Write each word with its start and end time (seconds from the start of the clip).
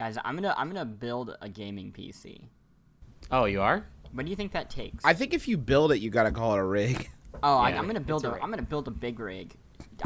Guys, 0.00 0.16
I'm 0.24 0.34
gonna 0.34 0.54
I'm 0.56 0.68
gonna 0.68 0.86
build 0.86 1.36
a 1.42 1.48
gaming 1.50 1.92
PC. 1.92 2.48
Oh, 3.30 3.44
you 3.44 3.60
are? 3.60 3.84
What 4.12 4.24
do 4.24 4.30
you 4.30 4.34
think 4.36 4.52
that 4.52 4.70
takes? 4.70 5.04
I 5.04 5.12
think 5.12 5.34
if 5.34 5.46
you 5.46 5.58
build 5.58 5.92
it, 5.92 5.98
you 5.98 6.08
gotta 6.08 6.30
call 6.30 6.54
it 6.54 6.58
a 6.58 6.64
rig. 6.64 7.10
oh, 7.42 7.58
I, 7.58 7.68
Yeah, 7.68 7.78
I'm 7.80 7.86
gonna 7.86 8.00
build 8.00 8.22
it's 8.22 8.24
a 8.24 8.28
alright. 8.28 8.42
am 8.42 8.48
gonna 8.48 8.62
build 8.62 8.88
a 8.88 8.90
big 8.90 9.20
rig. 9.20 9.54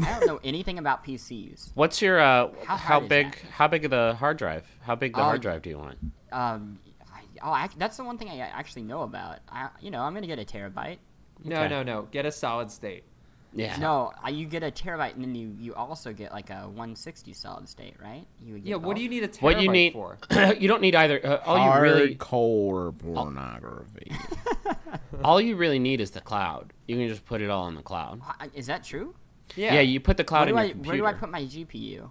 I 0.01 0.19
don't 0.19 0.27
know 0.27 0.41
anything 0.43 0.79
about 0.79 1.05
PCs. 1.05 1.71
What's 1.75 2.01
your 2.01 2.19
uh 2.19 2.49
How 2.65 2.75
how, 2.75 2.99
big 2.99 3.31
that? 3.41 3.51
how 3.51 3.69
big 3.69 3.85
of 3.85 3.91
the 3.91 4.15
hard 4.15 4.35
drive? 4.35 4.67
How 4.81 4.95
big 4.95 5.13
the 5.13 5.19
Um, 5.21 5.25
hard 5.27 5.41
drive 5.41 5.61
do 5.61 5.69
you 5.69 5.77
want? 5.77 5.97
Um, 6.33 6.77
I, 7.09 7.21
oh, 7.41 7.51
I, 7.51 7.69
that's 7.77 7.95
the 7.95 8.03
one 8.03 8.17
thing 8.17 8.27
I 8.27 8.39
actually 8.39 8.83
know 8.83 9.03
about. 9.03 9.39
I, 9.47 9.69
you 9.79 9.91
know, 9.91 10.01
I'm 10.01 10.13
gonna 10.13 10.27
get 10.27 10.39
a 10.39 10.43
terabyte. 10.43 10.97
No, 11.41 11.55
Okay. 11.55 11.69
no, 11.69 11.83
no. 11.83 12.01
Get 12.11 12.25
a 12.25 12.33
solid 12.33 12.69
state. 12.69 13.05
Yeah. 13.55 13.77
No, 13.77 14.11
uh, 14.23 14.29
you 14.29 14.45
get 14.47 14.63
a 14.63 14.71
terabyte, 14.71 15.15
and 15.15 15.23
then 15.23 15.33
you, 15.33 15.55
you 15.57 15.73
also 15.75 16.11
get 16.11 16.33
like 16.33 16.49
a 16.49 16.63
160 16.67 17.31
solid 17.33 17.69
state, 17.69 17.95
right? 18.01 18.25
You 18.43 18.53
would 18.53 18.63
get 18.63 18.69
Yeah, 18.69 18.75
what 18.75 18.97
do 18.97 19.01
you 19.01 19.09
need 19.09 19.23
a 19.23 19.29
terabyte 19.29 19.41
What 19.41 19.61
you 19.61 19.71
need 19.71 19.93
for? 19.93 20.17
you 20.59 20.67
don't 20.67 20.81
need 20.81 20.93
either 20.93 21.25
uh, 21.25 21.41
all 21.45 21.57
you 21.75 21.81
really 21.81 22.15
Hardcore 22.15 22.97
pornography. 22.99 24.11
all 25.23 25.39
you 25.39 25.55
really 25.55 25.79
need 25.79 26.01
is 26.01 26.11
the 26.11 26.21
cloud. 26.21 26.73
You 26.87 26.97
can 26.97 27.07
just 27.07 27.25
put 27.25 27.41
it 27.41 27.49
all 27.49 27.67
in 27.69 27.75
the 27.75 27.81
cloud. 27.81 28.21
Uh, 28.27 28.47
Is 28.53 28.67
that 28.67 28.83
true? 28.83 29.15
Yeah, 29.55 29.75
Yeah. 29.75 29.81
you 29.81 29.99
put 30.01 30.17
the 30.17 30.23
cloud 30.25 30.49
Where 30.49 30.49
in 30.49 30.55
do, 30.55 30.59
I, 30.59 30.63
your 30.65 30.75
where 30.75 30.97
do 30.97 31.05
I 31.05 31.13
put 31.13 31.29
my 31.31 31.43
GPU? 31.43 32.09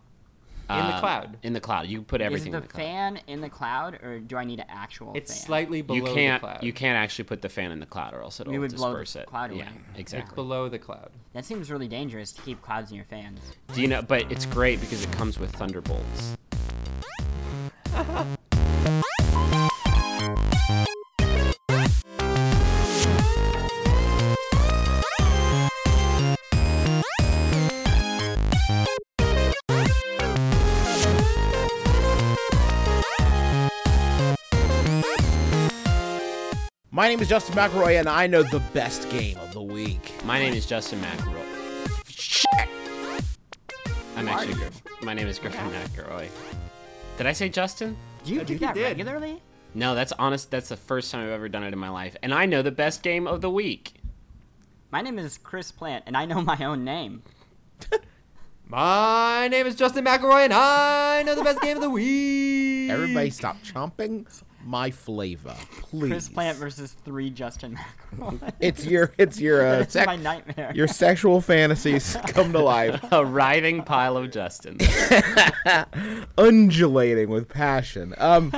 In 0.70 0.76
the 0.76 0.82
Uh, 0.94 1.00
cloud. 1.00 1.36
In 1.42 1.52
the 1.52 1.60
cloud. 1.60 1.86
You 1.88 2.00
put 2.02 2.20
everything 2.22 2.52
Is 2.52 2.54
in 2.56 2.62
the 2.62 2.66
cloud. 2.68 2.80
Is 2.82 2.86
the 2.86 2.92
cloud. 2.92 3.14
fan 3.16 3.20
in 3.26 3.40
the 3.42 3.48
cloud, 3.50 3.94
or 4.02 4.18
do 4.18 4.36
I 4.36 4.44
need 4.44 4.60
an 4.60 4.66
actual 4.70 5.12
It's 5.14 5.30
fan? 5.32 5.46
slightly 5.46 5.82
below 5.82 5.96
you 5.98 6.04
can't 6.14 6.40
the 6.40 6.46
cloud. 6.48 6.62
you 6.64 6.72
can't 6.72 6.96
actually 6.96 7.24
put 7.24 7.42
the 7.42 7.48
fan 7.50 7.70
in 7.70 7.80
the 7.80 7.86
cloud 7.86 8.14
or 8.14 8.22
else 8.22 8.40
it'll 8.40 8.52
We 8.52 8.58
would 8.58 8.74
blow 8.74 8.94
the 9.04 9.20
it. 9.20 9.26
cloud 9.26 9.50
away. 9.50 9.58
Yeah, 9.60 9.68
It's 9.92 10.00
exactly. 10.00 10.34
below 10.34 10.68
the 10.70 10.78
cloud. 10.78 11.10
That 11.34 11.44
seems 11.44 11.70
really 11.70 11.88
dangerous 11.88 12.32
to 12.32 12.40
keep 12.42 12.62
clouds 12.62 12.90
in 12.90 12.96
your 12.96 13.04
fans. 13.06 13.40
Do 13.74 13.82
you 13.82 13.88
know 13.88 14.00
but 14.02 14.30
it's 14.32 14.46
great 14.46 14.80
because 14.80 15.04
it 15.04 15.12
comes 15.12 15.38
with 15.38 15.52
thunderbolts. 15.52 16.36
My 37.04 37.10
name 37.10 37.20
is 37.20 37.28
Justin 37.28 37.54
McElroy, 37.54 38.00
and 38.00 38.08
I 38.08 38.26
know 38.26 38.42
the 38.42 38.62
best 38.72 39.10
game 39.10 39.36
of 39.36 39.52
the 39.52 39.60
week. 39.60 40.14
My 40.24 40.38
name 40.38 40.54
is 40.54 40.64
Justin 40.64 41.02
McElroy. 41.02 42.02
Shit. 42.08 42.46
I'm 44.16 44.26
actually 44.26 44.54
Griff. 44.54 44.80
My 45.02 45.12
name 45.12 45.26
is 45.26 45.38
Griffin 45.38 45.70
McElroy. 45.70 46.30
Did 47.18 47.26
I 47.26 47.32
say 47.32 47.50
Justin? 47.50 47.94
Do 48.24 48.32
you 48.32 48.40
I 48.40 48.44
do 48.44 48.58
that 48.60 48.72
did. 48.72 48.84
regularly? 48.84 49.42
No, 49.74 49.94
that's 49.94 50.12
honest. 50.12 50.50
That's 50.50 50.70
the 50.70 50.78
first 50.78 51.12
time 51.12 51.26
I've 51.26 51.32
ever 51.32 51.46
done 51.46 51.62
it 51.62 51.74
in 51.74 51.78
my 51.78 51.90
life, 51.90 52.16
and 52.22 52.32
I 52.32 52.46
know 52.46 52.62
the 52.62 52.70
best 52.70 53.02
game 53.02 53.26
of 53.26 53.42
the 53.42 53.50
week. 53.50 53.96
My 54.90 55.02
name 55.02 55.18
is 55.18 55.36
Chris 55.36 55.70
Plant, 55.70 56.04
and 56.06 56.16
I 56.16 56.24
know 56.24 56.40
my 56.40 56.56
own 56.64 56.84
name. 56.86 57.22
My 58.66 59.46
name 59.48 59.66
is 59.66 59.74
Justin 59.74 60.06
McElroy, 60.06 60.44
and 60.44 60.54
I 60.54 61.22
know 61.22 61.34
the 61.34 61.44
best 61.44 61.60
game 61.60 61.76
of 61.76 61.82
the 61.82 61.90
week. 62.00 62.88
Everybody 62.88 63.28
stop 63.28 63.58
chomping 63.62 64.26
my 64.64 64.90
flavor, 64.90 65.54
please. 65.80 66.08
Chris 66.10 66.28
Plant 66.28 66.58
versus 66.58 66.96
three 67.04 67.30
Justin 67.30 67.78
McElroy. 68.16 68.52
It's 68.60 68.84
your 68.86 69.12
it's 69.18 69.40
your 69.40 69.66
uh, 69.66 69.70
That's 69.80 69.92
sex- 69.92 70.06
my 70.06 70.16
nightmare. 70.16 70.72
your 70.74 70.88
sexual 70.88 71.40
fantasies 71.40 72.16
come 72.28 72.52
to 72.52 72.60
life, 72.60 73.00
A 73.12 73.24
writhing 73.24 73.82
pile 73.84 74.16
of 74.16 74.30
Justin. 74.30 74.78
undulating 76.38 77.28
with 77.28 77.48
passion. 77.48 78.14
Um, 78.18 78.52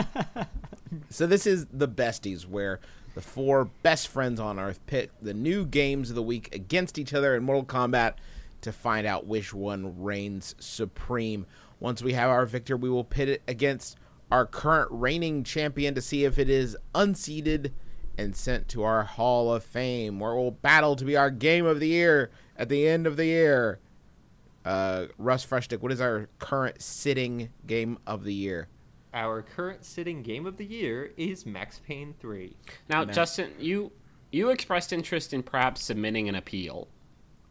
so 1.10 1.26
this 1.26 1.46
is 1.46 1.66
the 1.72 1.88
besties, 1.88 2.46
where 2.46 2.80
the 3.14 3.20
four 3.20 3.66
best 3.82 4.08
friends 4.08 4.38
on 4.40 4.58
Earth 4.58 4.80
pit 4.86 5.10
the 5.22 5.34
new 5.34 5.64
games 5.64 6.10
of 6.10 6.16
the 6.16 6.22
week 6.22 6.54
against 6.54 6.98
each 6.98 7.14
other 7.14 7.34
in 7.34 7.42
Mortal 7.42 7.64
Kombat 7.64 8.14
to 8.62 8.72
find 8.72 9.06
out 9.06 9.26
which 9.26 9.52
one 9.54 10.02
reigns 10.02 10.54
supreme. 10.58 11.46
Once 11.78 12.02
we 12.02 12.14
have 12.14 12.30
our 12.30 12.46
victor, 12.46 12.76
we 12.76 12.88
will 12.88 13.04
pit 13.04 13.28
it 13.28 13.42
against 13.46 13.96
our 14.30 14.46
current 14.46 14.88
reigning 14.90 15.44
champion 15.44 15.94
to 15.94 16.00
see 16.00 16.24
if 16.24 16.38
it 16.38 16.50
is 16.50 16.76
unseated 16.94 17.72
and 18.18 18.34
sent 18.34 18.68
to 18.68 18.82
our 18.82 19.04
Hall 19.04 19.52
of 19.52 19.62
Fame, 19.62 20.18
where 20.18 20.34
we'll 20.34 20.50
battle 20.50 20.96
to 20.96 21.04
be 21.04 21.16
our 21.16 21.30
game 21.30 21.66
of 21.66 21.80
the 21.80 21.88
year 21.88 22.30
at 22.56 22.68
the 22.68 22.88
end 22.88 23.06
of 23.06 23.16
the 23.16 23.26
year. 23.26 23.78
Uh, 24.64 25.06
Russ 25.18 25.46
Frushtick, 25.46 25.80
what 25.80 25.92
is 25.92 26.00
our 26.00 26.28
current 26.38 26.82
sitting 26.82 27.50
game 27.66 27.98
of 28.06 28.24
the 28.24 28.34
year? 28.34 28.68
Our 29.14 29.42
current 29.42 29.84
sitting 29.84 30.22
game 30.22 30.44
of 30.44 30.56
the 30.56 30.64
year 30.64 31.12
is 31.16 31.46
Max 31.46 31.80
Payne 31.86 32.14
3. 32.18 32.56
Now, 32.88 33.04
Justin, 33.04 33.52
you 33.58 33.92
you 34.32 34.50
expressed 34.50 34.92
interest 34.92 35.32
in 35.32 35.42
perhaps 35.42 35.82
submitting 35.82 36.28
an 36.28 36.34
appeal 36.34 36.88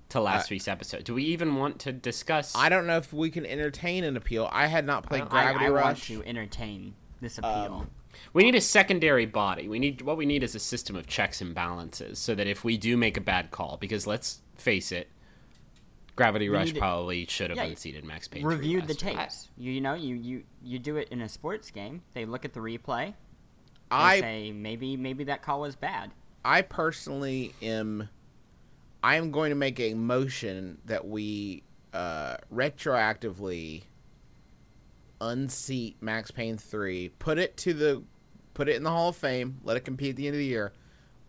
to 0.10 0.22
last 0.22 0.50
week's 0.50 0.68
episode. 0.68 1.04
Do 1.04 1.14
we 1.14 1.24
even 1.24 1.56
want 1.56 1.80
to 1.80 1.92
discuss? 1.92 2.56
I 2.56 2.70
don't 2.70 2.88
know 2.88 2.98
if 2.98 3.12
we 3.14 3.30
can 3.30 3.46
entertain 3.46 4.04
an 4.04 4.16
appeal. 4.18 4.50
I 4.52 4.68
had 4.68 4.86
not 4.86 5.04
played 5.06 5.24
I, 5.24 5.28
Gravity 5.28 5.66
I 5.66 5.70
want 5.70 5.86
Rush. 5.86 6.08
to 6.08 6.24
entertain 6.24 6.96
this 7.22 7.38
appeal. 7.38 7.50
Um, 7.82 7.90
we 8.34 8.44
need 8.44 8.56
a 8.56 8.62
secondary 8.62 9.26
body. 9.26 9.68
We 9.68 9.80
need 9.80 10.02
what 10.02 10.16
we 10.18 10.26
need 10.26 10.44
is 10.44 10.56
a 10.56 10.60
system 10.60 10.96
of 10.96 11.08
checks 11.08 11.42
and 11.42 11.54
balances, 11.54 12.18
so 12.20 12.34
that 12.36 12.48
if 12.48 12.64
we 12.64 12.78
do 12.78 12.96
make 12.98 13.18
a 13.18 13.22
bad 13.22 13.52
call, 13.52 13.78
because 13.78 14.08
let's 14.08 14.42
face 14.56 14.92
it, 14.92 15.10
Gravity 16.16 16.48
Rush 16.48 16.72
to- 16.72 16.80
probably 16.80 17.26
should 17.26 17.50
have 17.50 17.58
Yeah, 17.58 17.66
unseated 17.66 18.06
Max 18.06 18.28
Payne. 18.28 18.46
Reviewed 18.46 18.88
the 18.88 18.94
last 18.94 19.00
tapes. 19.00 19.50
You, 19.58 19.72
you 19.74 19.82
know, 19.82 19.96
you, 19.96 20.16
you 20.16 20.44
you 20.64 20.80
do 20.80 20.96
it 20.96 21.10
in 21.10 21.22
a 21.22 21.28
sports 21.28 21.72
game. 21.72 22.04
They 22.14 22.26
look 22.26 22.46
at 22.46 22.54
the 22.54 22.62
replay. 22.62 23.08
They 23.08 23.16
I 23.92 24.20
say 24.22 24.52
maybe 24.54 24.96
maybe 24.96 25.26
that 25.26 25.42
call 25.42 25.62
was 25.62 25.76
bad. 25.76 26.12
I 26.46 26.62
personally 26.62 27.54
am. 27.62 28.10
I 29.06 29.18
am 29.18 29.30
going 29.30 29.52
to 29.52 29.56
make 29.56 29.80
a 29.80 29.94
motion 29.94 30.80
that 30.86 31.08
we 31.08 31.62
uh, 31.94 32.38
retroactively 32.52 33.84
unseat 35.22 36.02
Max 36.02 36.32
Payne 36.32 36.58
three, 36.58 37.10
put 37.10 37.38
it 37.38 37.56
to 37.58 37.76
the, 37.76 38.02
put 38.56 38.68
it 38.68 38.76
in 38.76 38.82
the 38.82 38.90
Hall 38.90 39.10
of 39.10 39.16
Fame, 39.16 39.60
let 39.64 39.78
it 39.78 39.82
compete 39.82 40.10
at 40.10 40.16
the 40.16 40.26
end 40.26 40.34
of 40.34 40.40
the 40.40 40.46
year, 40.46 40.74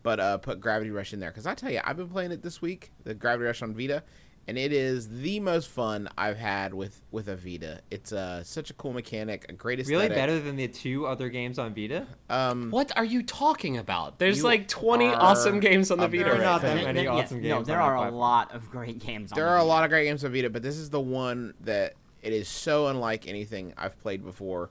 but 0.03 0.19
uh, 0.19 0.39
put 0.39 0.59
Gravity 0.59 0.91
Rush 0.91 1.13
in 1.13 1.21
there. 1.21 1.29
Because 1.29 1.47
I 1.47 1.55
tell 1.55 1.71
you, 1.71 1.83
I've 1.85 1.99
been 1.99 2.09
playing 2.09 2.33
it 2.33 2.41
this 2.41 2.63
week, 2.63 2.93
the 3.05 3.13
Gravity 3.13 3.45
Rush 3.45 3.61
on 3.61 3.75
Vita, 3.75 4.03
and 4.49 4.57
it 4.57 4.73
is 4.73 5.09
the 5.09 5.41
most 5.41 5.69
fun 5.69 6.09
I've 6.17 6.37
had 6.37 6.73
with 6.73 7.03
with 7.11 7.29
a 7.29 7.37
Vita. 7.37 7.81
It's 7.91 8.13
uh, 8.13 8.45
such 8.45 8.71
a 8.71 8.75
cool 8.75 8.93
mechanic, 8.93 9.47
a 9.49 9.53
great 9.53 9.81
aesthetic. 9.81 10.01
Really 10.03 10.15
better 10.15 10.39
than 10.39 10.57
the 10.57 10.69
two 10.69 11.07
other 11.07 11.29
games 11.29 11.59
on 11.59 11.75
Vita? 11.75 12.07
Um, 12.31 12.71
What 12.71 12.97
are 12.97 13.05
you 13.05 13.23
talking 13.23 13.77
about? 13.77 14.19
There's 14.19 14.45
like 14.45 14.69
20 14.69 15.07
awesome 15.07 15.59
games 15.59 15.91
on 15.91 15.99
the 15.99 16.09
Vita 16.09 16.25
very 16.25 16.39
right 16.39 16.45
not 16.45 16.63
that 16.63 16.77
many 16.77 17.01
th- 17.01 17.09
awesome 17.09 17.43
No, 17.43 17.63
there 17.63 17.81
are 17.81 17.97
a 18.07 18.11
lot 18.11 18.53
of 18.55 18.71
great 18.71 19.01
games. 19.01 19.31
There 19.31 19.45
the 19.45 19.51
are 19.51 19.59
a 19.59 19.65
lot 19.65 19.85
of 19.85 19.91
great 19.91 20.05
games 20.05 20.25
on 20.25 20.33
Vita, 20.33 20.49
but 20.49 20.63
this 20.63 20.77
is 20.77 20.91
the 20.91 21.01
one 21.01 21.55
that 21.63 21.95
it 22.23 22.33
is 22.33 22.49
so 22.49 22.87
unlike 22.87 23.27
anything 23.27 23.75
I've 23.77 24.01
played 24.01 24.25
before, 24.25 24.71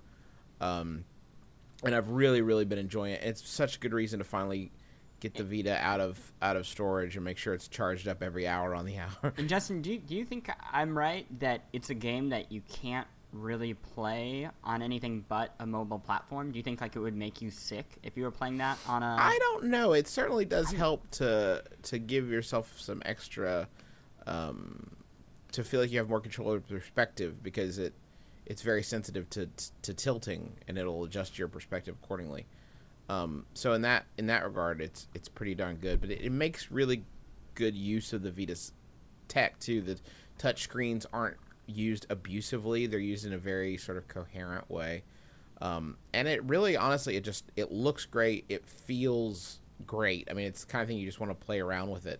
um, 0.62 1.03
and 1.84 1.94
I've 1.94 2.09
really, 2.09 2.41
really 2.41 2.66
been 2.66 2.80
enjoying 2.80 3.14
it. 3.14 3.22
It's 3.24 3.47
such 3.47 3.75
a 3.75 3.80
good 3.80 3.94
reason 3.94 4.19
to 4.19 4.25
finally 4.25 4.72
get 5.20 5.34
the 5.36 5.44
Vita 5.44 5.78
out 5.78 6.00
of 6.00 6.20
out 6.42 6.56
of 6.56 6.68
storage 6.68 7.16
and 7.16 7.26
make 7.26 7.38
sure 7.38 7.53
it's 7.53 7.68
charged 7.68 8.08
up 8.08 8.22
every 8.22 8.48
hour 8.48 8.76
on 8.76 8.86
the 8.86 8.98
hour. 9.24 9.34
And 9.38 9.50
Justin, 9.50 9.81
do 9.81 9.94
you, 9.94 10.00
do 10.00 10.16
you 10.16 10.26
think 10.26 10.50
I'm 10.72 10.98
right 10.98 11.26
that 11.40 11.64
it's 11.74 11.90
a 11.90 11.96
game 11.96 12.30
that 12.30 12.52
you 12.52 12.62
can't 12.70 13.08
really 13.36 13.74
play 13.74 14.50
on 14.64 14.81
anything 14.81 15.26
but 15.28 15.53
a 15.59 15.66
mobile 15.66 16.00
platform? 16.00 16.52
Do 16.52 16.58
you 16.58 16.64
think 16.64 16.81
like 16.81 16.96
it 16.96 17.00
would 17.00 17.16
make 17.16 17.42
you 17.42 17.52
sick 17.52 17.86
if 18.03 18.16
you 18.16 18.24
were 18.24 18.31
playing 18.31 18.58
that 18.58 18.78
on 18.88 19.03
a? 19.03 19.18
I 19.20 19.38
don't 19.40 19.66
know. 19.66 19.94
It 19.94 20.08
certainly 20.08 20.46
does 20.46 20.72
help 20.72 21.09
to 21.12 21.64
to 21.84 22.00
give 22.00 22.30
yourself 22.30 22.74
some 22.80 23.02
extra, 23.06 23.68
um, 24.26 24.96
to 25.52 25.64
feel 25.64 25.82
like 25.82 25.92
you 25.92 26.00
have 26.00 26.09
more 26.09 26.22
control 26.22 26.53
of 26.53 26.68
perspective 26.68 27.44
because 27.44 27.78
it 27.78 27.94
it's 28.46 28.62
very 28.62 28.84
sensitive 28.84 29.30
to 29.32 29.50
to 29.82 29.94
tilting 29.94 30.53
and 30.68 30.78
it'll 30.78 31.03
adjust 31.03 31.38
your 31.38 31.47
perspective 31.47 31.96
accordingly. 32.03 32.46
Um, 33.09 33.46
so 33.53 33.73
in 33.73 33.81
that 33.84 34.05
in 34.17 34.28
that 34.28 34.43
regard, 34.43 34.81
it's 34.81 35.07
it's 35.13 35.29
pretty 35.29 35.55
darn 35.55 35.75
good. 35.78 36.02
But 36.02 36.11
it, 36.11 36.22
it 36.22 36.31
makes 36.31 36.72
really 36.72 37.03
good 37.53 37.75
use 37.75 38.13
of 38.13 38.22
the 38.23 38.31
Vita's 38.31 38.72
tech 39.28 39.59
too. 39.59 39.81
The 39.81 39.97
touch 40.37 40.63
screens 40.63 41.05
aren't 41.13 41.37
used 41.67 42.07
abusively; 42.09 42.87
they're 42.87 42.99
used 42.99 43.25
in 43.25 43.34
a 43.34 43.37
very 43.37 43.78
sort 43.78 43.97
of 43.97 44.07
coherent 44.07 44.69
way. 44.69 45.03
Um, 45.61 45.97
and 46.13 46.28
it 46.28 46.43
really, 46.43 46.75
honestly, 46.75 47.16
it 47.16 47.23
just 47.23 47.46
it 47.55 47.72
looks 47.72 48.05
great. 48.05 48.46
It 48.49 48.67
feels 48.67 49.59
great. 49.85 50.28
I 50.29 50.34
mean, 50.34 50.47
it's 50.47 50.66
the 50.66 50.72
kind 50.72 50.81
of 50.81 50.87
thing 50.87 50.97
you 50.97 51.05
just 51.05 51.19
want 51.19 51.31
to 51.31 51.46
play 51.46 51.59
around 51.59 51.91
with 51.91 52.07
it 52.07 52.19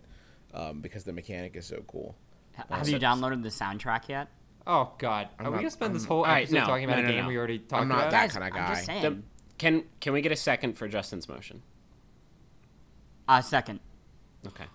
um, 0.54 0.80
because 0.80 1.04
the 1.04 1.12
mechanic 1.12 1.56
is 1.56 1.66
so 1.66 1.82
cool. 1.88 2.14
H- 2.58 2.64
Have 2.70 2.88
you 2.88 2.98
downloaded 2.98 3.42
the 3.42 3.48
soundtrack 3.50 4.08
yet? 4.08 4.28
Oh, 4.66 4.92
God. 4.98 5.28
Are 5.38 5.44
I'm 5.44 5.44
we 5.46 5.50
not- 5.50 5.52
going 5.58 5.64
to 5.66 5.70
spend 5.70 5.94
this 5.94 6.02
I'm- 6.02 6.08
whole 6.08 6.18
Alright, 6.20 6.44
episode 6.44 6.58
no, 6.60 6.66
talking 6.66 6.84
about 6.84 7.02
no, 7.02 7.08
a 7.08 7.12
game 7.12 7.22
no. 7.24 7.28
we 7.28 7.36
already 7.36 7.58
talked 7.60 7.82
I'm 7.82 7.88
not 7.88 7.98
about? 7.98 8.10
that 8.10 8.22
Guys, 8.22 8.32
kind 8.32 8.44
of 8.44 8.60
I'm 8.60 8.68
just 8.74 8.86
guy. 8.86 9.00
saying. 9.00 9.02
The- 9.02 9.22
can 9.58 9.84
can 10.00 10.12
we 10.12 10.20
get 10.20 10.32
a 10.32 10.36
second 10.36 10.74
for 10.74 10.88
Justin's 10.88 11.28
motion? 11.28 11.62
Uh, 13.28 13.40
second. 13.40 13.80
Okay. 14.46 14.66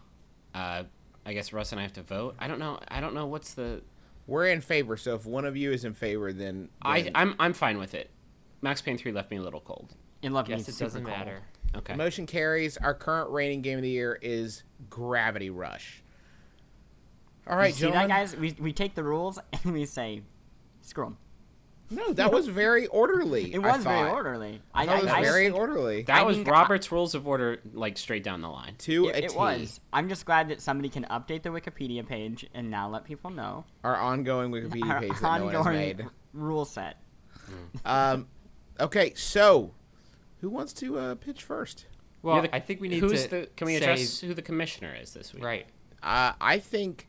Uh, 0.54 0.84
I 1.26 1.34
guess 1.34 1.54
Russ 1.54 1.72
and 1.72 1.80
I 1.80 1.84
have 1.84 1.94
to 1.94 2.02
vote. 2.04 2.36
I 2.40 2.48
don't 2.48 2.60
know. 2.60 2.80
I 2.88 3.00
don't 3.00 3.14
know 3.14 3.26
what's 3.28 3.54
the. 3.54 3.82
We're 4.28 4.48
in 4.48 4.62
favor, 4.62 4.98
so 4.98 5.16
if 5.16 5.26
one 5.26 5.46
of 5.46 5.58
you 5.58 5.72
is 5.72 5.84
in 5.84 5.94
favor, 5.94 6.32
then, 6.32 6.70
I 6.82 7.02
then- 7.04 7.12
I'm 7.16 7.36
I'm 7.40 7.54
fine 7.54 7.78
with 7.78 7.94
it. 7.94 8.10
Max 8.62 8.82
Payne 8.82 8.98
3 8.98 9.12
left 9.12 9.32
me 9.32 9.38
a 9.38 9.42
little 9.42 9.62
cold. 9.62 9.96
It 10.22 10.32
left 10.32 10.48
me 10.48 10.56
it 10.56 10.66
doesn't 10.66 11.04
cold. 11.04 11.18
matter. 11.18 11.42
Okay. 11.76 11.96
Motion 11.96 12.28
carries. 12.28 12.78
Our 12.78 12.94
current 12.94 13.32
reigning 13.32 13.62
game 13.62 13.78
of 13.78 13.82
the 13.82 13.90
year 13.90 14.20
is 14.22 14.64
Gravity 14.90 15.50
Rush. 15.50 16.04
All 17.48 17.58
right, 17.58 17.70
you 17.70 17.88
see 17.88 17.92
that, 17.92 18.08
guys? 18.08 18.36
We, 18.36 18.56
we 18.60 18.72
take 18.72 18.94
the 18.94 19.04
rules 19.04 19.40
and 19.64 19.74
we 19.74 19.86
say, 19.86 20.22
screw 20.82 21.08
'em. 21.08 21.18
No, 21.92 22.14
that 22.14 22.32
was 22.32 22.48
very 22.48 22.88
orderly. 22.88 23.54
It 23.54 23.60
I 23.64 23.76
was 23.76 23.84
very 23.84 24.10
orderly. 24.10 24.62
I 24.74 24.86
thought 24.86 25.00
it 25.00 25.04
was 25.04 25.12
I- 25.14 25.22
very 25.22 25.46
think- 25.46 25.58
orderly. 25.58 26.04
That 26.04 26.22
I 26.22 26.24
was 26.24 26.38
mean, 26.38 26.48
Robert's 26.48 26.92
Rules 26.92 27.14
of 27.16 27.28
Order, 27.28 27.60
like 27.74 27.98
straight 27.98 28.24
down 28.24 28.42
the 28.42 28.48
line. 28.50 28.76
to 28.80 29.08
It, 29.10 29.16
a 29.16 29.26
it 29.26 29.30
T. 29.32 29.36
was. 29.38 29.80
I'm 29.92 30.08
just 30.10 30.26
glad 30.26 30.48
that 30.50 30.62
somebody 30.62 30.88
can 30.90 31.04
update 31.06 31.44
the 31.44 31.50
Wikipedia 31.50 32.08
page 32.08 32.48
and 32.54 32.72
now 32.72 32.90
let 32.90 33.04
people 33.04 33.30
know 33.30 33.66
Our 33.84 33.96
ongoing 33.98 34.52
Wikipedia 34.52 34.90
our 34.90 35.00
page 35.02 35.12
that 35.20 35.22
no 35.40 35.46
one 35.46 35.54
has 35.54 35.66
ongoing 35.66 35.78
made. 35.78 36.06
rule 36.34 36.66
set. 36.66 36.98
Um, 37.86 38.28
okay, 38.80 39.14
so 39.16 39.74
who 40.40 40.50
wants 40.50 40.72
to 40.74 40.98
uh, 40.98 41.16
pitch 41.16 41.44
first? 41.44 41.86
Well, 42.22 42.44
the- 42.44 42.56
I 42.56 42.60
think 42.62 42.80
we 42.80 42.88
need 42.88 43.00
who's 43.00 43.24
to. 43.24 43.30
the? 43.30 43.50
Can 43.58 43.66
we 43.66 43.78
say- 43.78 43.84
address 43.84 44.20
who 44.22 44.34
the 44.34 44.42
commissioner 44.42 44.96
is 44.96 45.14
this 45.14 45.34
week? 45.34 45.44
Right. 45.44 45.66
Uh, 46.02 46.34
I 46.40 46.60
think 46.60 47.08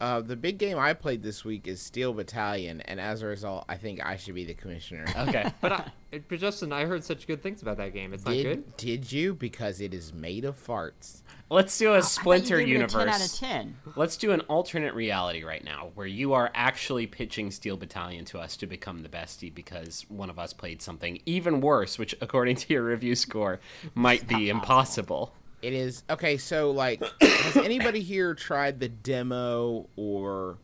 uh, 0.00 0.20
the 0.20 0.36
big 0.36 0.58
game 0.58 0.78
I 0.78 0.92
played 0.92 1.22
this 1.22 1.44
week 1.44 1.66
is 1.66 1.80
Steel 1.80 2.12
Battalion, 2.12 2.82
and 2.82 3.00
as 3.00 3.22
a 3.22 3.26
result, 3.26 3.64
I 3.68 3.76
think 3.76 4.04
I 4.04 4.16
should 4.16 4.34
be 4.34 4.44
the 4.44 4.54
commissioner. 4.54 5.06
Okay. 5.26 5.50
But, 5.60 5.72
I, 5.72 6.20
but 6.28 6.38
Justin, 6.38 6.72
I 6.72 6.84
heard 6.84 7.02
such 7.02 7.26
good 7.26 7.42
things 7.42 7.62
about 7.62 7.78
that 7.78 7.92
game. 7.92 8.12
It's 8.12 8.24
not 8.24 8.32
did, 8.32 8.44
good. 8.44 8.76
did 8.76 9.10
you? 9.10 9.34
Because 9.34 9.80
it 9.80 9.92
is 9.92 10.12
made 10.12 10.44
of 10.44 10.62
farts. 10.62 11.22
Let's 11.50 11.76
do 11.78 11.94
a 11.94 12.02
Splinter 12.02 12.58
I 12.58 12.60
you 12.60 12.66
gave 12.66 12.82
it 12.82 12.94
a 12.94 12.98
universe. 12.98 13.04
10 13.04 13.08
out 13.08 13.24
of 13.24 13.32
10. 13.32 13.76
Let's 13.96 14.16
do 14.16 14.32
an 14.32 14.40
alternate 14.42 14.94
reality 14.94 15.42
right 15.42 15.64
now 15.64 15.90
where 15.94 16.06
you 16.06 16.34
are 16.34 16.50
actually 16.54 17.06
pitching 17.06 17.50
Steel 17.50 17.76
Battalion 17.76 18.24
to 18.26 18.38
us 18.38 18.56
to 18.58 18.66
become 18.66 19.02
the 19.02 19.08
bestie 19.08 19.52
because 19.52 20.04
one 20.08 20.28
of 20.28 20.38
us 20.38 20.52
played 20.52 20.82
something 20.82 21.20
even 21.24 21.60
worse, 21.60 21.98
which, 21.98 22.14
according 22.20 22.56
to 22.56 22.74
your 22.74 22.84
review 22.84 23.14
score, 23.14 23.58
might 23.94 24.28
be 24.28 24.48
impossible. 24.50 25.32
It 25.62 25.72
is 25.72 26.02
okay. 26.10 26.36
So, 26.36 26.70
like, 26.70 27.02
has 27.20 27.56
anybody 27.56 28.00
here 28.00 28.34
tried 28.34 28.78
the 28.80 28.88
demo 28.88 29.88
or 29.96 30.58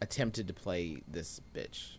attempted 0.00 0.48
to 0.48 0.54
play 0.54 1.02
this 1.08 1.40
bitch? 1.54 1.96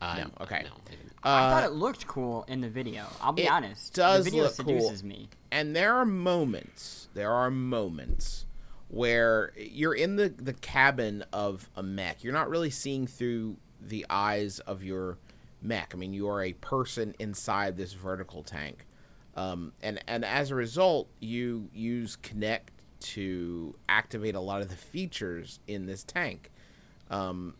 Uh, 0.00 0.24
No, 0.24 0.30
okay. 0.44 0.62
No, 0.64 0.70
I. 0.86 0.96
I 1.22 1.46
Uh, 1.46 1.50
thought 1.50 1.64
it 1.64 1.72
looked 1.74 2.06
cool 2.06 2.44
in 2.48 2.60
the 2.60 2.68
video. 2.68 3.06
I'll 3.20 3.32
be 3.32 3.44
it 3.44 3.50
honest. 3.50 3.94
does 3.94 4.24
the 4.24 4.30
video 4.30 4.44
look 4.44 4.56
cool. 4.58 4.92
me. 5.02 5.28
and 5.50 5.74
there 5.74 5.94
are 5.94 6.04
moments 6.04 7.08
there 7.14 7.32
are 7.32 7.50
moments 7.50 8.44
where 8.88 9.52
you're 9.56 9.94
in 9.94 10.16
the 10.16 10.28
the 10.28 10.52
cabin 10.52 11.24
of 11.32 11.68
a 11.76 11.82
mech 11.82 12.22
you're 12.22 12.32
not 12.32 12.48
really 12.50 12.70
seeing 12.70 13.06
through 13.06 13.56
the 13.80 14.04
eyes 14.10 14.58
of 14.60 14.84
your 14.84 15.18
mech 15.62 15.92
i 15.94 15.96
mean 15.96 16.12
you 16.12 16.28
are 16.28 16.42
a 16.44 16.52
person 16.54 17.14
inside 17.18 17.76
this 17.76 17.94
vertical 17.94 18.42
tank 18.44 18.86
um, 19.36 19.72
and 19.82 20.02
and 20.06 20.24
as 20.24 20.50
a 20.50 20.54
result 20.54 21.08
you 21.20 21.68
use 21.72 22.16
Kinect 22.16 22.68
to 22.98 23.76
activate 23.88 24.34
a 24.34 24.40
lot 24.40 24.62
of 24.62 24.68
the 24.68 24.76
features 24.76 25.60
in 25.66 25.86
this 25.86 26.02
tank 26.02 26.50
um, 27.10 27.54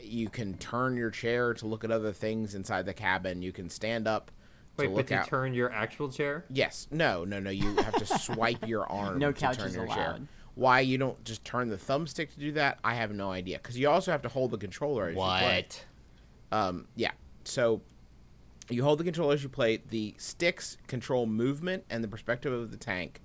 you 0.00 0.28
can 0.28 0.54
turn 0.58 0.96
your 0.96 1.10
chair 1.10 1.54
to 1.54 1.66
look 1.66 1.82
at 1.84 1.90
other 1.90 2.12
things 2.12 2.54
inside 2.54 2.86
the 2.86 2.94
cabin 2.94 3.42
you 3.42 3.52
can 3.52 3.68
stand 3.68 4.06
up 4.06 4.30
to 4.76 4.84
Wait, 4.84 4.88
but 4.88 4.96
look 4.96 5.06
to 5.08 5.16
out 5.16 5.28
turn 5.28 5.54
your 5.54 5.70
actual 5.70 6.08
chair? 6.08 6.44
Yes. 6.50 6.88
No, 6.90 7.24
no, 7.24 7.38
no. 7.40 7.50
You 7.50 7.76
have 7.76 7.94
to 7.94 8.06
swipe 8.06 8.66
your 8.66 8.86
arm 8.90 9.18
No 9.18 9.32
to 9.32 9.38
turn 9.40 9.54
couches 9.54 9.74
your 9.74 9.86
chair. 9.86 9.96
allowed. 9.96 10.28
Why 10.54 10.80
you 10.80 10.98
don't 10.98 11.22
just 11.24 11.44
turn 11.44 11.68
the 11.68 11.76
thumbstick 11.76 12.32
to 12.34 12.40
do 12.40 12.52
that, 12.52 12.78
I 12.84 12.94
have 12.94 13.12
no 13.12 13.30
idea. 13.30 13.58
Because 13.58 13.78
you 13.78 13.88
also 13.88 14.10
have 14.12 14.22
to 14.22 14.28
hold 14.28 14.50
the 14.50 14.58
controller 14.58 15.08
as 15.08 15.14
you 15.14 15.20
play. 15.20 15.66
What? 15.70 15.84
Um, 16.58 16.86
yeah. 16.96 17.12
So 17.44 17.82
you 18.70 18.82
hold 18.82 18.98
the 18.98 19.04
controller 19.04 19.34
as 19.34 19.42
you 19.42 19.48
play. 19.48 19.82
The 19.88 20.14
sticks 20.18 20.76
control 20.86 21.26
movement 21.26 21.84
and 21.90 22.02
the 22.02 22.08
perspective 22.08 22.52
of 22.52 22.70
the 22.70 22.76
tank. 22.76 23.20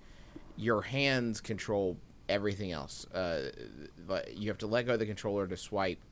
Your 0.56 0.82
hands 0.82 1.42
control 1.42 1.98
everything 2.28 2.72
else. 2.72 3.06
Uh, 3.08 3.52
you 4.34 4.50
have 4.50 4.58
to 4.60 4.68
let 4.68 4.86
go 4.86 4.94
of 4.94 5.00
the 5.00 5.06
controller 5.06 5.48
to 5.48 5.58
swipe. 5.58 6.04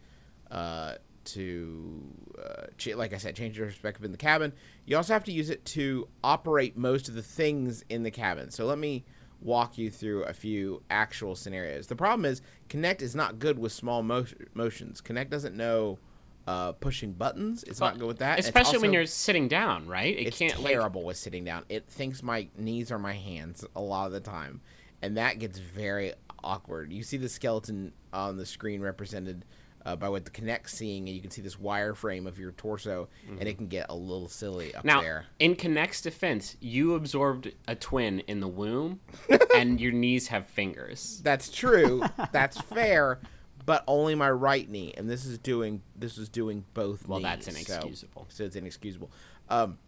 Uh, 0.51 0.95
to 1.25 2.01
uh, 2.38 2.68
ch- 2.77 2.95
like 2.95 3.13
I 3.13 3.18
said, 3.18 3.36
change 3.36 3.57
your 3.57 3.68
perspective 3.68 4.06
in 4.06 4.12
the 4.12 4.18
cabin. 4.18 4.54
You 4.86 4.98
also 4.98 5.13
have 5.13 5.24
to 5.24 5.31
use 5.31 5.50
it 5.50 5.66
to 5.66 6.07
operate 6.24 6.78
most 6.78 7.10
of 7.10 7.16
the 7.16 7.24
things 7.24 7.83
in 7.89 8.04
the 8.04 8.12
cabin. 8.12 8.51
So 8.51 8.66
let 8.66 8.78
me 8.78 9.04
walk 9.42 9.78
you 9.78 9.92
through 9.92 10.24
a 10.24 10.33
few 10.33 10.81
actual 10.89 11.36
scenarios. 11.36 11.88
The 11.88 11.95
problem 11.95 12.25
is 12.25 12.42
Kinect 12.69 13.01
is 13.01 13.16
not 13.16 13.39
good 13.39 13.60
with 13.60 13.71
small 13.71 14.04
mo- 14.04 14.25
motions. 14.54 15.01
Kinect 15.01 15.30
doesn't 15.30 15.56
know 15.56 16.00
uh, 16.47 16.74
pushing 16.74 17.13
buttons. 17.13 17.63
It's 17.63 17.80
not 17.80 17.97
good 17.97 18.07
with 18.07 18.19
that. 18.19 18.39
Especially 18.39 18.77
when 18.80 18.94
you're 18.94 19.06
sitting 19.06 19.47
down, 19.47 19.88
right? 19.88 20.18
It 20.18 20.27
it's 20.27 20.38
can't 20.38 20.59
like 20.59 20.71
terrible 20.74 21.03
with 21.03 21.18
sitting 21.18 21.44
down. 21.44 21.63
It 21.69 21.88
thinks 21.88 22.21
my 22.21 22.47
knees 22.57 22.92
are 22.92 23.00
my 23.00 23.13
hands 23.13 23.65
a 23.75 23.81
lot 23.81 24.07
of 24.07 24.12
the 24.12 24.19
time, 24.19 24.62
and 25.01 25.18
that 25.18 25.39
gets 25.39 25.59
very 25.59 26.13
awkward. 26.44 26.92
You 26.92 27.03
see 27.03 27.18
the 27.18 27.30
skeleton 27.30 27.94
on 28.13 28.38
the 28.38 28.45
screen 28.45 28.81
represented 28.81 29.44
uh, 29.86 29.95
by 29.95 30.09
what 30.09 30.25
the 30.25 30.31
Kinect's 30.31 30.74
seeing, 30.74 31.07
and 31.07 31.15
you 31.15 31.21
can 31.21 31.30
see 31.31 31.42
this 31.42 31.57
wireframe 31.57 32.25
of 32.27 32.39
your 32.39 32.51
torso, 32.53 33.07
and 33.39 33.47
it 33.47 33.56
can 33.57 33.68
get 33.68 33.88
a 33.89 33.95
little 33.95 34.27
silly 34.27 34.74
up 34.74 34.80
Mm-hmm. 34.80 34.88
Now, 34.88 35.01
there. 35.01 35.25
in 35.39 35.56
Kinect's 35.56 36.01
defense, 36.01 36.57
you 36.59 36.95
absorbed 36.95 37.51
a 37.68 37.75
twin 37.75 38.19
in 38.21 38.39
the 38.39 38.47
womb, 38.47 39.00
and 39.56 39.80
your 39.80 39.92
knees 39.92 40.27
have 40.27 40.47
fingers. 40.47 41.21
That's 41.24 41.50
true. 41.50 42.03
That's 42.31 42.59
fair. 42.62 43.19
But 43.65 43.83
only 43.88 44.13
my 44.13 44.29
right 44.29 44.69
knee, 44.69 44.94
and 44.95 45.09
this 45.09 45.25
is 45.25 45.39
doing 45.39 45.81
this 45.95 46.17
is 46.17 46.29
doing 46.29 46.65
both. 46.73 47.07
Well, 47.07 47.19
knees, 47.19 47.23
that's 47.23 47.45
so- 47.45 47.51
inexcusable. 47.51 48.25
So, 48.29 48.44
it's 48.44 48.56
inexcusable. 48.56 49.09
Um, 49.50 49.79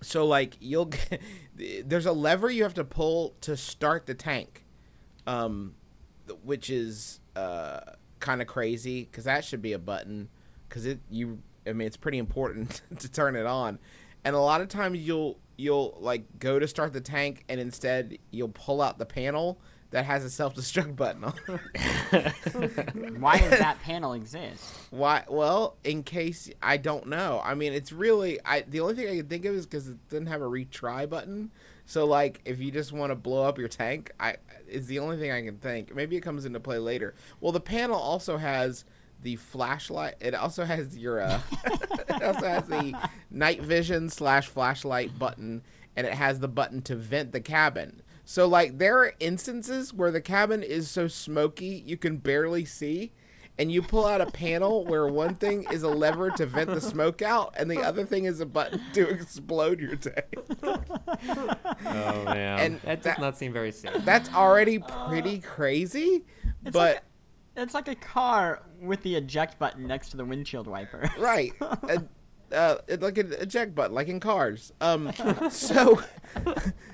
so 0.00 0.26
like 0.26 0.56
you'll 0.60 0.86
get, 0.86 1.20
there's 1.84 2.06
a 2.06 2.12
lever 2.12 2.50
you 2.50 2.62
have 2.62 2.74
to 2.74 2.84
pull 2.84 3.34
to 3.42 3.56
start 3.56 4.06
the 4.06 4.14
tank, 4.14 4.64
um, 5.26 5.74
which 6.42 6.70
is 6.70 7.20
uh 7.36 7.80
kind 8.18 8.42
of 8.42 8.46
crazy 8.46 9.04
because 9.04 9.24
that 9.24 9.44
should 9.44 9.62
be 9.62 9.72
a 9.72 9.78
button 9.78 10.28
because 10.68 10.86
it 10.86 11.00
you 11.10 11.38
I 11.66 11.72
mean 11.72 11.86
it's 11.86 11.96
pretty 11.96 12.18
important 12.18 12.82
to 12.98 13.10
turn 13.10 13.36
it 13.36 13.46
on, 13.46 13.78
and 14.24 14.34
a 14.36 14.40
lot 14.40 14.60
of 14.60 14.68
times 14.68 14.98
you'll 15.00 15.38
you'll 15.56 15.96
like 16.00 16.24
go 16.38 16.58
to 16.58 16.66
start 16.66 16.92
the 16.92 17.00
tank 17.00 17.44
and 17.48 17.60
instead 17.60 18.18
you'll 18.30 18.48
pull 18.48 18.80
out 18.80 18.98
the 18.98 19.06
panel 19.06 19.60
that 19.90 20.04
has 20.04 20.24
a 20.24 20.30
self 20.30 20.54
destruct 20.54 20.96
button 20.96 21.24
on. 21.24 21.32
Why 23.20 23.38
does 23.38 23.58
that 23.58 23.78
panel 23.82 24.12
exist? 24.12 24.62
Why? 24.90 25.24
Well, 25.28 25.76
in 25.84 26.02
case 26.02 26.50
I 26.62 26.76
don't 26.76 27.08
know. 27.08 27.40
I 27.44 27.54
mean, 27.54 27.72
it's 27.72 27.92
really 27.92 28.38
I. 28.44 28.62
The 28.62 28.80
only 28.80 28.94
thing 28.94 29.08
I 29.08 29.16
can 29.16 29.26
think 29.26 29.44
of 29.44 29.54
is 29.54 29.66
because 29.66 29.88
it 29.88 29.96
didn't 30.08 30.28
have 30.28 30.42
a 30.42 30.46
retry 30.46 31.08
button. 31.08 31.50
So, 31.86 32.06
like, 32.06 32.40
if 32.44 32.60
you 32.60 32.70
just 32.70 32.92
want 32.92 33.10
to 33.10 33.16
blow 33.16 33.42
up 33.42 33.58
your 33.58 33.68
tank, 33.68 34.12
I 34.20 34.36
is 34.68 34.86
the 34.86 35.00
only 35.00 35.18
thing 35.18 35.32
I 35.32 35.42
can 35.42 35.56
think. 35.56 35.94
Maybe 35.94 36.16
it 36.16 36.20
comes 36.20 36.44
into 36.44 36.60
play 36.60 36.78
later. 36.78 37.14
Well, 37.40 37.52
the 37.52 37.60
panel 37.60 37.98
also 37.98 38.36
has 38.36 38.84
the 39.22 39.36
flashlight. 39.36 40.14
It 40.20 40.34
also 40.34 40.64
has 40.64 40.96
your. 40.96 41.20
Uh, 41.20 41.40
it 41.64 42.22
also 42.22 42.46
has 42.46 42.66
the 42.68 42.96
night 43.30 43.62
vision 43.62 44.08
slash 44.08 44.46
flashlight 44.46 45.18
button, 45.18 45.62
and 45.96 46.06
it 46.06 46.14
has 46.14 46.38
the 46.38 46.48
button 46.48 46.80
to 46.82 46.94
vent 46.94 47.32
the 47.32 47.40
cabin. 47.40 48.02
So, 48.32 48.46
like, 48.46 48.78
there 48.78 48.96
are 48.98 49.12
instances 49.18 49.92
where 49.92 50.12
the 50.12 50.20
cabin 50.20 50.62
is 50.62 50.88
so 50.88 51.08
smoky 51.08 51.82
you 51.84 51.96
can 51.96 52.18
barely 52.18 52.64
see 52.64 53.10
and 53.58 53.72
you 53.72 53.82
pull 53.82 54.06
out 54.06 54.20
a 54.20 54.26
panel 54.30 54.84
where 54.84 55.08
one 55.08 55.34
thing 55.34 55.66
is 55.72 55.82
a 55.82 55.88
lever 55.88 56.30
to 56.30 56.46
vent 56.46 56.70
the 56.70 56.80
smoke 56.80 57.22
out, 57.22 57.52
and 57.58 57.68
the 57.68 57.80
other 57.82 58.06
thing 58.06 58.26
is 58.26 58.38
a 58.38 58.46
button 58.46 58.80
to 58.92 59.08
explode 59.08 59.80
your 59.80 59.96
tank. 59.96 60.32
Oh 60.62 62.24
man! 62.24 62.60
And 62.60 62.80
That 62.82 63.02
does 63.02 63.04
that- 63.16 63.20
not 63.20 63.36
seem 63.36 63.52
very 63.52 63.72
safe. 63.72 64.04
that's 64.04 64.32
already 64.32 64.78
pretty 64.78 65.40
crazy, 65.40 66.24
It's 66.64 66.72
but 66.72 66.74
like 66.74 67.02
a, 67.56 67.62
it's 67.62 67.74
like 67.74 67.88
a 67.88 67.96
car 67.96 68.62
with 68.80 69.02
the 69.02 69.16
eject 69.16 69.58
button 69.58 69.88
next 69.88 70.10
to 70.10 70.16
the 70.16 70.24
windshield 70.24 70.68
wiper. 70.68 71.10
right, 71.18 71.52
uh, 71.60 71.98
uh, 72.52 72.76
like 73.00 73.18
an 73.18 73.32
eject 73.34 73.74
button, 73.74 73.94
like 73.94 74.08
in 74.08 74.20
cars. 74.20 74.72
Um, 74.80 75.12
so, 75.50 76.00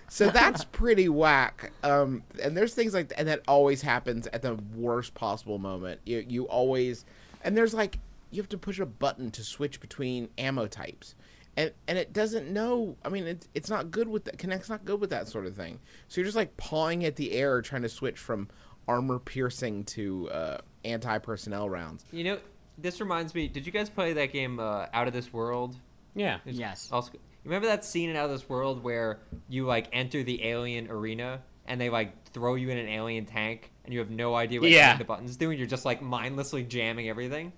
so 0.09 0.31
that's 0.31 0.65
pretty 0.65 1.09
whack. 1.09 1.73
Um, 1.83 2.23
and 2.43 2.57
there's 2.57 2.75
things 2.75 2.95
like 2.95 3.13
and 3.17 3.29
that 3.29 3.43
always 3.49 3.83
happens 3.83 4.27
at 4.29 4.43
the 4.43 4.55
worst 4.75 5.15
possible 5.15 5.59
moment. 5.59 6.01
You 6.05 6.25
you 6.29 6.45
always, 6.45 7.05
and 7.43 7.57
there's 7.57 7.75
like 7.75 7.99
you 8.31 8.41
have 8.43 8.49
to 8.51 8.59
push 8.59 8.79
a 8.79 8.87
button 8.87 9.31
to 9.33 9.45
switch 9.45 9.81
between 9.81 10.29
ammo 10.39 10.67
types. 10.67 11.15
And, 11.59 11.73
and 11.89 11.97
it 11.97 12.13
doesn't 12.13 12.51
know. 12.51 12.97
I 13.03 13.09
mean, 13.09 13.27
it's 13.27 13.49
it's 13.55 13.71
not 13.71 13.91
good 13.91 14.09
with 14.09 14.25
that. 14.25 14.37
Kinect's 14.37 14.69
not 14.69 14.85
good 14.85 15.01
with 15.01 15.11
that 15.11 15.29
sort 15.29 15.47
of 15.47 15.57
thing. 15.57 15.81
So 16.09 16.21
you're 16.21 16.27
just 16.27 16.37
like 16.37 16.57
pawing 16.59 17.05
at 17.05 17.17
the 17.17 17.33
air, 17.33 17.63
trying 17.63 17.83
to 17.83 17.89
switch 17.89 18.19
from 18.19 18.49
armor 18.89 19.19
piercing 19.19 19.85
to 19.85 20.31
uh, 20.31 20.59
anti 20.85 21.19
personnel 21.19 21.69
rounds. 21.69 22.05
You 22.13 22.25
know, 22.25 22.39
this 22.78 23.00
reminds 23.00 23.35
me. 23.35 23.49
Did 23.49 23.66
you 23.66 23.73
guys 23.73 23.88
play 23.90 24.12
that 24.14 24.33
game 24.33 24.59
uh, 24.61 24.87
Out 24.92 25.06
of 25.09 25.12
This 25.14 25.33
World? 25.33 25.76
yeah. 26.14 26.38
It's 26.45 26.59
Yes. 26.59 26.88
Also, 26.92 27.12
you 27.12 27.21
remember 27.45 27.68
that 27.68 27.85
scene 27.85 28.11
in 28.11 28.16
Out 28.16 28.26
of 28.26 28.30
This 28.33 28.49
World 28.49 28.83
where 28.83 29.21
you 29.49 29.66
like 29.66 29.88
enter 29.92 30.23
the 30.23 30.45
alien 30.45 30.88
arena 30.90 31.40
and 31.66 31.80
they 31.80 31.90
like 31.90 32.30
throw 32.30 32.54
you 32.54 32.68
in 32.71 32.78
an 32.78 32.88
alien 32.88 33.25
tank 33.26 33.71
and 33.85 33.92
you 33.92 34.00
have 34.00 34.11
no 34.11 34.35
idea 34.35 34.61
what 34.61 34.71
Yeah. 34.71 34.85
any 34.85 34.92
of 34.92 34.99
the 34.99 35.04
buttons 35.04 35.37
do 35.37 35.50
and 35.50 35.59
you're 35.59 35.68
just 35.68 35.85
like 35.85 36.02
mindlessly 36.02 36.62
jamming 36.62 37.09
everything. 37.09 37.52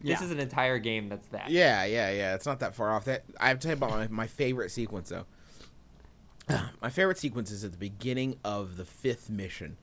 This 0.00 0.20
Yeah. 0.20 0.26
is 0.26 0.30
an 0.32 0.40
entire 0.40 0.78
game 0.78 1.08
that's 1.08 1.26
that. 1.28 1.50
Yeah, 1.50 1.84
yeah, 1.84 2.10
yeah. 2.10 2.34
It's 2.34 2.44
not 2.46 2.60
that 2.60 2.74
far 2.74 2.90
off. 2.90 3.04
That 3.06 3.24
I 3.40 3.48
have 3.48 3.58
to 3.60 3.68
tell 3.68 3.76
you 3.76 3.82
about 3.84 3.90
my, 3.90 4.08
my 4.08 4.26
favorite 4.26 4.70
sequence 4.70 5.08
though. 5.10 5.24
my 6.82 6.90
favorite 6.90 7.18
sequence 7.18 7.50
is 7.50 7.64
at 7.64 7.72
the 7.72 7.78
beginning 7.78 8.36
of 8.44 8.76
the 8.76 8.84
fifth 8.84 9.30
mission. 9.30 9.76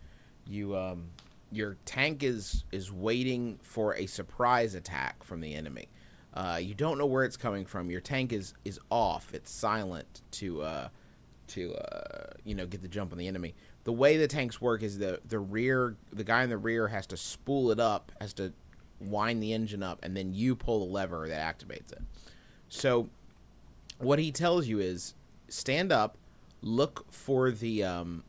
You 0.47 0.75
um 0.77 1.09
your 1.51 1.77
tank 1.85 2.23
is 2.23 2.63
is 2.71 2.91
waiting 2.91 3.59
for 3.61 3.95
a 3.95 4.05
surprise 4.05 4.75
attack 4.75 5.23
from 5.23 5.41
the 5.41 5.53
enemy. 5.53 5.87
Uh, 6.33 6.59
you 6.61 6.73
don't 6.73 6.97
know 6.97 7.05
where 7.05 7.25
it's 7.25 7.37
coming 7.37 7.65
from. 7.65 7.91
Your 7.91 8.01
tank 8.01 8.31
is 8.31 8.53
is 8.63 8.79
off. 8.89 9.33
It's 9.33 9.51
silent 9.51 10.21
to 10.31 10.61
uh 10.61 10.89
to 11.47 11.73
uh 11.75 12.33
you 12.45 12.55
know 12.55 12.65
get 12.65 12.81
the 12.81 12.87
jump 12.87 13.11
on 13.11 13.17
the 13.17 13.27
enemy. 13.27 13.53
The 13.83 13.91
way 13.91 14.17
the 14.17 14.27
tanks 14.27 14.61
work 14.61 14.81
is 14.83 14.97
the 14.97 15.19
the 15.27 15.39
rear 15.39 15.97
the 16.13 16.23
guy 16.23 16.43
in 16.43 16.49
the 16.49 16.57
rear 16.57 16.87
has 16.87 17.05
to 17.07 17.17
spool 17.17 17.71
it 17.71 17.79
up, 17.79 18.11
has 18.21 18.33
to 18.33 18.53
wind 18.99 19.43
the 19.43 19.53
engine 19.53 19.83
up, 19.83 19.99
and 20.03 20.15
then 20.15 20.33
you 20.33 20.55
pull 20.55 20.85
the 20.85 20.91
lever 20.91 21.27
that 21.27 21.59
activates 21.59 21.91
it. 21.91 22.01
So 22.69 23.09
what 23.97 24.19
he 24.19 24.31
tells 24.31 24.67
you 24.67 24.79
is 24.79 25.15
stand 25.49 25.91
up, 25.91 26.17
look 26.61 27.05
for 27.11 27.51
the 27.51 27.83
um, 27.83 28.23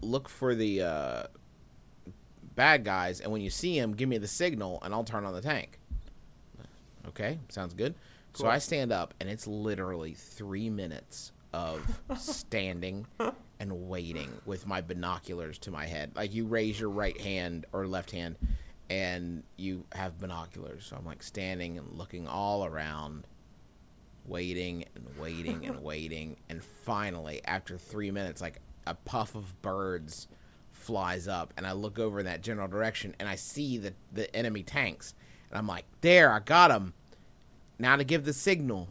look 0.00 0.28
for 0.28 0.54
the 0.54 0.82
uh, 0.82 1.22
bad 2.56 2.84
guys, 2.84 3.20
and 3.20 3.30
when 3.30 3.42
you 3.42 3.50
see 3.50 3.78
him, 3.78 3.94
give 3.94 4.08
me 4.08 4.18
the 4.18 4.26
signal, 4.26 4.80
and 4.82 4.92
I'll 4.92 5.04
turn 5.04 5.24
on 5.24 5.32
the 5.32 5.40
tank. 5.40 5.78
Okay, 7.08 7.38
sounds 7.48 7.74
good. 7.74 7.94
So 8.34 8.46
I 8.46 8.58
stand 8.58 8.92
up, 8.92 9.14
and 9.20 9.30
it's 9.30 9.46
literally 9.46 10.12
three 10.12 10.68
minutes 10.68 11.32
of 11.54 11.80
standing 12.18 13.06
and 13.60 13.88
waiting 13.88 14.30
with 14.44 14.66
my 14.66 14.82
binoculars 14.82 15.58
to 15.60 15.70
my 15.70 15.86
head. 15.86 16.12
Like 16.14 16.34
you 16.34 16.44
raise 16.46 16.78
your 16.78 16.90
right 16.90 17.18
hand 17.18 17.64
or 17.72 17.86
left 17.86 18.10
hand, 18.10 18.36
and 18.90 19.42
you 19.56 19.84
have 19.92 20.18
binoculars. 20.18 20.84
So 20.86 20.96
I'm 20.96 21.06
like 21.06 21.22
standing 21.22 21.78
and 21.78 21.96
looking 21.96 22.26
all 22.26 22.66
around, 22.66 23.26
waiting 24.26 24.84
and 24.94 25.06
waiting 25.18 25.64
and 25.64 25.82
waiting, 25.82 26.36
and 26.50 26.62
finally, 26.62 27.40
after 27.46 27.78
three 27.78 28.10
minutes, 28.10 28.42
like 28.42 28.60
a 28.86 28.94
puff 28.94 29.34
of 29.34 29.62
birds 29.62 30.28
flies 30.86 31.26
up, 31.26 31.52
and 31.56 31.66
I 31.66 31.72
look 31.72 31.98
over 31.98 32.20
in 32.20 32.26
that 32.26 32.42
general 32.42 32.68
direction, 32.68 33.14
and 33.18 33.28
I 33.28 33.34
see 33.34 33.76
the 33.76 33.92
the 34.12 34.34
enemy 34.34 34.62
tanks, 34.62 35.14
and 35.50 35.58
I'm 35.58 35.66
like, 35.66 35.84
there, 36.00 36.30
I 36.30 36.38
got 36.38 36.68
them. 36.68 36.94
Now 37.78 37.96
to 37.96 38.04
give 38.04 38.24
the 38.24 38.32
signal, 38.32 38.88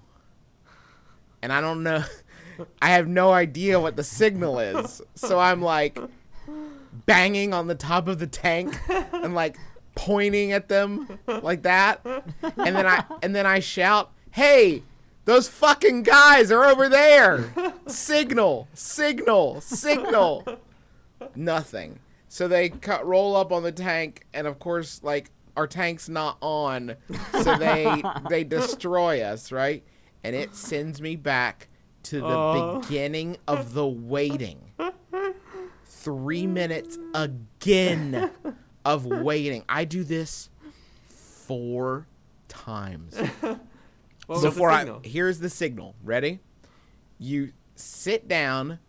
and 1.42 1.54
I 1.54 1.62
don't 1.62 1.84
know. 1.84 2.04
I 2.82 2.90
have 2.90 3.08
no 3.08 3.32
idea 3.32 3.80
what 3.80 3.96
the 3.96 4.04
signal 4.04 4.60
is. 4.60 5.02
So 5.16 5.40
I'm 5.40 5.62
like 5.62 5.98
banging 7.06 7.54
on 7.54 7.68
the 7.68 7.76
top 7.76 8.08
of 8.08 8.20
the 8.20 8.28
tank 8.28 8.78
and 9.12 9.34
like 9.34 9.58
pointing 9.96 10.52
at 10.52 10.70
them 10.70 11.20
like 11.28 11.64
that. 11.64 12.02
And 12.06 12.76
then 12.76 12.86
I 12.86 13.04
and 13.22 13.36
then 13.36 13.46
I 13.46 13.60
shout, 13.60 14.12
"Hey, 14.32 14.84
those 15.26 15.48
fucking 15.48 16.04
guys 16.04 16.52
are 16.52 16.66
over 16.66 16.88
there. 16.88 17.54
Signal, 17.88 18.68
signal, 18.74 19.62
signal." 19.62 20.46
Nothing. 21.36 22.00
So 22.28 22.48
they 22.48 22.70
cut 22.70 23.06
roll 23.06 23.36
up 23.36 23.52
on 23.52 23.64
the 23.64 23.72
tank 23.72 24.26
and 24.34 24.48
of 24.48 24.60
course 24.60 25.02
like 25.04 25.32
our 25.56 25.68
tank's 25.68 26.10
not 26.10 26.38
on. 26.42 26.96
So 27.44 27.56
they 27.58 28.04
they 28.30 28.44
destroy 28.44 29.22
us, 29.22 29.52
right? 29.52 29.84
And 30.24 30.36
it 30.36 30.56
sends 30.56 31.02
me 31.02 31.16
back 31.16 31.70
to 32.04 32.20
the 32.20 32.26
Oh. 32.28 32.80
beginning 32.82 33.38
of 33.48 33.74
the 33.74 33.88
waiting. 33.88 34.72
Three 35.86 36.46
minutes 36.46 36.98
again 37.14 38.32
of 38.84 39.06
waiting. 39.06 39.64
I 39.70 39.86
do 39.86 40.04
this 40.04 40.50
four 41.08 42.08
times. 42.48 43.18
What 44.28 44.38
was 44.38 44.42
the 44.42 44.50
Before 44.50 44.72
I 44.72 44.88
here's 45.04 45.38
the 45.40 45.52
signal. 45.52 45.94
Ready? 46.04 46.40
You 47.20 47.52
sit 47.76 48.28
down. 48.28 48.80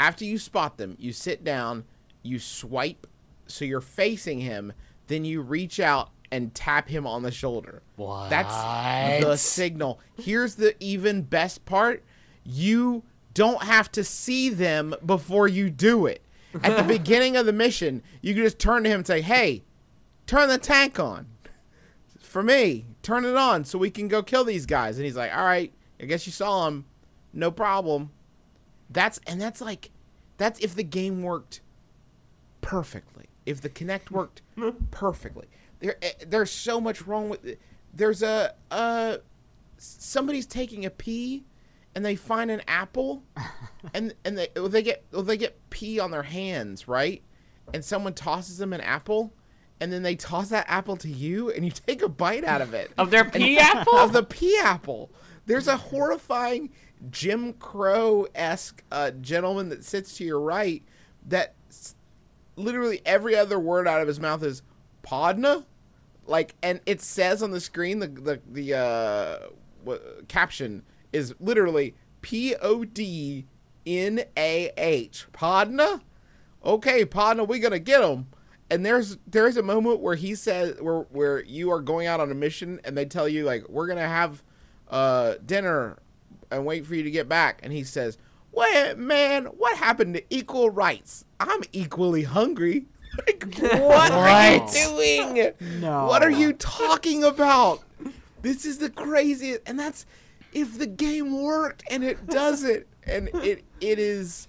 After 0.00 0.24
you 0.24 0.38
spot 0.38 0.78
them, 0.78 0.96
you 0.98 1.12
sit 1.12 1.44
down. 1.44 1.84
You 2.22 2.38
swipe 2.38 3.06
so 3.46 3.66
you're 3.66 3.82
facing 3.82 4.40
him. 4.40 4.72
Then 5.08 5.26
you 5.26 5.42
reach 5.42 5.78
out 5.78 6.08
and 6.32 6.54
tap 6.54 6.88
him 6.88 7.06
on 7.06 7.22
the 7.22 7.30
shoulder. 7.30 7.82
What? 7.96 8.30
That's 8.30 9.22
the 9.22 9.36
signal. 9.36 10.00
Here's 10.16 10.54
the 10.54 10.74
even 10.82 11.20
best 11.20 11.66
part. 11.66 12.02
You 12.44 13.02
don't 13.34 13.64
have 13.64 13.92
to 13.92 14.02
see 14.02 14.48
them 14.48 14.94
before 15.04 15.48
you 15.48 15.68
do 15.68 16.06
it. 16.06 16.22
At 16.62 16.78
the 16.78 16.82
beginning 16.98 17.36
of 17.36 17.44
the 17.44 17.52
mission, 17.52 18.02
you 18.22 18.32
can 18.32 18.44
just 18.44 18.58
turn 18.58 18.84
to 18.84 18.88
him 18.88 19.00
and 19.00 19.06
say, 19.06 19.20
"Hey, 19.20 19.64
turn 20.26 20.48
the 20.48 20.56
tank 20.56 20.98
on." 20.98 21.26
For 22.20 22.42
me, 22.42 22.86
turn 23.02 23.26
it 23.26 23.36
on 23.36 23.66
so 23.66 23.78
we 23.78 23.90
can 23.90 24.08
go 24.08 24.22
kill 24.22 24.44
these 24.44 24.64
guys. 24.64 24.96
And 24.96 25.04
he's 25.04 25.16
like, 25.16 25.36
"All 25.36 25.44
right, 25.44 25.74
I 26.00 26.06
guess 26.06 26.24
you 26.24 26.32
saw 26.32 26.68
him. 26.68 26.86
No 27.34 27.50
problem." 27.50 28.12
That's 28.90 29.20
and 29.26 29.40
that's 29.40 29.60
like 29.60 29.90
that's 30.36 30.58
if 30.60 30.74
the 30.74 30.82
game 30.82 31.22
worked 31.22 31.60
perfectly. 32.60 33.26
If 33.46 33.60
the 33.60 33.70
Kinect 33.70 34.10
worked 34.10 34.42
perfectly. 34.90 35.46
There 35.80 35.96
eh, 36.02 36.12
there's 36.26 36.50
so 36.50 36.80
much 36.80 37.02
wrong 37.02 37.28
with 37.28 37.44
it. 37.44 37.60
There's 37.94 38.22
a 38.22 38.54
uh 38.70 39.18
somebody's 39.78 40.46
taking 40.46 40.84
a 40.84 40.90
pee 40.90 41.44
and 41.94 42.04
they 42.04 42.16
find 42.16 42.50
an 42.50 42.62
apple 42.68 43.24
and 43.94 44.14
and 44.24 44.36
they 44.36 44.48
they 44.54 44.82
get 44.82 45.04
well, 45.12 45.22
they 45.22 45.36
get 45.36 45.58
pee 45.70 45.98
on 45.98 46.10
their 46.10 46.24
hands, 46.24 46.88
right? 46.88 47.22
And 47.72 47.84
someone 47.84 48.14
tosses 48.14 48.58
them 48.58 48.72
an 48.72 48.80
apple 48.80 49.32
and 49.80 49.92
then 49.92 50.02
they 50.02 50.14
toss 50.14 50.50
that 50.50 50.66
apple 50.68 50.96
to 50.98 51.08
you 51.08 51.50
and 51.50 51.64
you 51.64 51.70
take 51.70 52.02
a 52.02 52.08
bite 52.08 52.44
out 52.44 52.60
of 52.60 52.74
it. 52.74 52.90
Of 52.98 53.10
their 53.10 53.24
pea 53.24 53.58
apple? 53.60 53.96
Of 53.96 54.12
the 54.12 54.22
pea 54.22 54.58
apple. 54.62 55.10
There's 55.46 55.68
a 55.68 55.76
horrifying 55.76 56.70
Jim 57.10 57.54
Crow 57.54 58.26
esque 58.34 58.82
uh, 58.92 59.10
gentleman 59.12 59.70
that 59.70 59.84
sits 59.84 60.16
to 60.18 60.24
your 60.24 60.40
right 60.40 60.82
that 61.26 61.54
literally 62.56 63.00
every 63.06 63.34
other 63.34 63.58
word 63.58 63.88
out 63.88 64.00
of 64.00 64.08
his 64.08 64.20
mouth 64.20 64.42
is 64.42 64.62
podna? 65.02 65.64
Like 66.26 66.54
and 66.62 66.80
it 66.86 67.00
says 67.00 67.42
on 67.42 67.50
the 67.50 67.60
screen 67.60 67.98
the 67.98 68.08
the, 68.08 68.40
the 68.46 68.74
uh 68.74 69.38
what, 69.82 70.28
caption 70.28 70.82
is 71.12 71.34
literally 71.40 71.94
p 72.20 72.54
o 72.56 72.84
d 72.84 73.46
n 73.86 74.20
a 74.36 74.70
h. 74.76 75.26
Podna? 75.32 76.02
Okay 76.64 77.04
podna 77.04 77.48
we 77.48 77.58
gonna 77.58 77.78
get 77.78 78.02
him. 78.02 78.26
And 78.70 78.86
there's 78.86 79.18
there's 79.26 79.56
a 79.56 79.62
moment 79.62 80.00
where 80.00 80.14
he 80.14 80.34
says 80.34 80.80
where 80.80 81.00
where 81.10 81.42
you 81.42 81.72
are 81.72 81.80
going 81.80 82.06
out 82.06 82.20
on 82.20 82.30
a 82.30 82.34
mission 82.34 82.80
and 82.84 82.96
they 82.96 83.06
tell 83.06 83.28
you 83.28 83.44
like 83.44 83.68
we're 83.68 83.88
gonna 83.88 84.06
have 84.06 84.44
uh 84.88 85.34
dinner 85.44 85.98
and 86.50 86.64
wait 86.64 86.86
for 86.86 86.94
you 86.94 87.02
to 87.02 87.10
get 87.10 87.28
back. 87.28 87.60
And 87.62 87.72
he 87.72 87.84
says 87.84 88.18
wait 88.52 88.96
man 88.96 89.46
what 89.46 89.76
happened 89.76 90.14
to 90.14 90.24
equal 90.30 90.70
rights? 90.70 91.24
I'm 91.38 91.62
equally 91.72 92.24
hungry. 92.24 92.86
Like 93.26 93.44
what 93.58 94.12
are 94.12 94.54
you 94.54 94.66
doing? 94.72 95.52
No. 95.80 96.06
what 96.06 96.22
are 96.22 96.30
you 96.30 96.52
talking 96.52 97.24
about? 97.24 97.82
This 98.40 98.64
is 98.64 98.78
the 98.78 98.88
craziest 98.88 99.62
and 99.66 99.78
that's 99.78 100.06
if 100.52 100.78
the 100.78 100.86
game 100.86 101.42
worked 101.42 101.82
and 101.90 102.04
it 102.04 102.24
doesn't 102.28 102.86
and 103.02 103.28
it 103.34 103.64
it 103.80 103.98
is 103.98 104.46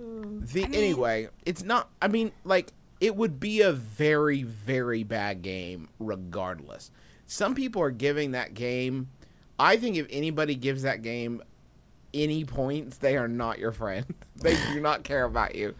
mm. 0.00 0.48
the 0.52 0.62
anyway 0.64 1.28
it's 1.44 1.64
not 1.64 1.88
i 2.00 2.06
mean 2.06 2.30
like 2.44 2.72
it 3.00 3.16
would 3.16 3.38
be 3.38 3.60
a 3.60 3.72
very 3.72 4.42
very 4.42 5.02
bad 5.02 5.42
game 5.42 5.88
regardless. 5.98 6.90
Some 7.26 7.54
people 7.54 7.82
are 7.82 7.90
giving 7.90 8.30
that 8.30 8.54
game 8.54 9.10
i 9.58 9.76
think 9.76 9.96
if 9.96 10.06
anybody 10.10 10.54
gives 10.54 10.82
that 10.82 11.02
game 11.02 11.42
any 12.12 12.44
points 12.44 12.98
they 12.98 13.16
are 13.16 13.28
not 13.28 13.58
your 13.58 13.72
friend. 13.72 14.06
They 14.36 14.56
do 14.74 14.80
not 14.80 15.04
care 15.04 15.24
about 15.24 15.54
you. 15.54 15.74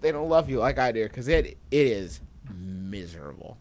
They 0.00 0.10
don't 0.10 0.28
love 0.28 0.48
you 0.48 0.58
like 0.58 0.78
i 0.78 0.90
do 0.90 1.02
because 1.04 1.28
it 1.28 1.58
it 1.70 1.86
is 1.86 2.20
miserable. 2.54 3.58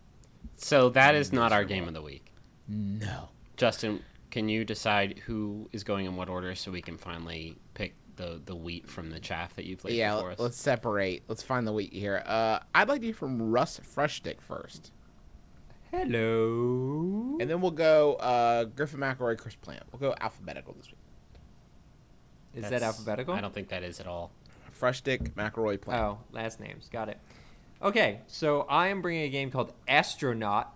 So 0.56 0.90
that 0.90 1.16
is 1.16 1.34
not 1.34 1.52
our 1.52 1.64
game 1.64 1.88
of 1.88 1.94
the 1.94 2.02
week. 2.02 2.32
no. 2.68 3.30
Justin, 3.58 4.02
can 4.32 4.48
you 4.48 4.64
decide 4.64 5.20
who 5.26 5.68
is 5.74 5.84
going 5.84 6.06
in 6.06 6.16
what 6.16 6.30
order 6.30 6.56
so 6.56 6.72
we 6.72 6.82
can 6.82 6.98
finally 6.98 7.58
pick 7.74 7.94
the, 8.16 8.40
the 8.46 8.56
wheat 8.56 8.88
from 8.88 9.10
the 9.10 9.20
chaff 9.20 9.54
that 9.56 9.66
you've 9.66 9.84
laid 9.84 9.96
yeah 9.96 10.16
before 10.16 10.32
us? 10.32 10.40
let's 10.40 10.58
separate. 10.58 11.24
Let's 11.28 11.44
find 11.44 11.68
the 11.68 11.74
wheat 11.74 11.92
here. 11.92 12.24
Uh 12.26 12.60
i'd 12.76 12.88
like 12.88 13.02
to 13.02 13.08
hear 13.08 13.16
from 13.16 13.52
Russ 13.52 13.80
Frushtick 13.96 14.40
first 14.42 14.92
Hello. 15.92 17.38
And 17.40 17.50
then 17.50 17.62
we'll 17.62 17.72
go 17.72 18.14
uh, 18.16 18.66
Griffin 18.66 19.00
McElroy, 19.00 19.38
Chris 19.38 19.56
Plant. 19.56 19.84
We'll 19.92 20.00
go 20.00 20.16
alphabetical 20.22 20.74
this 20.78 20.88
week. 20.88 20.96
Is 22.64 22.70
that 22.70 22.84
alphabetical? 22.84 23.34
I 23.34 23.42
don't 23.42 23.54
think 23.54 23.70
that 23.70 23.84
is 23.84 24.00
at 24.00 24.08
all. 24.08 24.32
Frushtick, 24.80 25.32
McElroy, 25.32 25.82
Plant. 25.82 26.02
Oh, 26.02 26.18
last 26.32 26.60
names. 26.60 26.90
Got 26.92 27.10
it. 27.10 27.18
Okay, 27.82 28.20
so 28.28 28.62
I 28.70 28.90
am 28.90 29.02
bringing 29.02 29.24
a 29.24 29.30
game 29.30 29.52
called 29.52 29.74
Astronaut. 29.88 30.76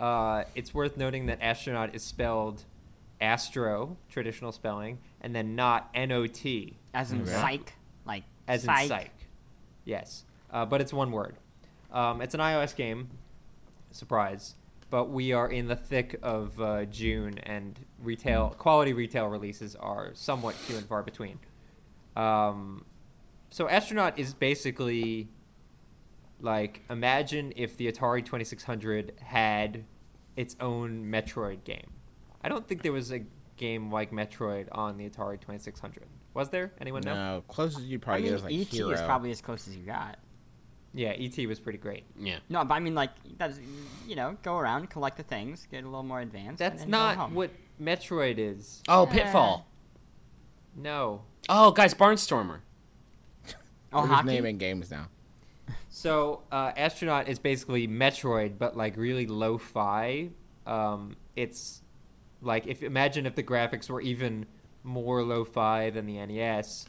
Uh, 0.00 0.44
it's 0.54 0.74
worth 0.74 0.96
noting 0.96 1.26
that 1.26 1.38
astronaut 1.40 1.94
is 1.94 2.02
spelled 2.02 2.64
astro, 3.20 3.96
traditional 4.08 4.50
spelling, 4.50 4.98
and 5.20 5.34
then 5.36 5.54
not 5.54 5.88
N 5.94 6.10
O 6.10 6.26
T, 6.26 6.76
As 6.92 7.12
in 7.12 7.22
Okay. 7.22 7.30
psych, 7.30 7.74
like 8.04 8.24
as 8.48 8.64
psych. 8.64 8.82
in 8.82 8.88
psych. 8.88 9.10
Yes, 9.84 10.24
uh, 10.50 10.64
but 10.66 10.80
it's 10.80 10.92
one 10.92 11.12
word. 11.12 11.36
Um, 11.92 12.20
it's 12.22 12.34
an 12.34 12.40
iOS 12.40 12.74
game. 12.74 13.10
Surprise. 13.92 14.56
but 14.90 15.08
we 15.10 15.32
are 15.32 15.48
in 15.48 15.68
the 15.68 15.76
thick 15.76 16.18
of 16.22 16.60
uh, 16.60 16.84
June, 16.86 17.38
and 17.44 17.78
retail 17.98 18.50
quality 18.58 18.92
retail 18.92 19.26
releases 19.28 19.74
are 19.76 20.10
somewhat 20.14 20.54
few 20.54 20.76
and 20.76 20.86
far 20.86 21.02
between. 21.02 21.38
Um, 22.16 22.84
so 23.50 23.68
Astronaut 23.68 24.18
is 24.18 24.34
basically 24.34 25.28
like 26.40 26.82
imagine 26.90 27.52
if 27.56 27.76
the 27.76 27.90
Atari 27.90 28.24
2600 28.24 29.12
had 29.22 29.84
its 30.36 30.56
own 30.60 31.04
Metroid 31.06 31.64
game. 31.64 31.90
I 32.42 32.48
don't 32.48 32.66
think 32.66 32.82
there 32.82 32.92
was 32.92 33.12
a 33.12 33.22
game 33.56 33.90
like 33.92 34.10
Metroid 34.10 34.66
on 34.72 34.96
the 34.96 35.08
Atari 35.08 35.40
2600. 35.40 36.04
Was 36.34 36.48
there? 36.50 36.72
Anyone 36.80 37.02
know? 37.02 37.14
No, 37.14 37.44
closest 37.46 37.84
you'd 37.86 38.02
I 38.02 38.04
probably 38.04 38.22
mean, 38.22 38.30
get 38.32 38.36
is 38.38 38.42
like 38.44 38.52
ET 38.54 38.68
Hero. 38.68 38.90
is 38.90 39.00
probably 39.02 39.30
as 39.30 39.40
close 39.40 39.68
as 39.68 39.76
you 39.76 39.84
got. 39.84 40.18
Yeah, 40.94 41.10
ET 41.10 41.36
was 41.46 41.58
pretty 41.58 41.78
great. 41.78 42.04
Yeah. 42.18 42.38
No, 42.50 42.64
but 42.64 42.74
I 42.74 42.80
mean, 42.80 42.94
like, 42.94 43.10
that's, 43.38 43.58
you 44.06 44.14
know, 44.14 44.36
go 44.42 44.58
around, 44.58 44.90
collect 44.90 45.16
the 45.16 45.22
things, 45.22 45.66
get 45.70 45.84
a 45.84 45.86
little 45.86 46.02
more 46.02 46.20
advanced. 46.20 46.58
That's 46.58 46.86
not 46.86 47.30
what 47.32 47.50
Metroid 47.80 48.36
is. 48.38 48.82
Oh, 48.88 49.06
Yeah. 49.06 49.12
Pitfall. 49.24 49.66
No. 50.76 51.22
Oh, 51.48 51.70
guys, 51.70 51.94
Barnstormer. 51.94 52.60
Oh, 53.92 54.02
We're 54.02 54.08
just 54.08 54.14
hockey? 54.14 54.28
naming 54.28 54.58
games 54.58 54.90
now. 54.90 55.08
So, 55.90 56.42
uh, 56.50 56.72
Astronaut 56.76 57.28
is 57.28 57.38
basically 57.38 57.86
Metroid, 57.86 58.58
but 58.58 58.76
like 58.76 58.96
really 58.96 59.26
lo-fi. 59.26 60.30
Um, 60.66 61.16
it's 61.36 61.82
like 62.40 62.66
if 62.66 62.82
imagine 62.82 63.26
if 63.26 63.34
the 63.34 63.42
graphics 63.42 63.90
were 63.90 64.00
even 64.00 64.46
more 64.82 65.22
lo-fi 65.22 65.90
than 65.90 66.06
the 66.06 66.24
NES. 66.24 66.86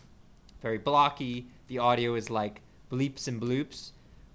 Very 0.61 0.77
blocky. 0.77 1.47
The 1.67 1.79
audio 1.79 2.15
is 2.15 2.29
like 2.29 2.61
bleeps 2.93 3.27
and 3.27 3.41
bloops. 3.41 3.91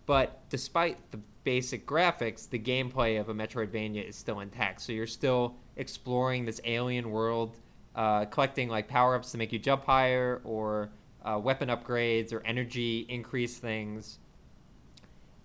But 0.06 0.48
despite 0.48 1.10
the 1.10 1.20
basic 1.44 1.86
graphics, 1.86 2.48
the 2.48 2.58
gameplay 2.58 3.20
of 3.20 3.28
a 3.28 3.34
Metroidvania 3.34 4.08
is 4.08 4.16
still 4.16 4.40
intact. 4.40 4.80
So 4.80 4.92
you're 4.92 5.06
still 5.06 5.54
exploring 5.76 6.44
this 6.44 6.60
alien 6.64 7.10
world, 7.10 7.56
uh, 7.94 8.24
collecting 8.26 8.68
like 8.68 8.88
power-ups 8.88 9.32
to 9.32 9.38
make 9.38 9.52
you 9.52 9.58
jump 9.58 9.84
higher, 9.84 10.40
or 10.44 10.90
uh, 11.24 11.38
weapon 11.42 11.68
upgrades, 11.68 12.32
or 12.32 12.40
energy 12.44 13.06
increase 13.08 13.58
things 13.58 14.18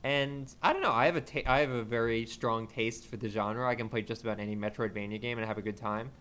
and 0.03 0.53
I 0.61 0.73
don't 0.73 0.81
know. 0.81 0.91
I 0.91 1.05
have 1.05 1.15
a 1.15 1.21
ta- 1.21 1.49
I 1.49 1.59
have 1.59 1.71
a 1.71 1.83
very 1.83 2.25
strong 2.25 2.67
taste 2.67 3.07
for 3.07 3.15
the 3.15 3.29
genre. 3.29 3.67
I 3.67 3.75
can 3.75 3.87
play 3.87 4.01
just 4.01 4.21
about 4.21 4.39
any 4.39 4.55
Metroidvania 4.55 5.19
game 5.21 5.37
and 5.37 5.47
have 5.47 5.57
a 5.57 5.61
good 5.61 5.77
time. 5.77 6.11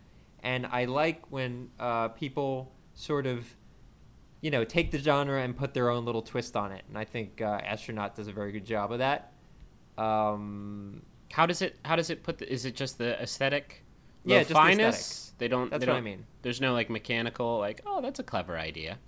And 0.44 0.66
I 0.66 0.84
like 0.84 1.22
when 1.30 1.70
uh, 1.78 2.08
people 2.08 2.72
sort 2.94 3.26
of, 3.26 3.44
you 4.42 4.50
know, 4.50 4.64
take 4.64 4.90
the 4.90 4.98
genre 4.98 5.40
and 5.42 5.56
put 5.56 5.72
their 5.72 5.88
own 5.88 6.04
little 6.04 6.20
twist 6.20 6.54
on 6.56 6.70
it. 6.72 6.84
And 6.88 6.98
I 6.98 7.04
think 7.06 7.40
uh, 7.40 7.60
Astronaut 7.64 8.14
does 8.16 8.28
a 8.28 8.32
very 8.32 8.52
good 8.52 8.66
job 8.66 8.92
of 8.92 8.98
that. 8.98 9.32
Um, 9.98 11.02
How 11.32 11.46
does 11.46 11.62
it? 11.62 11.78
How 11.84 11.96
does 11.96 12.10
it 12.10 12.22
put? 12.22 12.38
The, 12.38 12.52
is 12.52 12.64
it 12.64 12.74
just 12.76 12.98
the 12.98 13.20
aesthetic? 13.22 13.84
Yeah, 14.24 14.38
just 14.40 14.48
the 14.50 14.54
Lo-finess? 14.54 15.32
They 15.38 15.48
don't. 15.48 15.70
That's 15.70 15.80
they 15.84 15.86
what 15.90 15.94
I 15.94 15.96
don't- 15.96 16.04
mean. 16.04 16.26
There's 16.42 16.60
no 16.60 16.72
like 16.72 16.90
mechanical 16.90 17.58
like. 17.58 17.80
Oh, 17.86 18.00
that's 18.00 18.18
a 18.20 18.22
clever 18.22 18.58
idea. 18.58 18.98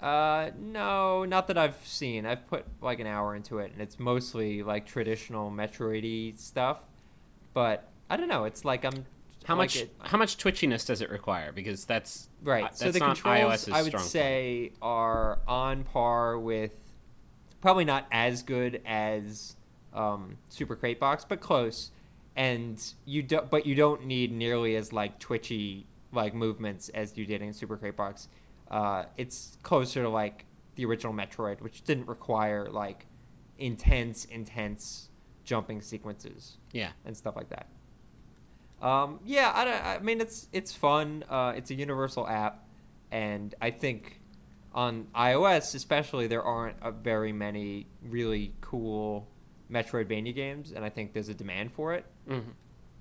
uh, 0.00 0.50
no, 0.58 1.24
not 1.24 1.46
that 1.48 1.56
I've 1.58 1.76
seen. 1.84 2.26
I've 2.26 2.46
put 2.48 2.64
like 2.80 2.98
an 3.00 3.06
hour 3.06 3.34
into 3.36 3.58
it, 3.58 3.72
and 3.72 3.80
it's 3.80 3.98
mostly 4.00 4.62
like 4.62 4.84
traditional 4.86 5.50
Metroidy 5.50 6.36
stuff. 6.38 6.82
But 7.54 7.88
I 8.10 8.16
don't 8.16 8.28
know. 8.28 8.44
It's 8.44 8.64
like 8.64 8.84
I'm. 8.84 9.06
How 9.44 9.54
like 9.54 9.68
much? 9.70 9.76
it- 9.76 9.94
How 10.00 10.18
much 10.18 10.36
twitchiness 10.38 10.86
does 10.86 11.00
it 11.00 11.10
require? 11.10 11.52
Because 11.52 11.84
that's 11.84 12.28
Right. 12.42 12.64
uh, 12.64 12.70
so 12.72 12.90
the 12.92 13.00
controls, 13.00 13.68
I 13.68 13.82
would 13.82 13.88
strong 13.90 14.02
point. 14.02 14.10
say, 14.10 14.72
are 14.80 15.40
on 15.46 15.84
par 15.84 16.38
with, 16.38 16.72
probably 17.60 17.84
not 17.84 18.06
as 18.12 18.42
good 18.42 18.80
as 18.86 19.56
um, 19.92 20.38
Super 20.48 20.74
Crate 20.76 20.98
Box, 20.98 21.24
but 21.28 21.40
close. 21.40 21.90
And 22.34 22.82
you 23.04 23.22
do, 23.22 23.40
but 23.42 23.66
you 23.66 23.74
don't 23.74 24.06
need 24.06 24.32
nearly 24.32 24.74
as 24.76 24.92
like 24.92 25.18
twitchy 25.18 25.86
like 26.12 26.34
movements 26.34 26.88
as 26.90 27.16
you 27.16 27.26
did 27.26 27.42
in 27.42 27.52
Super 27.52 27.76
Crate 27.76 27.96
Box. 27.96 28.28
Uh, 28.70 29.04
it's 29.18 29.58
closer 29.62 30.02
to 30.02 30.08
like 30.08 30.46
the 30.76 30.84
original 30.86 31.12
Metroid, 31.12 31.60
which 31.60 31.82
didn't 31.84 32.06
require 32.08 32.68
like 32.70 33.06
intense, 33.58 34.24
intense 34.24 35.10
jumping 35.44 35.82
sequences 35.82 36.56
Yeah. 36.72 36.92
and 37.04 37.14
stuff 37.16 37.36
like 37.36 37.50
that. 37.50 37.66
Um, 38.82 39.20
yeah, 39.24 39.52
I, 39.54 39.64
don't- 39.64 39.84
I 39.84 39.98
mean 40.00 40.20
it's 40.20 40.48
it's 40.52 40.72
fun. 40.74 41.24
Uh, 41.30 41.52
it's 41.56 41.70
a 41.70 41.74
universal 41.74 42.26
app, 42.26 42.66
and 43.10 43.54
I 43.60 43.70
think 43.70 44.20
on 44.74 45.06
iOS 45.14 45.74
especially 45.74 46.26
there 46.26 46.42
aren't 46.42 46.76
very 47.02 47.32
many 47.32 47.86
really 48.02 48.52
cool 48.60 49.28
Metroidvania 49.70 50.34
games, 50.34 50.72
and 50.72 50.84
I 50.84 50.88
think 50.88 51.12
there's 51.12 51.28
a 51.28 51.34
demand 51.34 51.72
for 51.72 51.94
it. 51.94 52.04
hmm 52.28 52.40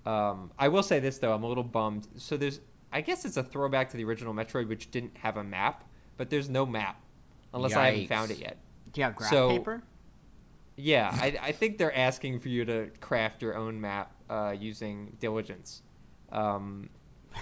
Um, 0.08 0.52
I 0.60 0.68
will 0.68 0.84
say 0.84 1.00
this 1.00 1.18
though, 1.18 1.34
I'm 1.34 1.44
a 1.44 1.48
little 1.48 1.64
bummed. 1.64 2.08
So 2.18 2.38
there's, 2.38 2.60
I 2.94 3.02
guess 3.02 3.26
it's 3.26 3.38
a 3.38 3.44
throwback 3.44 3.90
to 3.90 3.98
the 3.98 4.04
original 4.04 4.34
Metroid, 4.34 4.68
which 4.68 4.92
didn't 4.92 5.18
have 5.18 5.38
a 5.38 5.44
map, 5.44 5.84
but 6.18 6.30
there's 6.30 6.50
no 6.50 6.66
map 6.66 7.02
unless 7.54 7.74
I 7.74 7.86
haven't 7.92 8.08
found 8.08 8.32
it 8.32 8.40
yet. 8.40 8.58
Do 8.94 9.02
you 9.02 9.06
have 9.06 9.16
graph 9.16 9.30
So- 9.32 9.50
paper? 9.58 9.82
Yeah, 10.82 11.10
I, 11.14 11.38
I 11.42 11.52
think 11.52 11.78
they're 11.78 11.96
asking 11.96 12.40
for 12.40 12.50
you 12.50 12.66
to 12.66 12.90
craft 13.02 13.42
your 13.44 13.56
own 13.56 13.80
map 13.80 14.12
uh, 14.30 14.56
using 14.58 15.16
diligence, 15.20 15.84
um, 16.32 16.90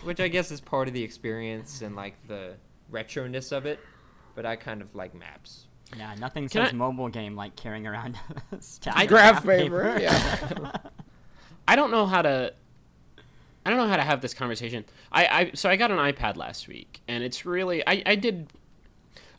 which 0.03 0.19
I 0.19 0.27
guess 0.27 0.51
is 0.51 0.59
part 0.59 0.87
of 0.89 0.93
the 0.93 1.03
experience 1.03 1.81
and 1.81 1.95
like 1.95 2.15
the 2.27 2.55
retroness 2.91 3.51
of 3.51 3.65
it. 3.65 3.79
But 4.35 4.45
I 4.45 4.55
kind 4.57 4.81
of 4.81 4.93
like 4.93 5.15
maps. 5.15 5.67
Yeah, 5.97 6.13
nothing 6.19 6.43
Can 6.49 6.65
says 6.65 6.69
I- 6.73 6.75
mobile 6.75 7.07
game 7.09 7.35
like 7.35 7.55
carrying 7.55 7.87
around 7.87 8.17
a 8.51 8.61
stack 8.61 8.95
I- 8.97 9.03
of 9.03 9.09
Graph 9.09 9.45
paper, 9.45 9.97
yeah. 9.99 10.71
I 11.67 11.75
don't 11.75 11.91
know 11.91 12.05
how 12.05 12.21
to. 12.21 12.53
I 13.65 13.69
don't 13.69 13.77
know 13.77 13.87
how 13.87 13.97
to 13.97 14.03
have 14.03 14.21
this 14.21 14.33
conversation. 14.33 14.85
I, 15.11 15.25
I 15.27 15.51
so 15.53 15.69
I 15.69 15.75
got 15.75 15.91
an 15.91 15.97
iPad 15.97 16.35
last 16.35 16.67
week, 16.67 17.01
and 17.07 17.23
it's 17.23 17.45
really 17.45 17.87
I, 17.87 18.03
I 18.05 18.15
did. 18.15 18.47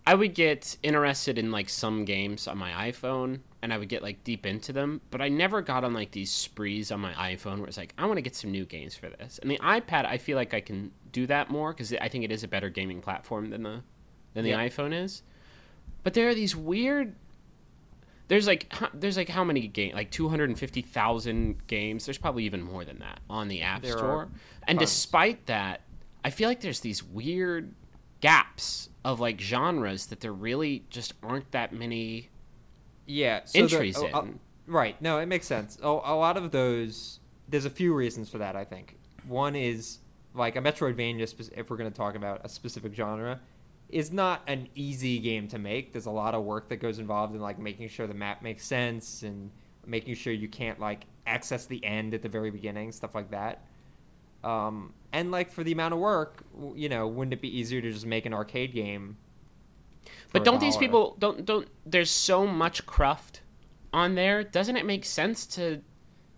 I 0.06 0.14
would 0.14 0.34
get 0.34 0.76
interested 0.82 1.38
in 1.38 1.50
like 1.50 1.68
some 1.68 2.04
games 2.04 2.48
on 2.48 2.58
my 2.58 2.90
iPhone, 2.90 3.40
and 3.62 3.72
I 3.72 3.78
would 3.78 3.88
get 3.88 4.02
like 4.02 4.24
deep 4.24 4.46
into 4.46 4.72
them, 4.72 5.00
but 5.10 5.20
I 5.20 5.28
never 5.28 5.60
got 5.62 5.84
on 5.84 5.92
like 5.92 6.12
these 6.12 6.30
sprees 6.30 6.90
on 6.90 7.00
my 7.00 7.12
iPhone 7.12 7.58
where 7.58 7.68
it's 7.68 7.76
like 7.76 7.94
I 7.98 8.06
want 8.06 8.16
to 8.16 8.22
get 8.22 8.34
some 8.34 8.50
new 8.50 8.64
games 8.64 8.96
for 8.96 9.08
this. 9.08 9.38
And 9.40 9.50
the 9.50 9.58
iPad, 9.58 10.06
I 10.06 10.16
feel 10.18 10.36
like 10.36 10.54
I 10.54 10.60
can 10.60 10.90
do 11.12 11.26
that 11.26 11.50
more 11.50 11.72
because 11.72 11.92
I 11.94 12.08
think 12.08 12.24
it 12.24 12.32
is 12.32 12.42
a 12.44 12.48
better 12.48 12.70
gaming 12.70 13.00
platform 13.00 13.50
than 13.50 13.62
the 13.62 13.82
than 14.34 14.44
the 14.44 14.50
Yeah. 14.50 14.66
iPhone 14.68 14.92
is. 14.94 15.22
But 16.02 16.14
there 16.14 16.28
are 16.28 16.34
these 16.34 16.56
weird 16.56 17.14
there's 18.28 18.46
like 18.46 18.72
there's 18.94 19.16
like 19.16 19.28
how 19.28 19.42
many 19.44 19.66
games 19.66 19.94
like 19.94 20.10
250,000 20.10 21.66
games 21.66 22.06
there's 22.06 22.16
probably 22.18 22.44
even 22.44 22.62
more 22.62 22.84
than 22.84 23.00
that 23.00 23.18
on 23.28 23.48
the 23.48 23.60
app 23.62 23.82
There 23.82 23.98
store 23.98 24.28
and 24.68 24.78
tons. 24.78 24.88
despite 24.90 25.46
that 25.46 25.80
I 26.24 26.30
feel 26.30 26.48
like 26.48 26.60
there's 26.60 26.80
these 26.80 27.02
weird 27.02 27.74
gaps 28.20 28.88
of 29.04 29.20
like 29.20 29.40
genres 29.40 30.06
that 30.06 30.20
there 30.20 30.32
really 30.32 30.84
just 30.90 31.14
aren't 31.22 31.50
that 31.52 31.72
many 31.72 32.28
Yeah, 33.06 33.44
so 33.44 33.58
the- 33.58 33.64
entries 33.64 33.96
oh, 33.98 34.08
uh, 34.12 34.22
in 34.22 34.40
right. 34.66 35.00
No, 35.00 35.18
it 35.18 35.26
makes 35.26 35.46
sense. 35.46 35.78
A, 35.82 35.86
a 35.86 36.14
lot 36.16 36.36
of 36.36 36.50
those, 36.50 37.20
there's 37.48 37.64
a 37.64 37.70
few 37.70 37.94
reasons 37.94 38.28
for 38.28 38.38
that. 38.38 38.56
I 38.56 38.64
think 38.64 38.98
one 39.26 39.56
is 39.56 39.98
like 40.34 40.56
a 40.56 40.60
Metroidvania. 40.60 41.50
If 41.56 41.70
we're 41.70 41.76
going 41.76 41.90
to 41.90 41.96
talk 41.96 42.14
about 42.14 42.40
a 42.44 42.48
specific 42.48 42.94
genre, 42.94 43.40
is 43.88 44.12
not 44.12 44.42
an 44.46 44.68
easy 44.74 45.18
game 45.18 45.48
to 45.48 45.58
make. 45.58 45.92
There's 45.92 46.06
a 46.06 46.10
lot 46.10 46.34
of 46.34 46.44
work 46.44 46.68
that 46.68 46.76
goes 46.76 46.98
involved 46.98 47.34
in 47.34 47.40
like 47.40 47.58
making 47.58 47.88
sure 47.88 48.06
the 48.06 48.14
map 48.14 48.42
makes 48.42 48.64
sense 48.64 49.22
and 49.22 49.50
making 49.86 50.14
sure 50.14 50.32
you 50.32 50.48
can't 50.48 50.78
like 50.78 51.04
access 51.26 51.66
the 51.66 51.84
end 51.84 52.14
at 52.14 52.22
the 52.22 52.28
very 52.28 52.50
beginning, 52.50 52.92
stuff 52.92 53.14
like 53.14 53.30
that. 53.30 53.64
Um, 54.44 54.92
and 55.12 55.30
like 55.30 55.50
for 55.50 55.64
the 55.64 55.72
amount 55.72 55.94
of 55.94 56.00
work, 56.00 56.42
you 56.74 56.88
know, 56.88 57.06
wouldn't 57.06 57.32
it 57.32 57.40
be 57.40 57.58
easier 57.58 57.80
to 57.80 57.90
just 57.92 58.06
make 58.06 58.26
an 58.26 58.34
arcade 58.34 58.72
game? 58.72 59.16
but 60.32 60.44
don't 60.44 60.60
these 60.60 60.76
people 60.76 61.16
don't 61.18 61.44
don't 61.44 61.68
there's 61.84 62.10
so 62.10 62.46
much 62.46 62.86
cruft 62.86 63.42
on 63.92 64.14
there 64.14 64.42
doesn't 64.42 64.76
it 64.76 64.86
make 64.86 65.04
sense 65.04 65.46
to 65.46 65.80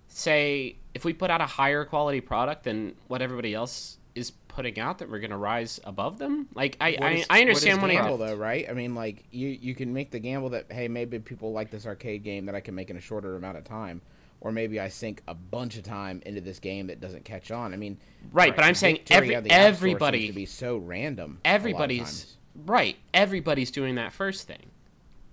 say 0.08 0.76
if 0.94 1.04
we 1.04 1.12
put 1.12 1.30
out 1.30 1.40
a 1.40 1.46
higher 1.46 1.85
quality 1.85 2.20
product 2.20 2.64
than 2.64 2.94
what 3.08 3.22
everybody 3.22 3.54
else 3.54 3.98
is 4.14 4.30
putting 4.48 4.78
out 4.78 4.98
that 4.98 5.11
we're 5.11 5.18
going 5.18 5.30
to 5.30 5.37
rise 5.37 5.80
above 5.85 6.18
them 6.18 6.46
like 6.54 6.76
i 6.80 6.92
What 6.92 7.02
I, 7.02 7.24
I 7.30 7.40
understand 7.40 7.80
what 7.80 7.88
when 7.88 7.90
is 7.92 7.98
I, 7.98 8.00
gamble 8.02 8.18
though, 8.18 8.35
right? 8.35 8.68
I 8.68 8.72
mean, 8.72 8.94
like 8.94 9.24
you 9.30 9.48
you 9.48 9.74
can 9.74 9.92
make 9.92 10.11
the 10.11 10.18
gamble 10.18 10.50
that 10.50 10.70
hey, 10.70 10.88
maybe 10.88 11.18
people 11.18 11.52
like 11.52 11.70
this 11.70 11.87
arcade 11.87 12.22
game 12.22 12.46
that 12.46 12.54
I 12.54 12.61
can 12.61 12.74
make 12.74 12.90
in 12.90 12.96
a 12.96 13.00
shorter 13.00 13.37
amount 13.37 13.56
of 13.56 13.64
time, 13.64 14.02
or 14.42 14.50
maybe 14.52 14.78
I 14.81 14.88
sink 14.88 15.22
a 15.28 15.35
bunch 15.35 15.76
of 15.76 15.85
time 15.85 16.20
into 16.26 16.40
this 16.40 16.59
game 16.59 16.88
that 16.88 17.00
doesn't 17.00 17.24
catch 17.24 17.50
on. 17.52 17.72
I 17.72 17.76
mean, 17.76 17.96
Right, 18.33 18.55
but 18.55 18.64
I'm 18.64 18.74
saying 18.74 18.98
every- 19.09 19.35
of 19.35 19.44
the 19.44 19.50
App 19.50 19.57
Store 19.57 19.64
seems 19.68 19.76
everybody- 19.76 20.26
to 20.26 20.33
be 20.33 20.46
so 20.46 20.76
random. 20.78 21.38
a 21.44 21.48
lot 21.48 21.55
of 21.55 21.61
everybody's 21.61 22.37
right 22.66 22.96
everybody's 23.14 23.70
doing 23.70 23.94
that 23.94 24.12
first 24.12 24.46
thing 24.46 24.66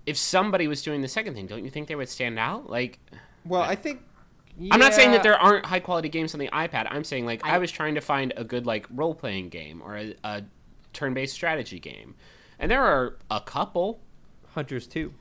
if 0.06 0.16
somebody 0.16 0.66
was 0.66 0.80
doing 0.80 1.02
the 1.02 1.08
second 1.08 1.34
thing 1.34 1.46
don't 1.46 1.62
you 1.64 1.68
think 1.70 1.86
they 1.86 1.94
would 1.94 2.08
stand 2.08 2.38
out 2.38 2.70
like 2.70 2.98
Well, 3.44 3.60
I 3.60 3.74
think. 3.74 4.00
i'm 4.70 4.80
not 4.80 4.94
saying 4.94 5.10
that 5.10 5.22
there 5.22 5.36
aren't 5.36 5.66
high 5.66 5.80
quality 5.80 6.08
games 6.08 6.32
on 6.32 6.40
the 6.40 6.48
ipad 6.48 6.86
i'm 6.90 7.04
saying 7.04 7.26
like 7.26 7.44
I, 7.44 7.56
I- 7.56 7.58
was 7.58 7.70
trying 7.70 7.94
to 7.96 8.00
find 8.00 8.32
a 8.38 8.44
good 8.44 8.64
like 8.64 8.86
role 8.90 9.14
playing 9.14 9.50
game 9.50 9.82
or 9.84 9.98
a, 9.98 10.14
a 10.24 10.42
turn-based 10.94 11.34
strategy 11.34 11.78
game 11.78 12.14
and 12.58 12.70
there 12.70 12.82
are 12.82 13.18
a 13.30 13.40
couple 13.42 14.00
Hunters 14.54 14.86
too. 14.86 15.12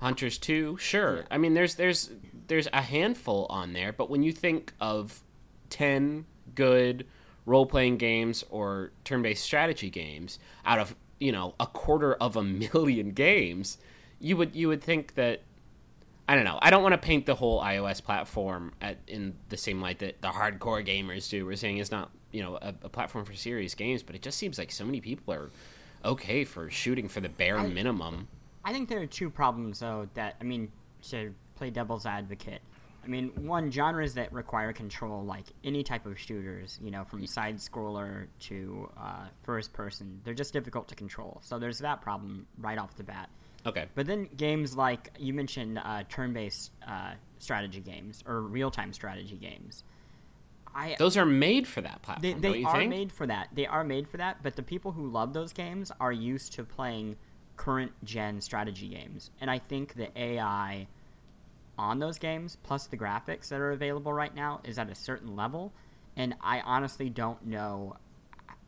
hunters 0.00 0.36
2 0.38 0.76
sure 0.78 1.24
i 1.30 1.38
mean 1.38 1.54
there's 1.54 1.76
there's 1.76 2.10
there's 2.46 2.68
a 2.72 2.82
handful 2.82 3.46
on 3.50 3.72
there, 3.72 3.92
but 3.92 4.10
when 4.10 4.22
you 4.22 4.32
think 4.32 4.72
of 4.80 5.22
ten 5.70 6.26
good 6.54 7.06
role 7.46 7.66
playing 7.66 7.98
games 7.98 8.44
or 8.50 8.92
turn 9.04 9.22
based 9.22 9.44
strategy 9.44 9.90
games 9.90 10.38
out 10.64 10.78
of 10.78 10.94
you 11.20 11.32
know 11.32 11.54
a 11.60 11.66
quarter 11.66 12.14
of 12.14 12.36
a 12.36 12.42
million 12.42 13.10
games, 13.10 13.78
you 14.18 14.36
would 14.36 14.54
you 14.54 14.68
would 14.68 14.82
think 14.82 15.14
that 15.14 15.42
I 16.28 16.34
don't 16.34 16.44
know. 16.44 16.58
I 16.62 16.70
don't 16.70 16.82
want 16.82 16.94
to 16.94 16.98
paint 16.98 17.26
the 17.26 17.34
whole 17.34 17.60
iOS 17.60 18.02
platform 18.02 18.72
at, 18.80 18.96
in 19.06 19.34
the 19.50 19.58
same 19.58 19.82
light 19.82 19.98
that 19.98 20.22
the 20.22 20.28
hardcore 20.28 20.86
gamers 20.86 21.28
do. 21.28 21.44
We're 21.44 21.56
saying 21.56 21.78
it's 21.78 21.90
not 21.90 22.10
you 22.32 22.42
know 22.42 22.56
a, 22.60 22.74
a 22.82 22.88
platform 22.88 23.24
for 23.24 23.34
serious 23.34 23.74
games, 23.74 24.02
but 24.02 24.14
it 24.14 24.22
just 24.22 24.38
seems 24.38 24.58
like 24.58 24.72
so 24.72 24.84
many 24.84 25.00
people 25.00 25.34
are 25.34 25.50
okay 26.04 26.44
for 26.44 26.70
shooting 26.70 27.08
for 27.08 27.20
the 27.20 27.28
bare 27.28 27.58
I- 27.58 27.66
minimum. 27.66 28.28
I 28.66 28.72
think 28.72 28.88
there 28.88 29.00
are 29.00 29.06
two 29.06 29.28
problems 29.28 29.80
though 29.80 30.08
that 30.14 30.36
I 30.40 30.44
mean 30.44 30.72
to 31.10 31.34
play 31.56 31.70
devil's 31.70 32.06
advocate. 32.06 32.62
I 33.04 33.06
mean, 33.06 33.32
one 33.46 33.70
genres 33.70 34.14
that 34.14 34.32
require 34.32 34.72
control, 34.72 35.24
like 35.24 35.44
any 35.62 35.82
type 35.82 36.06
of 36.06 36.18
shooters, 36.18 36.78
you 36.82 36.90
know, 36.90 37.04
from 37.04 37.26
side 37.26 37.56
scroller 37.56 38.28
to 38.40 38.90
uh, 38.98 39.26
first 39.42 39.72
person, 39.74 40.20
they're 40.24 40.32
just 40.32 40.54
difficult 40.54 40.88
to 40.88 40.94
control. 40.94 41.38
So 41.42 41.58
there's 41.58 41.80
that 41.80 42.00
problem 42.00 42.46
right 42.58 42.78
off 42.78 42.96
the 42.96 43.04
bat. 43.04 43.28
Okay. 43.66 43.86
But 43.94 44.06
then 44.06 44.28
games 44.36 44.76
like 44.76 45.10
you 45.18 45.34
mentioned, 45.34 45.78
uh, 45.78 46.04
turn-based 46.08 46.72
uh, 46.86 47.12
strategy 47.38 47.80
games 47.80 48.24
or 48.26 48.40
real-time 48.40 48.92
strategy 48.92 49.36
games. 49.36 49.84
I 50.74 50.96
Those 50.98 51.16
are 51.16 51.26
made 51.26 51.66
for 51.66 51.80
that 51.82 52.02
platform, 52.02 52.40
they, 52.40 52.52
they 52.52 52.64
are 52.64 52.78
think? 52.78 52.90
made 52.90 53.12
for 53.12 53.26
that. 53.26 53.48
They 53.52 53.66
are 53.66 53.84
made 53.84 54.08
for 54.08 54.16
that. 54.16 54.42
But 54.42 54.56
the 54.56 54.62
people 54.62 54.92
who 54.92 55.08
love 55.08 55.32
those 55.32 55.52
games 55.52 55.92
are 56.00 56.12
used 56.12 56.52
to 56.54 56.64
playing 56.64 57.16
current 57.56 57.92
gen 58.02 58.40
strategy 58.40 58.88
games, 58.88 59.30
and 59.40 59.48
I 59.50 59.58
think 59.60 59.94
the 59.94 60.08
AI 60.18 60.88
on 61.78 61.98
those 61.98 62.18
games 62.18 62.56
plus 62.62 62.86
the 62.86 62.96
graphics 62.96 63.48
that 63.48 63.60
are 63.60 63.72
available 63.72 64.12
right 64.12 64.34
now 64.34 64.60
is 64.64 64.78
at 64.78 64.88
a 64.90 64.94
certain 64.94 65.34
level, 65.36 65.72
and 66.16 66.34
I 66.40 66.60
honestly 66.60 67.10
don't 67.10 67.44
know 67.46 67.96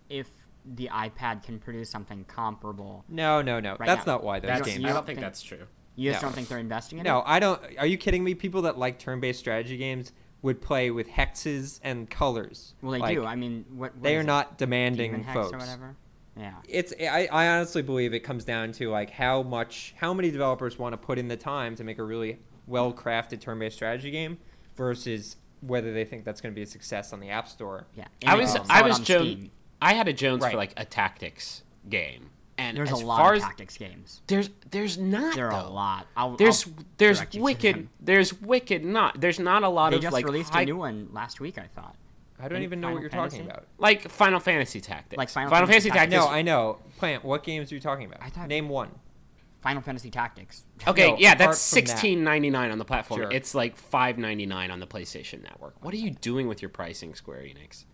if 0.08 0.28
the 0.64 0.88
iPad 0.92 1.44
can 1.44 1.58
produce 1.58 1.88
something 1.90 2.24
comparable. 2.24 3.04
No, 3.08 3.40
no, 3.42 3.60
no. 3.60 3.76
Right 3.78 3.86
That's 3.86 4.06
now. 4.06 4.14
not 4.14 4.24
why 4.24 4.40
those 4.40 4.48
That's, 4.48 4.66
You 4.66 4.72
games. 4.72 4.84
I 4.84 4.88
don't 4.88 4.94
don't 4.96 5.06
think 5.06 5.16
think- 5.18 5.26
that's 5.26 5.42
true. 5.42 5.66
You 5.98 6.10
just 6.10 6.22
No. 6.22 6.28
don't 6.28 6.34
think 6.34 6.48
they're 6.48 6.58
investing 6.58 6.98
in 6.98 7.04
No, 7.04 7.18
it? 7.18 7.22
No, 7.22 7.26
I 7.26 7.38
don't. 7.38 7.60
Are 7.78 7.86
you 7.86 7.96
kidding 7.96 8.22
me? 8.22 8.34
People 8.34 8.62
that 8.62 8.76
like 8.78 8.98
turn-based 8.98 9.38
strategy 9.38 9.76
games 9.78 10.12
would 10.42 10.60
play 10.60 10.90
with 10.90 11.08
hexes 11.08 11.80
and 11.82 12.10
colors. 12.10 12.74
Well, 12.82 12.92
they 12.92 12.98
Like, 12.98 13.16
do. 13.16 13.24
I 13.24 13.34
mean, 13.34 13.64
what, 13.70 13.94
what 13.94 14.02
they 14.02 14.16
are 14.16 14.20
it? 14.20 14.24
not 14.24 14.58
demanding 14.58 15.12
Demon 15.12 15.24
Hex 15.24 15.34
folks. 15.34 15.54
or 15.54 15.58
whatever. 15.58 15.96
Yeah. 16.36 16.52
It's. 16.68 16.92
I, 17.00 17.28
I 17.32 17.48
honestly 17.48 17.80
believe 17.80 18.12
it 18.12 18.20
comes 18.20 18.44
down 18.44 18.72
to 18.72 18.90
like 18.90 19.08
how 19.08 19.42
much, 19.42 19.94
how 19.96 20.12
many 20.12 20.30
developers 20.30 20.78
want 20.78 20.92
to 20.92 20.98
put 20.98 21.18
in 21.18 21.28
the 21.28 21.36
time 21.38 21.74
to 21.76 21.84
make 21.84 21.98
a 21.98 22.02
really 22.04 22.40
well-crafted 22.66 23.40
turn-based 23.40 23.76
strategy 23.76 24.10
game, 24.10 24.38
versus 24.76 25.36
whether 25.60 25.92
they 25.92 26.04
think 26.04 26.24
that's 26.24 26.40
going 26.40 26.52
to 26.52 26.56
be 26.56 26.62
a 26.62 26.66
success 26.66 27.12
on 27.12 27.20
the 27.20 27.30
App 27.30 27.48
Store. 27.48 27.86
Yeah. 27.94 28.06
I 28.26 28.36
was 28.36 28.52
they 28.54 28.60
I 28.68 28.82
was 28.82 28.98
Jones. 29.00 29.32
Steam. 29.32 29.50
I 29.80 29.94
had 29.94 30.08
a 30.08 30.12
Jones 30.12 30.42
Right. 30.42 30.50
for 30.52 30.56
like 30.56 30.72
a 30.76 30.84
tactics 30.84 31.62
game, 31.88 32.30
and 32.58 32.76
There's 32.76 32.90
a 32.90 32.96
lot 32.96 33.34
of 33.36 33.40
tactics 33.42 33.76
games. 33.76 34.20
there's 34.26 34.50
there's 34.70 34.96
not 34.98 35.34
There 35.34 35.50
are 35.50 35.62
though. 35.62 35.68
a 35.68 35.70
lot. 35.70 36.06
I'll, 36.16 36.36
There's 36.36 36.66
I'll 36.66 36.72
there's 36.98 37.18
direct 37.18 37.34
you 37.34 37.40
to 37.40 37.44
wicked 37.44 37.88
there's 38.00 38.40
wicked 38.40 38.84
not 38.84 39.20
there's 39.20 39.38
not 39.38 39.62
a 39.62 39.68
lot 39.68 39.90
They 39.90 39.96
of 39.96 40.02
just 40.02 40.12
like 40.12 40.24
released 40.24 40.52
high, 40.52 40.62
a 40.62 40.66
new 40.66 40.76
one 40.76 41.08
last 41.12 41.40
week. 41.40 41.58
I 41.58 41.66
thought. 41.74 41.94
I 42.38 42.48
don't 42.48 42.58
In 42.58 42.64
even 42.64 42.80
know 42.80 42.88
Final 42.88 42.94
what 42.96 43.00
you're 43.02 43.10
Fantasy? 43.10 43.36
talking 43.38 43.50
about. 43.50 43.66
like 43.78 44.08
Final 44.10 44.40
Fantasy 44.40 44.80
Tactics. 44.82 45.16
Like 45.16 45.30
Final 45.30 45.48
Final 45.50 45.66
Fantasy 45.66 45.88
Fantasy 45.88 45.98
Tactics. 45.98 46.16
Tactics. 46.24 46.32
No, 46.32 46.38
I 46.38 46.42
know. 46.42 46.78
Plant. 46.98 47.24
What 47.24 47.42
games 47.44 47.72
are 47.72 47.74
you 47.74 47.80
talking 47.80 48.04
about? 48.06 48.22
I 48.22 48.28
thought- 48.28 48.48
Name 48.48 48.68
one. 48.68 48.90
Final 49.62 49.82
Fantasy 49.82 50.10
Tactics. 50.10 50.64
Okay, 50.86 51.10
No, 51.12 51.16
yeah, 51.18 51.34
that's 51.34 51.68
from 51.70 51.80
that. 51.80 51.88
sixteen 51.88 52.22
ninety 52.24 52.50
nine 52.50 52.70
on 52.70 52.78
the 52.78 52.84
platform. 52.84 53.20
Sure. 53.22 53.30
It's 53.32 53.54
like 53.54 53.76
five 53.76 54.16
ninety 54.18 54.46
nine 54.46 54.70
on 54.70 54.78
the 54.80 54.86
PlayStation 54.86 55.42
Network. 55.42 55.74
What 55.82 55.92
are 55.94 55.98
you 55.98 56.10
doing 56.10 56.46
with 56.48 56.62
your 56.62 56.68
pricing, 56.68 57.14
Square 57.14 57.40
Enix? 57.40 57.84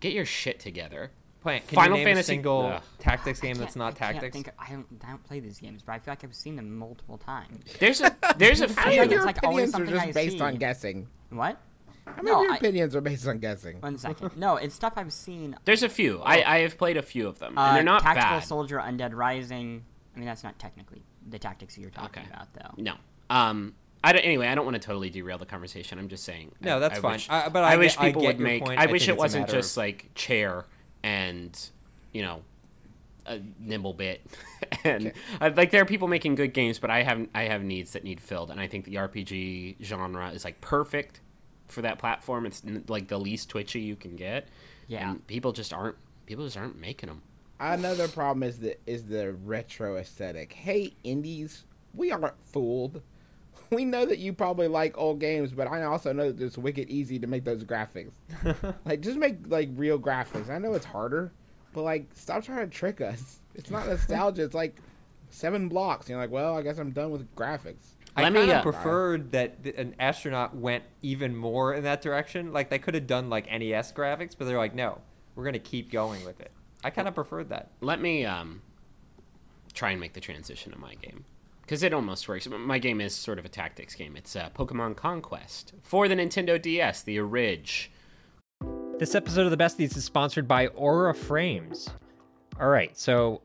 Get 0.00 0.12
your 0.12 0.24
shit 0.26 0.60
together. 0.60 1.10
Plant. 1.40 1.66
Can 1.66 1.74
Final 1.76 1.98
you 1.98 2.04
name 2.04 2.14
Fantasy- 2.14 2.32
a 2.34 2.36
single 2.36 2.66
Ugh. 2.66 2.82
tactics 2.98 3.40
game 3.40 3.56
that's 3.56 3.74
not 3.76 3.94
I 3.94 4.12
tactics? 4.12 4.32
think- 4.36 4.50
I 4.58 4.70
don't, 4.70 4.86
I 5.04 5.10
don't 5.10 5.24
play 5.24 5.40
these 5.40 5.58
games, 5.58 5.82
but 5.84 5.92
I 5.92 5.98
feel 5.98 6.12
like 6.12 6.22
I've 6.22 6.34
seen 6.34 6.54
them 6.56 6.76
multiple 6.78 7.18
times. 7.18 7.64
There's 7.80 8.00
a 8.00 8.14
there's 8.36 8.60
a 8.60 8.64
I 8.70 8.72
How 8.74 8.84
many 8.86 8.98
of 8.98 9.04
it's 9.06 9.12
your 9.14 9.24
like 9.24 9.42
always 9.42 9.70
opinions 9.70 9.70
are 9.70 9.72
something 9.72 9.94
just 9.94 10.06
I 10.06 10.12
based 10.12 10.36
see. 10.36 10.40
on 10.42 10.54
guessing? 10.56 11.08
What? 11.30 11.58
How 12.04 12.12
many 12.16 12.30
No, 12.30 12.38
of 12.38 12.42
your 12.44 12.52
I- 12.52 12.56
opinions 12.58 12.94
are 12.96 13.00
based 13.00 13.26
on 13.26 13.38
guessing? 13.38 13.80
One 13.80 13.96
second. 13.98 14.32
No, 14.36 14.56
it's 14.56 14.74
stuff 14.74 14.92
I've 14.96 15.12
seen. 15.12 15.56
there's 15.64 15.82
a 15.82 15.88
few. 15.88 16.20
I, 16.20 16.42
I 16.56 16.58
have 16.60 16.76
played 16.78 16.96
a 16.96 17.02
few 17.02 17.26
of 17.26 17.38
them, 17.38 17.56
Uh, 17.58 17.68
and 17.68 17.76
they're 17.76 17.82
not 17.84 18.02
Tactical 18.02 18.38
bad. 18.38 18.44
Soldier, 18.44 18.78
Undead 18.78 19.14
Rising. 19.14 19.84
I 20.14 20.18
mean, 20.18 20.26
that's 20.26 20.44
not 20.44 20.58
technically 20.58 21.02
the 21.28 21.38
tactics 21.38 21.76
you're 21.78 21.90
talking 21.90 22.22
Okay. 22.24 22.32
about, 22.32 22.52
though. 22.54 22.82
No. 22.82 22.94
Um. 23.30 23.74
I 24.04 24.12
don't, 24.12 24.22
anyway, 24.22 24.48
I 24.48 24.56
don't 24.56 24.64
want 24.64 24.74
to 24.74 24.80
totally 24.84 25.10
derail 25.10 25.38
the 25.38 25.46
conversation. 25.46 25.96
I'm 25.98 26.08
just 26.08 26.24
saying. 26.24 26.50
No, 26.60 26.76
I- 26.76 26.78
that's 26.80 26.98
I 26.98 27.02
fine. 27.02 27.12
Wish, 27.12 27.30
I- 27.30 27.48
but 27.50 27.62
I 27.62 27.76
wish 27.76 27.94
get- 27.94 28.02
I 28.02 28.06
people 28.08 28.22
get 28.22 28.26
would 28.28 28.38
your 28.40 28.48
make. 28.48 28.64
point. 28.64 28.80
I 28.80 28.84
I 28.84 28.86
wish 28.86 29.08
it 29.08 29.16
wasn't 29.16 29.48
just 29.48 29.72
of- 29.76 29.82
like 29.82 30.10
chair 30.16 30.64
and 31.04 31.58
you 32.12 32.22
know 32.22 32.42
a 33.26 33.38
NimbleBit 33.64 34.18
and 34.84 35.12
uh, 35.40 35.50
like 35.56 35.70
there 35.70 35.80
are 35.82 35.84
people 35.86 36.08
making 36.08 36.34
good 36.34 36.52
games 36.52 36.80
but 36.80 36.90
i 36.90 37.02
have 37.04 37.26
i 37.36 37.42
have 37.44 37.62
needs 37.62 37.92
that 37.92 38.02
need 38.02 38.20
filled 38.20 38.50
and 38.50 38.60
i 38.60 38.66
think 38.66 38.84
the 38.84 38.96
rpg 38.96 39.76
genre 39.80 40.30
is 40.30 40.44
like 40.44 40.60
perfect 40.60 41.20
for 41.68 41.82
that 41.82 41.98
platform 42.00 42.44
it's 42.46 42.62
n- 42.66 42.82
like 42.88 43.06
the 43.06 43.18
least 43.18 43.48
twitchy 43.48 43.80
you 43.80 43.94
can 43.94 44.16
get 44.16 44.48
Yeah. 44.88 45.08
and 45.10 45.24
people 45.28 45.52
just 45.52 45.72
aren't 45.72 45.94
people 46.26 46.44
just 46.44 46.56
aren't 46.56 46.80
making 46.80 47.08
them 47.08 47.22
Another 47.62 48.08
problem 48.08 48.42
is 48.42 48.58
the 48.58 48.76
is 48.86 49.06
the 49.06 49.32
retro 49.32 49.96
aesthetic. 49.96 50.52
Hey, 50.52 50.94
indies, 51.04 51.64
we 51.94 52.10
aren't 52.10 52.42
fooled. 52.52 53.02
We 53.70 53.86
know 53.86 54.04
that 54.04 54.18
you 54.18 54.34
probably 54.34 54.68
like 54.68 54.98
old 54.98 55.18
games, 55.18 55.52
but 55.52 55.66
I 55.66 55.84
also 55.84 56.12
know 56.12 56.30
that 56.30 56.44
it's 56.44 56.58
wicked 56.58 56.90
easy 56.90 57.18
to 57.18 57.26
make 57.26 57.44
those 57.44 57.64
graphics. 57.64 58.12
like, 58.84 59.00
just 59.00 59.16
make 59.16 59.36
like 59.46 59.70
real 59.76 59.98
graphics. 59.98 60.50
I 60.50 60.58
know 60.58 60.74
it's 60.74 60.84
harder, 60.84 61.32
but 61.72 61.80
like, 61.80 62.10
stop 62.12 62.44
trying 62.44 62.68
to 62.68 62.76
trick 62.76 63.00
us. 63.00 63.40
It's 63.54 63.70
not 63.70 63.86
nostalgia. 63.86 64.42
it's 64.42 64.54
like 64.54 64.76
seven 65.30 65.70
blocks. 65.70 66.06
You're 66.06 66.18
like, 66.18 66.30
well, 66.30 66.54
I 66.54 66.60
guess 66.60 66.76
I'm 66.76 66.90
done 66.90 67.12
with 67.12 67.34
graphics. 67.34 67.94
I 68.14 68.24
Let 68.24 68.34
me, 68.34 68.40
kind 68.40 68.50
of 68.50 68.56
uh, 68.58 68.62
preferred 68.62 69.32
that 69.32 69.64
th- 69.64 69.76
an 69.76 69.94
astronaut 69.98 70.54
went 70.54 70.84
even 71.00 71.34
more 71.34 71.72
in 71.72 71.82
that 71.84 72.02
direction. 72.02 72.52
Like 72.52 72.68
they 72.68 72.78
could 72.78 72.92
have 72.92 73.06
done 73.06 73.30
like 73.30 73.50
NES 73.50 73.92
graphics, 73.92 74.34
but 74.36 74.44
they're 74.44 74.58
like, 74.58 74.74
no, 74.74 75.00
we're 75.34 75.44
gonna 75.44 75.58
keep 75.58 75.90
going 75.90 76.26
with 76.26 76.40
it. 76.40 76.50
I 76.84 76.90
kind 76.90 77.08
of 77.08 77.14
preferred 77.14 77.48
that. 77.50 77.70
let 77.80 78.00
me 78.00 78.24
um 78.24 78.62
try 79.74 79.90
and 79.90 80.00
make 80.00 80.12
the 80.12 80.20
transition 80.20 80.72
to 80.72 80.78
my 80.78 80.94
game 80.94 81.24
because 81.62 81.82
it 81.82 81.92
almost 81.94 82.28
works 82.28 82.46
my 82.48 82.78
game 82.78 83.00
is 83.00 83.14
sort 83.14 83.38
of 83.38 83.44
a 83.44 83.48
tactics 83.48 83.94
game 83.94 84.16
it's 84.16 84.36
uh, 84.36 84.50
pokemon 84.54 84.94
conquest 84.96 85.72
for 85.80 86.08
the 86.08 86.14
nintendo 86.14 86.60
ds 86.60 87.02
the 87.02 87.18
orig 87.18 87.88
This 88.98 89.14
episode 89.14 89.46
of 89.46 89.50
the 89.50 89.56
Besties 89.56 89.96
is 89.96 90.04
sponsored 90.04 90.46
by 90.46 90.68
Aura 90.68 91.14
Frames. 91.14 91.88
All 92.60 92.68
right, 92.68 92.96
so 92.96 93.40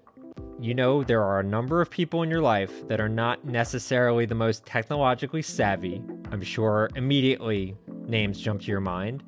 you 0.60 0.74
know 0.76 1.04
there 1.04 1.24
are 1.24 1.40
a 1.40 1.44
number 1.44 1.82
of 1.82 1.90
people 1.90 2.22
in 2.22 2.30
your 2.30 2.42
life 2.42 2.88
that 2.90 3.00
are 3.00 3.10
not 3.10 3.44
necessarily 3.46 4.26
the 4.28 4.36
most 4.36 4.66
technologically 4.66 5.42
savvy. 5.42 6.02
I'm 6.32 6.42
sure 6.44 6.90
immediately 6.96 7.76
names 8.06 8.40
jump 8.40 8.62
to 8.62 8.68
your 8.68 8.82
mind. 8.82 9.24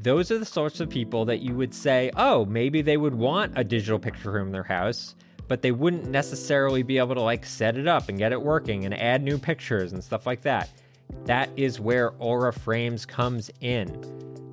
Those 0.00 0.30
are 0.30 0.38
the 0.38 0.44
sorts 0.44 0.78
of 0.78 0.88
people 0.88 1.24
that 1.24 1.40
you 1.40 1.56
would 1.56 1.74
say, 1.74 2.12
oh, 2.16 2.44
maybe 2.44 2.82
they 2.82 2.96
would 2.96 3.14
want 3.14 3.52
a 3.56 3.64
digital 3.64 3.98
picture 3.98 4.30
room 4.30 4.46
in 4.46 4.52
their 4.52 4.62
house, 4.62 5.16
but 5.48 5.60
they 5.60 5.72
wouldn't 5.72 6.08
necessarily 6.08 6.84
be 6.84 6.98
able 6.98 7.16
to 7.16 7.20
like 7.20 7.44
set 7.44 7.76
it 7.76 7.88
up 7.88 8.08
and 8.08 8.16
get 8.16 8.30
it 8.30 8.40
working 8.40 8.84
and 8.84 8.94
add 8.94 9.24
new 9.24 9.38
pictures 9.38 9.92
and 9.92 10.04
stuff 10.04 10.24
like 10.24 10.42
that. 10.42 10.70
That 11.24 11.50
is 11.56 11.80
where 11.80 12.12
Aura 12.20 12.52
Frames 12.52 13.04
comes 13.04 13.50
in. 13.60 14.04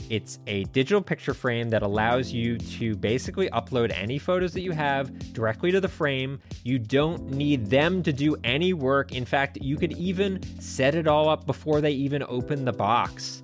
It's 0.10 0.40
a 0.48 0.64
digital 0.66 1.02
picture 1.02 1.36
frame 1.36 1.70
that 1.70 1.84
allows 1.84 2.32
you 2.32 2.58
to 2.58 2.96
basically 2.96 3.48
upload 3.50 3.92
any 3.96 4.18
photos 4.18 4.52
that 4.54 4.62
you 4.62 4.72
have 4.72 5.34
directly 5.34 5.72
to 5.72 5.80
the 5.80 5.88
frame. 5.88 6.40
You 6.64 6.80
don't 6.80 7.30
need 7.30 7.68
them 7.68 8.02
to 8.02 8.12
do 8.12 8.36
any 8.44 8.74
work. 8.74 9.12
In 9.12 9.26
fact, 9.26 9.60
you 9.62 9.78
could 9.78 9.94
even 9.94 10.42
set 10.60 10.96
it 10.96 11.08
all 11.08 11.30
up 11.30 11.46
before 11.46 11.82
they 11.82 11.92
even 11.92 12.24
open 12.28 12.66
the 12.66 12.74
box. 12.74 13.44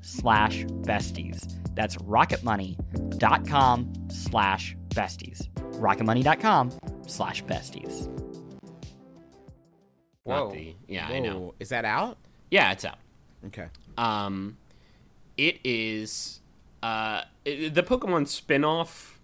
slash 0.00 0.64
besties. 0.64 1.56
That's 1.74 1.96
rocketmoney.com 1.96 3.92
slash 4.10 4.76
besties 4.88 5.46
rocketmoney.com 5.80 6.70
slash 7.06 7.42
besties. 7.44 8.06
Not 10.26 10.46
Whoa. 10.48 10.52
the- 10.52 10.74
yeah, 10.86 11.08
I 11.08 11.18
know. 11.20 11.54
Is 11.58 11.70
that 11.70 11.84
out? 11.84 12.18
Yeah, 12.50 12.72
it's 12.72 12.84
out. 12.84 12.98
Okay. 13.46 13.66
Um, 13.96 14.56
it 15.36 15.58
is 15.64 16.40
uh 16.82 17.22
it- 17.44 17.74
the 17.74 17.82
Pokemon 17.82 18.28
spin-off 18.28 19.18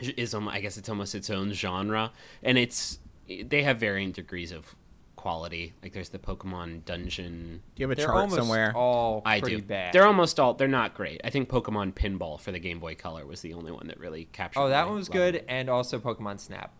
is 0.00 0.32
um, 0.34 0.48
I 0.48 0.60
guess 0.60 0.76
it's 0.76 0.88
almost 0.88 1.14
its 1.14 1.28
own 1.30 1.52
genre, 1.52 2.12
and 2.42 2.56
it's 2.56 3.00
they 3.28 3.62
have 3.64 3.78
varying 3.78 4.12
degrees 4.12 4.52
of 4.52 4.76
quality. 5.18 5.74
Like 5.82 5.92
there's 5.92 6.08
the 6.08 6.18
Pokemon 6.18 6.84
Dungeon. 6.86 7.60
Do 7.74 7.80
you 7.82 7.88
have 7.88 7.92
a 7.98 8.00
They're 8.00 8.06
chart 8.06 8.30
somewhere? 8.30 8.72
all 8.74 9.20
I 9.26 9.40
do. 9.40 9.60
bad. 9.60 9.92
They're 9.92 10.06
almost 10.06 10.40
all. 10.40 10.54
They're 10.54 10.68
not 10.68 10.94
great. 10.94 11.20
I 11.24 11.30
think 11.30 11.48
Pokemon 11.50 11.92
Pinball 11.92 12.40
for 12.40 12.52
the 12.52 12.58
Game 12.58 12.78
Boy 12.78 12.94
Color 12.94 13.26
was 13.26 13.40
the 13.42 13.52
only 13.52 13.72
one 13.72 13.88
that 13.88 13.98
really 14.00 14.24
captured. 14.32 14.60
oh, 14.60 14.68
that 14.70 14.82
my 14.84 14.86
one 14.86 14.96
was 14.96 15.08
love. 15.08 15.14
good, 15.14 15.44
and 15.48 15.68
also 15.68 15.98
Pokemon 15.98 16.40
Snap. 16.40 16.72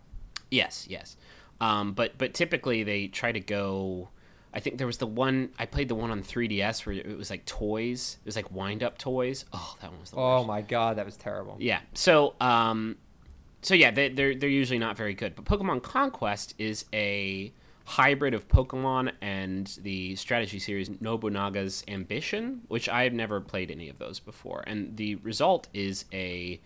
Yes, 0.50 0.86
yes. 0.88 1.16
Um, 1.60 1.92
but 1.92 2.16
but 2.16 2.32
typically 2.32 2.82
they 2.84 3.08
try 3.08 3.32
to 3.32 3.40
go. 3.40 4.08
I 4.54 4.60
think 4.60 4.78
there 4.78 4.86
was 4.86 4.96
the 4.96 5.06
one 5.06 5.50
I 5.58 5.66
played 5.66 5.88
the 5.88 5.94
one 5.94 6.10
on 6.10 6.22
3DS 6.22 6.86
where 6.86 6.94
it 6.96 7.18
was 7.18 7.28
like 7.28 7.44
toys. 7.44 8.16
It 8.22 8.26
was 8.26 8.34
like 8.36 8.50
wind 8.50 8.82
up 8.82 8.96
toys. 8.96 9.44
Oh, 9.52 9.76
that 9.82 9.90
one 9.90 10.00
was 10.00 10.10
the 10.10 10.16
Oh 10.16 10.36
worst. 10.38 10.46
my 10.48 10.62
god, 10.62 10.96
that 10.96 11.04
was 11.04 11.16
terrible. 11.16 11.56
Yeah. 11.60 11.80
So 11.94 12.34
um, 12.40 12.96
so 13.60 13.74
yeah, 13.74 13.90
they, 13.90 14.08
they're 14.08 14.34
they're 14.34 14.48
usually 14.48 14.78
not 14.78 14.96
very 14.96 15.12
good. 15.14 15.34
But 15.36 15.44
Pokemon 15.44 15.82
Conquest 15.82 16.54
is 16.58 16.86
a 16.94 17.52
hybrid 17.88 18.34
of 18.34 18.46
Pokemon 18.48 19.10
and 19.22 19.66
the 19.82 20.14
strategy 20.16 20.58
series 20.58 20.90
Nobunaga's 20.90 21.82
Ambition, 21.88 22.60
which 22.68 22.86
I've 22.86 23.14
never 23.14 23.40
played 23.40 23.70
any 23.70 23.88
of 23.88 23.98
those 23.98 24.20
before. 24.20 24.62
And 24.66 24.94
the 24.98 25.14
result 25.16 25.68
is 25.72 26.04
a 26.12 26.60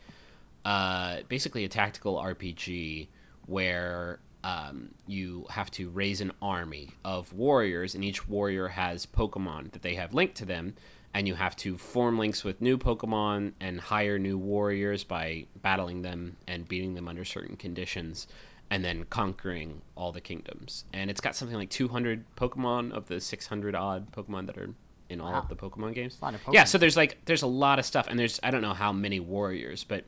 uh, 0.64 1.18
basically 1.28 1.64
a 1.64 1.68
tactical 1.68 2.16
RPG 2.16 3.06
where 3.46 4.18
um, 4.42 4.88
you 5.06 5.46
have 5.50 5.70
to 5.72 5.90
raise 5.90 6.20
an 6.20 6.32
army 6.42 6.90
of 7.04 7.32
warriors, 7.32 7.94
and 7.94 8.02
each 8.02 8.28
warrior 8.28 8.66
has 8.68 9.06
Pokemon 9.06 9.70
that 9.72 9.82
they 9.82 9.94
have 9.94 10.14
linked 10.14 10.35
to 10.38 10.44
them, 10.44 10.74
and 11.14 11.28
you 11.28 11.37
have 11.37 11.54
to 11.56 11.78
form 11.78 12.18
links 12.18 12.42
with 12.42 12.61
new 12.61 12.76
Pokemon 12.76 13.52
and 13.61 13.80
hire 13.80 14.18
new 14.18 14.37
warriors 14.37 15.04
by 15.04 15.46
battling 15.61 16.02
them 16.02 16.37
and 16.48 16.66
beating 16.66 16.94
them 16.94 17.06
under 17.06 17.24
certain 17.24 17.56
conditions, 17.56 18.26
and 18.72 18.82
then 18.82 19.04
conquering 19.11 19.82
all 19.96 20.12
the 20.12 20.20
kingdoms. 20.20 20.85
And 20.94 21.11
it's 21.11 21.20
got 21.20 21.37
something 21.37 21.56
like 21.58 21.68
200 21.68 22.24
Pokemon 22.37 22.90
of 22.92 23.06
the 23.06 23.20
600 23.20 23.74
odd 23.74 24.11
Pokemon 24.12 24.46
that 24.46 24.56
are 24.56 24.70
in 25.11 25.20
all 25.20 25.30
Wow. 25.32 25.40
of 25.40 25.48
the 25.48 25.56
Pokemon 25.56 25.92
games. 25.94 26.16
a 26.22 26.24
lot 26.24 26.35
of 26.35 26.40
Yeah, 26.52 26.64
so 26.64 26.78
there's 26.78 26.96
like 26.96 27.18
there's 27.26 27.42
a 27.42 27.46
lot 27.46 27.78
of 27.78 27.85
stuff, 27.85 28.06
and 28.08 28.18
there's 28.18 28.40
I 28.42 28.50
don't 28.50 28.62
know 28.62 28.72
how 28.72 28.90
many 28.92 29.20
warriors, 29.20 29.85
but 29.85 30.04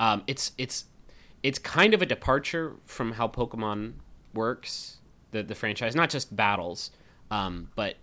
um, 0.00 0.24
it's 0.26 0.50
it's 0.58 0.86
it's 1.44 1.60
kind 1.60 1.94
of 1.94 2.02
a 2.02 2.06
departure 2.06 2.74
from 2.86 3.12
how 3.12 3.28
Pokemon 3.28 3.92
works, 4.34 4.96
the 5.30 5.44
the 5.44 5.54
franchise, 5.54 5.94
not 5.94 6.10
just 6.10 6.34
battles, 6.34 6.90
um, 7.30 7.68
but 7.76 7.94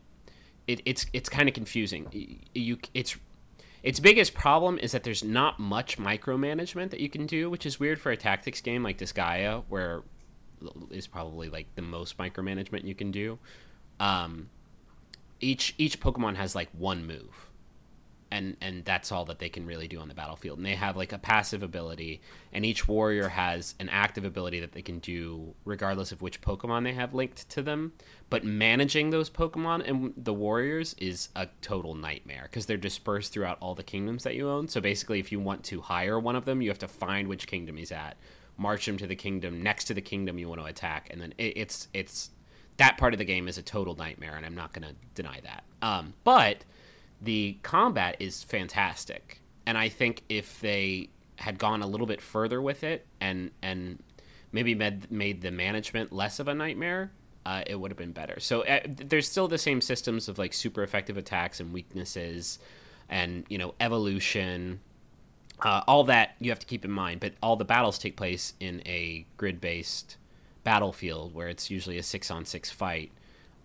it, 0.66 0.82
it's 0.86 1.06
it's 1.12 1.28
kind 1.28 1.50
of 1.50 1.54
confusing. 1.56 2.08
You 2.54 2.78
it's 2.94 3.18
its 3.86 4.00
biggest 4.00 4.34
problem 4.34 4.80
is 4.80 4.94
that 4.94 5.04
there's 5.04 5.24
not 5.24 5.60
much 5.60 6.00
micromanagement 6.00 6.90
that 6.90 7.00
you 7.00 7.08
can 7.08 7.28
do, 7.28 7.52
which 7.52 7.68
is 7.68 7.80
weird 7.80 8.02
for 8.02 8.12
a 8.12 8.18
tactics 8.18 8.60
game 8.60 8.82
like 8.82 8.98
Disgaea, 8.98 9.64
where 9.70 10.02
is 10.90 11.06
probably 11.06 11.50
like 11.50 11.68
the 11.76 11.84
most 11.84 12.18
micromanagement 12.18 12.84
you 12.84 12.96
can 12.96 13.12
do. 13.12 13.38
Um, 14.00 14.50
each 15.40 15.76
each 15.78 16.00
Pokemon 16.00 16.36
has 16.36 16.56
like 16.56 16.70
one 16.76 17.06
move, 17.06 17.52
and 18.32 18.58
and 18.62 18.84
that's 18.86 19.12
all 19.12 19.26
that 19.26 19.40
they 19.40 19.50
can 19.50 19.66
really 19.66 19.88
do 19.88 20.00
on 20.00 20.08
the 20.08 20.14
battlefield. 20.14 20.58
And 20.58 20.66
they 20.66 20.76
have 20.76 20.98
like 20.98 21.14
a 21.14 21.18
passive 21.18 21.64
ability, 21.64 22.22
and 22.52 22.66
each 22.66 22.88
warrior 22.88 23.30
has 23.30 23.76
an 23.80 23.90
active 23.90 24.26
ability 24.26 24.60
that 24.60 24.74
they 24.74 24.82
can 24.82 25.00
do 25.00 25.54
regardless 25.64 26.12
of 26.12 26.22
which 26.22 26.42
Pokemon 26.42 26.84
they 26.84 26.94
have 26.94 27.14
linked 27.14 27.50
to 27.50 27.62
them. 27.62 27.94
But 28.30 28.44
managing 28.44 29.10
those 29.12 29.30
Pokemon 29.30 29.88
and 29.88 30.14
the 30.18 30.34
warriors 30.34 30.96
is 30.98 31.30
a 31.36 31.48
total 31.62 31.96
nightmare 31.96 32.48
because 32.50 32.66
they're 32.66 32.78
dispersed 32.78 33.34
throughout 33.34 33.58
all 33.62 33.76
the 33.76 33.84
kingdoms 33.84 34.24
that 34.24 34.36
you 34.36 34.50
own. 34.50 34.68
So 34.68 34.82
basically, 34.82 35.20
if 35.20 35.32
you 35.32 35.40
want 35.40 35.64
to 35.66 35.82
hire 35.82 36.20
one 36.20 36.36
of 36.36 36.46
them, 36.46 36.62
you 36.62 36.70
have 36.70 36.80
to 36.80 36.88
find 36.88 37.28
which 37.28 37.48
kingdom 37.48 37.78
he's 37.78 37.92
at, 37.92 38.18
march 38.58 38.88
him 38.88 38.98
to 38.98 39.08
the 39.08 39.16
kingdom 39.16 39.62
next 39.62 39.86
to 39.86 39.94
the 39.94 40.02
kingdom 40.02 40.40
you 40.40 40.50
want 40.50 40.62
to 40.62 40.68
attack, 40.68 41.08
and 41.12 41.22
then 41.22 41.34
it, 41.38 41.58
it's 41.58 41.88
it's 41.94 42.32
that 42.78 42.98
part 42.98 43.14
of 43.14 43.18
the 43.20 43.26
game 43.26 43.48
is 43.48 43.58
a 43.58 43.62
total 43.62 43.96
nightmare, 43.96 44.36
and 44.36 44.46
I'm 44.46 44.56
not 44.56 44.74
going 44.74 44.88
to 44.88 44.96
deny 45.14 45.40
that. 45.44 45.64
Um, 45.82 46.14
but 46.24 46.66
the 47.22 47.58
combat 47.64 48.18
is 48.20 48.44
fantastic, 48.44 49.42
and 49.66 49.78
I 49.78 49.90
think 49.90 50.24
if 50.30 50.60
they 50.60 51.10
had 51.38 51.58
gone 51.58 51.82
a 51.82 51.88
little 51.88 52.08
bit 52.08 52.22
further 52.22 52.62
with 52.62 52.84
it 52.84 53.06
and 53.20 53.52
and 53.62 54.02
maybe 54.52 54.74
made 54.76 55.12
made 55.12 55.42
the 55.42 55.52
management 55.52 56.14
less 56.14 56.40
of 56.40 56.48
a 56.48 56.54
nightmare, 56.54 57.12
uh, 57.46 57.64
it 57.68 57.76
would 57.76 57.92
have 57.92 57.98
been 57.98 58.12
better. 58.12 58.40
So 58.40 58.62
uh, 58.62 58.80
there's 58.88 59.28
still 59.30 59.48
the 59.48 59.58
same 59.58 59.82
systems 59.82 60.28
of 60.28 60.38
like 60.38 60.54
super 60.54 60.82
effective 60.84 61.18
attacks 61.18 61.60
and 61.60 61.74
weaknesses, 61.74 62.60
and 63.10 63.46
you 63.50 63.58
know 63.58 63.76
evolution. 63.80 64.80
Uh, 65.62 65.82
all 65.88 66.04
that 66.04 66.36
you 66.40 66.50
have 66.52 66.60
to 66.60 66.66
keep 66.66 66.84
in 66.84 66.92
mind, 66.92 67.22
but 67.22 67.34
all 67.42 67.56
the 67.56 67.64
battles 67.64 67.98
take 67.98 68.18
place 68.18 68.54
in 68.60 68.82
a 68.86 69.26
grid-based 69.38 70.18
battlefield 70.66 71.34
where 71.34 71.48
it's 71.48 71.72
usually 71.72 71.98
a 71.98 72.04
six-on-six 72.04 72.72
fight, 72.72 73.10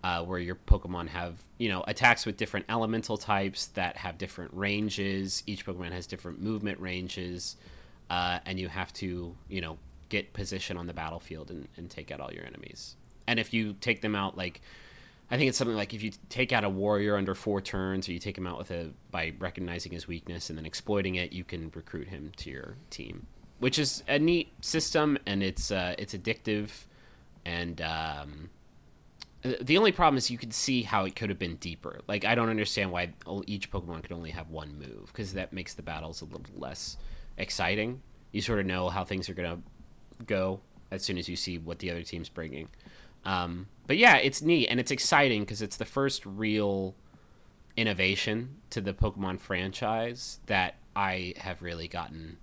uh, 0.03 0.23
where 0.23 0.39
your 0.39 0.55
Pokemon 0.55 1.07
have 1.09 1.41
you 1.57 1.69
know 1.69 1.83
attacks 1.87 2.25
with 2.25 2.37
different 2.37 2.65
elemental 2.69 3.17
types 3.17 3.67
that 3.67 3.97
have 3.97 4.17
different 4.17 4.51
ranges. 4.53 5.43
Each 5.45 5.65
Pokemon 5.65 5.91
has 5.91 6.07
different 6.07 6.41
movement 6.41 6.79
ranges, 6.79 7.55
uh, 8.09 8.39
and 8.45 8.59
you 8.59 8.67
have 8.67 8.91
to 8.93 9.35
you 9.47 9.61
know 9.61 9.77
get 10.09 10.33
position 10.33 10.75
on 10.75 10.87
the 10.87 10.93
battlefield 10.93 11.49
and, 11.49 11.67
and 11.77 11.89
take 11.89 12.11
out 12.11 12.19
all 12.19 12.33
your 12.33 12.45
enemies. 12.45 12.95
And 13.27 13.39
if 13.39 13.53
you 13.53 13.73
take 13.79 14.01
them 14.01 14.15
out 14.15 14.37
like 14.37 14.61
I 15.31 15.37
think 15.37 15.47
it's 15.47 15.57
something 15.57 15.77
like 15.77 15.93
if 15.93 16.03
you 16.03 16.11
take 16.27 16.51
out 16.51 16.65
a 16.65 16.69
warrior 16.69 17.15
under 17.15 17.33
four 17.33 17.61
turns, 17.61 18.09
or 18.09 18.11
you 18.11 18.19
take 18.19 18.37
him 18.37 18.45
out 18.45 18.57
with 18.57 18.69
a 18.69 18.89
by 19.11 19.33
recognizing 19.39 19.93
his 19.93 20.05
weakness 20.05 20.49
and 20.49 20.57
then 20.57 20.65
exploiting 20.65 21.15
it, 21.15 21.31
you 21.31 21.45
can 21.45 21.71
recruit 21.73 22.09
him 22.09 22.33
to 22.35 22.49
your 22.49 22.75
team, 22.89 23.27
which 23.59 23.79
is 23.79 24.03
a 24.09 24.19
neat 24.19 24.51
system 24.59 25.17
and 25.25 25.41
it's 25.41 25.71
uh, 25.71 25.95
it's 25.97 26.13
addictive. 26.13 26.69
And 27.45 27.81
um, 27.81 28.49
the 29.41 29.77
only 29.77 29.91
problem 29.91 30.17
is 30.17 30.29
you 30.29 30.37
can 30.37 30.51
see 30.51 30.83
how 30.83 31.05
it 31.05 31.15
could 31.15 31.29
have 31.29 31.39
been 31.39 31.55
deeper. 31.55 32.01
Like 32.07 32.25
I 32.25 32.35
don't 32.35 32.49
understand 32.49 32.91
why 32.91 33.13
each 33.47 33.71
Pokemon 33.71 34.03
could 34.03 34.11
only 34.11 34.31
have 34.31 34.49
one 34.49 34.77
move 34.77 35.07
because 35.07 35.33
that 35.33 35.51
makes 35.51 35.73
the 35.73 35.81
battles 35.81 36.21
a 36.21 36.25
little 36.25 36.45
less 36.55 36.97
exciting. 37.37 38.01
You 38.31 38.41
sort 38.41 38.59
of 38.59 38.65
know 38.65 38.89
how 38.89 39.03
things 39.03 39.29
are 39.29 39.33
gonna 39.33 39.59
go 40.25 40.61
as 40.91 41.03
soon 41.03 41.17
as 41.17 41.27
you 41.27 41.35
see 41.35 41.57
what 41.57 41.79
the 41.79 41.89
other 41.89 42.03
team's 42.03 42.29
bringing. 42.29 42.69
Um, 43.25 43.67
but 43.87 43.97
yeah, 43.97 44.17
it's 44.17 44.41
neat 44.41 44.67
and 44.67 44.79
it's 44.79 44.91
exciting 44.91 45.41
because 45.41 45.61
it's 45.61 45.77
the 45.77 45.85
first 45.85 46.25
real 46.25 46.95
innovation 47.77 48.57
to 48.69 48.81
the 48.81 48.93
Pokemon 48.93 49.39
franchise 49.39 50.39
that 50.47 50.75
I 50.95 51.33
have 51.37 51.61
really 51.61 51.87
gotten 51.87 52.37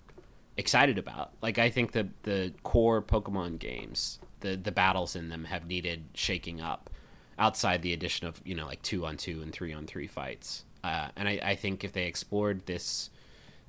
excited 0.57 0.99
about. 0.99 1.33
Like 1.41 1.59
I 1.59 1.71
think 1.71 1.93
the 1.93 2.09
the 2.25 2.53
core 2.63 3.03
Pokemon 3.03 3.59
games, 3.59 4.19
the 4.41 4.57
the 4.57 4.73
battles 4.73 5.17
in 5.17 5.29
them 5.29 5.45
have 5.45 5.67
needed 5.67 6.05
shaking 6.15 6.61
up 6.61 6.91
outside 7.39 7.83
the 7.83 7.93
addition 7.93 8.27
of, 8.27 8.41
you 8.45 8.55
know, 8.55 8.67
like 8.67 8.83
2 8.83 9.07
on 9.07 9.17
2 9.17 9.43
and 9.43 9.53
3 9.53 9.73
on 9.73 9.87
3 9.87 10.07
fights. 10.09 10.65
Uh, 10.83 11.09
and 11.17 11.29
I, 11.29 11.39
I 11.43 11.55
think 11.55 11.85
if 11.85 11.93
they 11.93 12.07
explored 12.07 12.67
this 12.67 13.11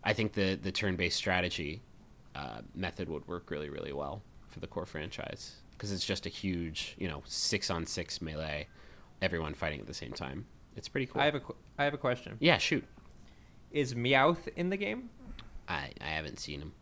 I 0.04 0.14
think 0.14 0.34
the 0.34 0.56
the 0.56 0.72
turn-based 0.72 1.18
strategy 1.18 1.82
uh, 2.36 2.62
method 2.74 3.10
would 3.10 3.28
work 3.28 3.52
really 3.52 3.70
really 3.70 3.92
well 3.92 4.22
for 4.48 4.60
the 4.60 4.68
core 4.68 4.86
franchise 4.86 5.56
because 5.72 5.92
it's 5.92 6.06
just 6.06 6.26
a 6.26 6.30
huge, 6.30 6.96
you 6.98 7.08
know, 7.08 7.24
6 7.26 7.70
on 7.70 7.86
6 7.86 8.22
melee, 8.22 8.68
everyone 9.22 9.54
fighting 9.54 9.80
at 9.80 9.88
the 9.88 9.94
same 9.94 10.12
time. 10.12 10.46
It's 10.76 10.90
pretty 10.90 11.06
cool. 11.06 11.22
I 11.22 11.26
have 11.26 11.36
a 11.36 11.40
qu- 11.40 11.56
I 11.78 11.84
have 11.84 11.94
a 11.94 11.98
question. 11.98 12.38
yeah, 12.40 12.58
shoot. 12.58 12.86
Is 13.72 13.94
Meowth 13.94 14.48
in 14.56 14.70
the 14.70 14.78
game? 14.78 15.10
I 15.68 15.92
I 16.02 16.08
haven't 16.08 16.40
seen 16.40 16.62
him. 16.62 16.74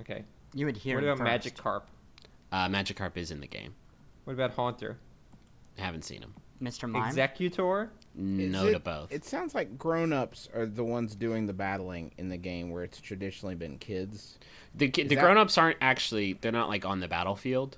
Okay. 0.00 0.24
You 0.54 0.66
would 0.66 0.76
hear 0.76 0.96
what 0.96 1.04
him 1.04 1.20
about 1.20 1.42
first. 1.42 1.54
Magikarp? 1.56 1.82
Uh, 2.52 2.68
Magikarp 2.68 3.16
is 3.16 3.30
in 3.30 3.40
the 3.40 3.46
game. 3.46 3.74
What 4.24 4.34
about 4.34 4.52
Haunter? 4.52 4.98
I 5.78 5.82
haven't 5.82 6.04
seen 6.04 6.22
him. 6.22 6.34
Mr. 6.62 6.88
Mime. 6.88 7.12
Exeggutor? 7.14 7.90
No 8.14 8.64
Is 8.66 8.72
to 8.72 8.80
both. 8.80 9.12
It 9.12 9.24
sounds 9.26 9.54
like 9.54 9.76
grown-ups 9.76 10.48
are 10.54 10.64
the 10.64 10.84
ones 10.84 11.14
doing 11.14 11.46
the 11.46 11.52
battling 11.52 12.12
in 12.16 12.30
the 12.30 12.38
game, 12.38 12.70
where 12.70 12.82
it's 12.82 13.00
traditionally 13.00 13.54
been 13.54 13.76
kids. 13.78 14.38
the 14.74 14.88
ki- 14.88 15.02
is 15.02 15.08
the 15.08 15.16
that- 15.16 15.20
grown-ups 15.20 15.58
aren't 15.58 15.76
actually 15.82 16.32
they're 16.34 16.52
not 16.52 16.68
like 16.68 16.84
on 16.86 17.00
the 17.00 17.08
battlefield. 17.08 17.76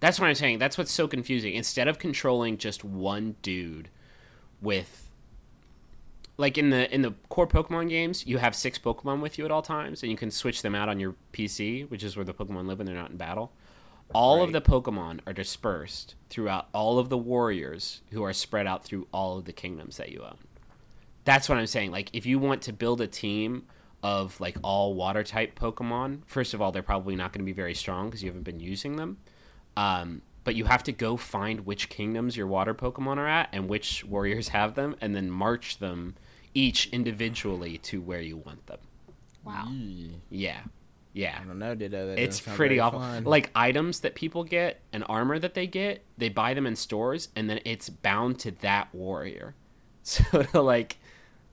That's 0.00 0.18
what 0.18 0.28
I'm 0.28 0.34
saying. 0.34 0.58
That's 0.58 0.76
what's 0.78 0.92
so 0.92 1.06
confusing. 1.08 1.54
Instead 1.54 1.86
of 1.88 1.98
controlling 1.98 2.56
just 2.58 2.84
one 2.84 3.36
dude 3.42 3.90
with 4.60 5.07
like 6.38 6.56
in 6.56 6.70
the 6.70 6.92
in 6.94 7.02
the 7.02 7.14
core 7.28 7.48
Pokemon 7.48 7.88
games, 7.88 8.26
you 8.26 8.38
have 8.38 8.54
six 8.54 8.78
Pokemon 8.78 9.20
with 9.20 9.36
you 9.36 9.44
at 9.44 9.50
all 9.50 9.60
times, 9.60 10.02
and 10.02 10.10
you 10.10 10.16
can 10.16 10.30
switch 10.30 10.62
them 10.62 10.74
out 10.74 10.88
on 10.88 11.00
your 11.00 11.16
PC, 11.32 11.90
which 11.90 12.04
is 12.04 12.16
where 12.16 12.24
the 12.24 12.32
Pokemon 12.32 12.66
live 12.66 12.78
when 12.78 12.86
they're 12.86 12.94
not 12.94 13.10
in 13.10 13.16
battle. 13.16 13.52
All 14.14 14.42
of 14.42 14.52
the 14.52 14.62
Pokemon 14.62 15.20
are 15.26 15.34
dispersed 15.34 16.14
throughout 16.30 16.68
all 16.72 16.98
of 16.98 17.10
the 17.10 17.18
warriors 17.18 18.00
who 18.10 18.22
are 18.22 18.32
spread 18.32 18.66
out 18.66 18.82
through 18.82 19.06
all 19.12 19.36
of 19.36 19.44
the 19.44 19.52
kingdoms 19.52 19.98
that 19.98 20.10
you 20.10 20.22
own. 20.22 20.38
That's 21.24 21.46
what 21.46 21.58
I'm 21.58 21.66
saying. 21.66 21.90
Like, 21.90 22.08
if 22.14 22.24
you 22.24 22.38
want 22.38 22.62
to 22.62 22.72
build 22.72 23.02
a 23.02 23.06
team 23.06 23.66
of 24.02 24.40
like 24.40 24.56
all 24.62 24.94
water 24.94 25.22
type 25.22 25.58
Pokemon, 25.58 26.20
first 26.24 26.54
of 26.54 26.62
all, 26.62 26.72
they're 26.72 26.82
probably 26.82 27.16
not 27.16 27.32
going 27.32 27.40
to 27.40 27.44
be 27.44 27.52
very 27.52 27.74
strong 27.74 28.06
because 28.06 28.22
you 28.22 28.30
haven't 28.30 28.44
been 28.44 28.60
using 28.60 28.96
them. 28.96 29.18
Um, 29.76 30.22
but 30.42 30.54
you 30.54 30.64
have 30.64 30.82
to 30.84 30.92
go 30.92 31.18
find 31.18 31.66
which 31.66 31.90
kingdoms 31.90 32.34
your 32.34 32.46
water 32.46 32.72
Pokemon 32.72 33.18
are 33.18 33.28
at 33.28 33.50
and 33.52 33.68
which 33.68 34.04
warriors 34.06 34.48
have 34.48 34.74
them, 34.74 34.96
and 35.02 35.14
then 35.14 35.30
march 35.30 35.78
them 35.78 36.14
each 36.54 36.88
individually 36.90 37.78
to 37.78 38.00
where 38.00 38.20
you 38.20 38.36
want 38.36 38.66
them. 38.66 38.78
Wow. 39.44 39.68
Yeah, 40.30 40.60
yeah. 41.12 41.38
I 41.40 41.44
don't 41.44 41.58
know, 41.58 41.74
Ditto. 41.74 42.08
That 42.08 42.18
It's 42.18 42.40
pretty 42.40 42.76
very 42.76 42.80
awful. 42.80 43.00
fun. 43.00 43.24
Like 43.24 43.50
items 43.54 44.00
that 44.00 44.14
people 44.14 44.44
get 44.44 44.80
and 44.92 45.04
armor 45.08 45.38
that 45.38 45.54
they 45.54 45.66
get, 45.66 46.04
they 46.18 46.28
buy 46.28 46.54
them 46.54 46.66
in 46.66 46.76
stores, 46.76 47.28
and 47.34 47.48
then 47.48 47.60
it's 47.64 47.88
bound 47.88 48.38
to 48.40 48.50
that 48.60 48.94
warrior. 48.94 49.54
So 50.02 50.42
to 50.42 50.62
like 50.62 50.96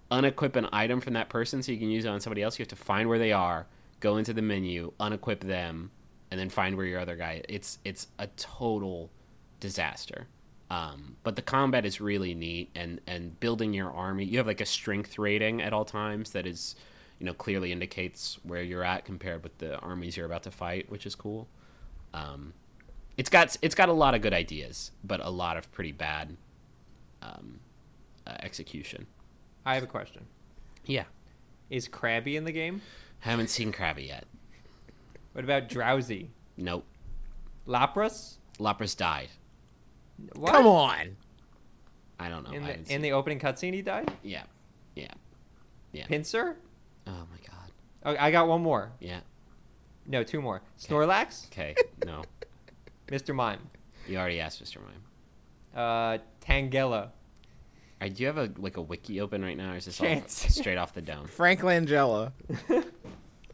unequip 0.10 0.56
an 0.56 0.70
item 0.72 1.02
from 1.02 1.14
that 1.14 1.28
person 1.28 1.62
so 1.62 1.74
you 1.74 1.78
can 1.78 1.90
use 1.90 2.06
it 2.06 2.08
on 2.08 2.22
somebody 2.22 2.42
else, 2.42 2.58
you 2.58 2.64
have 2.64 2.70
to 2.70 2.76
find 2.78 3.10
where 3.10 3.20
they 3.20 3.34
are, 3.34 3.68
go 4.00 4.16
into 4.16 4.32
the 4.34 4.42
menu, 4.42 4.94
unequip 4.98 5.42
them, 5.42 5.92
and 6.32 6.40
then 6.40 6.50
find 6.50 6.78
where 6.78 6.86
your 6.86 7.00
other 7.02 7.18
guy. 7.18 7.42
It's 7.50 7.80
it's 7.84 8.08
a 8.18 8.28
total 8.38 9.10
disaster. 9.60 10.28
Um, 10.70 11.18
but 11.24 11.36
the 11.36 11.42
combat 11.44 11.86
is 11.86 12.02
really 12.02 12.34
neat, 12.34 12.70
and 12.76 13.00
and 13.06 13.40
building 13.40 13.74
your 13.74 13.92
army. 13.92 14.26
You 14.26 14.38
have 14.40 14.48
like 14.48 14.62
a 14.62 14.66
strength 14.66 15.18
rating 15.20 15.62
at 15.62 15.74
all 15.74 15.86
times 15.86 16.32
that 16.32 16.48
is, 16.48 16.76
you 17.20 17.26
know, 17.26 17.34
clearly 17.34 17.72
indicates 17.72 18.40
where 18.44 18.64
you're 18.64 18.84
at 18.84 19.06
compared 19.06 19.44
with 19.44 19.58
the 19.60 19.78
armies 19.80 20.18
you're 20.18 20.26
about 20.26 20.44
to 20.44 20.52
fight, 20.52 20.90
which 20.90 21.06
is 21.06 21.14
cool. 21.16 21.48
Um, 22.14 22.54
it's 23.18 23.30
got 23.30 23.56
it's 23.62 23.76
got 23.76 23.90
a 23.90 23.94
lot 23.94 24.16
of 24.16 24.22
good 24.22 24.34
ideas, 24.34 24.92
but 25.04 25.20
a 25.24 25.30
lot 25.30 25.56
of 25.56 25.72
pretty 25.72 25.92
bad 25.92 26.36
um, 27.22 27.60
uh, 28.26 28.36
execution. 28.42 29.06
I 29.66 29.76
have 29.76 29.84
a 29.84 29.88
question. 29.88 30.26
Yeah, 30.86 31.06
Is 31.70 31.88
Krabby 31.88 32.36
in 32.36 32.44
the 32.44 32.52
game? 32.52 32.82
haven't 33.20 33.50
seen 33.50 33.72
Krabby 33.72 34.08
yet. 34.08 34.26
What 35.34 35.44
about 35.44 35.68
Drowzee? 35.68 36.28
Nope. 36.58 36.86
Lapras? 37.68 38.36
Lapras 38.60 38.96
died. 38.96 39.30
What? 40.36 40.52
Come 40.54 40.68
on. 40.68 41.16
I 42.20 42.30
don't 42.30 42.44
know. 42.44 42.52
In 42.52 42.64
the 42.64 42.94
in 42.94 43.02
the 43.02 43.12
opening 43.12 43.40
cutscene, 43.40 43.74
he 43.74 43.82
died. 43.82 44.12
yeah, 44.24 44.44
yeah. 44.96 45.08
Yeah. 45.92 46.08
Pinsir? 46.08 46.56
Oh 47.08 47.12
my 47.12 47.38
god. 47.48 47.72
Oh, 48.04 48.16
I 48.20 48.32
got 48.32 48.48
one 48.48 48.62
more. 48.62 48.92
Yeah. 49.00 49.20
No, 50.08 50.24
two 50.24 50.42
more. 50.42 50.62
Snorlax, 50.80 51.48
Okay. 51.48 51.76
No, 52.06 52.24
Mr. 53.08 53.34
Mime, 53.34 53.60
you 54.08 54.18
already 54.18 54.40
asked 54.40 54.64
Mr. 54.64 54.78
Mime. 54.78 55.02
uh, 55.76 56.18
Tangela. 56.46 57.10
Uh, 58.02 58.08
do 58.10 58.22
you 58.22 58.28
have 58.28 58.38
a 58.38 58.52
like 58.58 58.78
a 58.78 58.82
wiki 58.82 59.20
open 59.22 59.42
right 59.44 59.58
now, 59.58 59.72
or 59.74 59.78
is 59.78 59.86
this 59.86 59.98
Chance. 59.98 60.44
all 60.44 60.50
straight 60.62 60.78
off 60.78 60.94
the 60.94 61.02
dome? 61.02 61.28
Frank 61.28 61.62
Langella. 61.62 62.32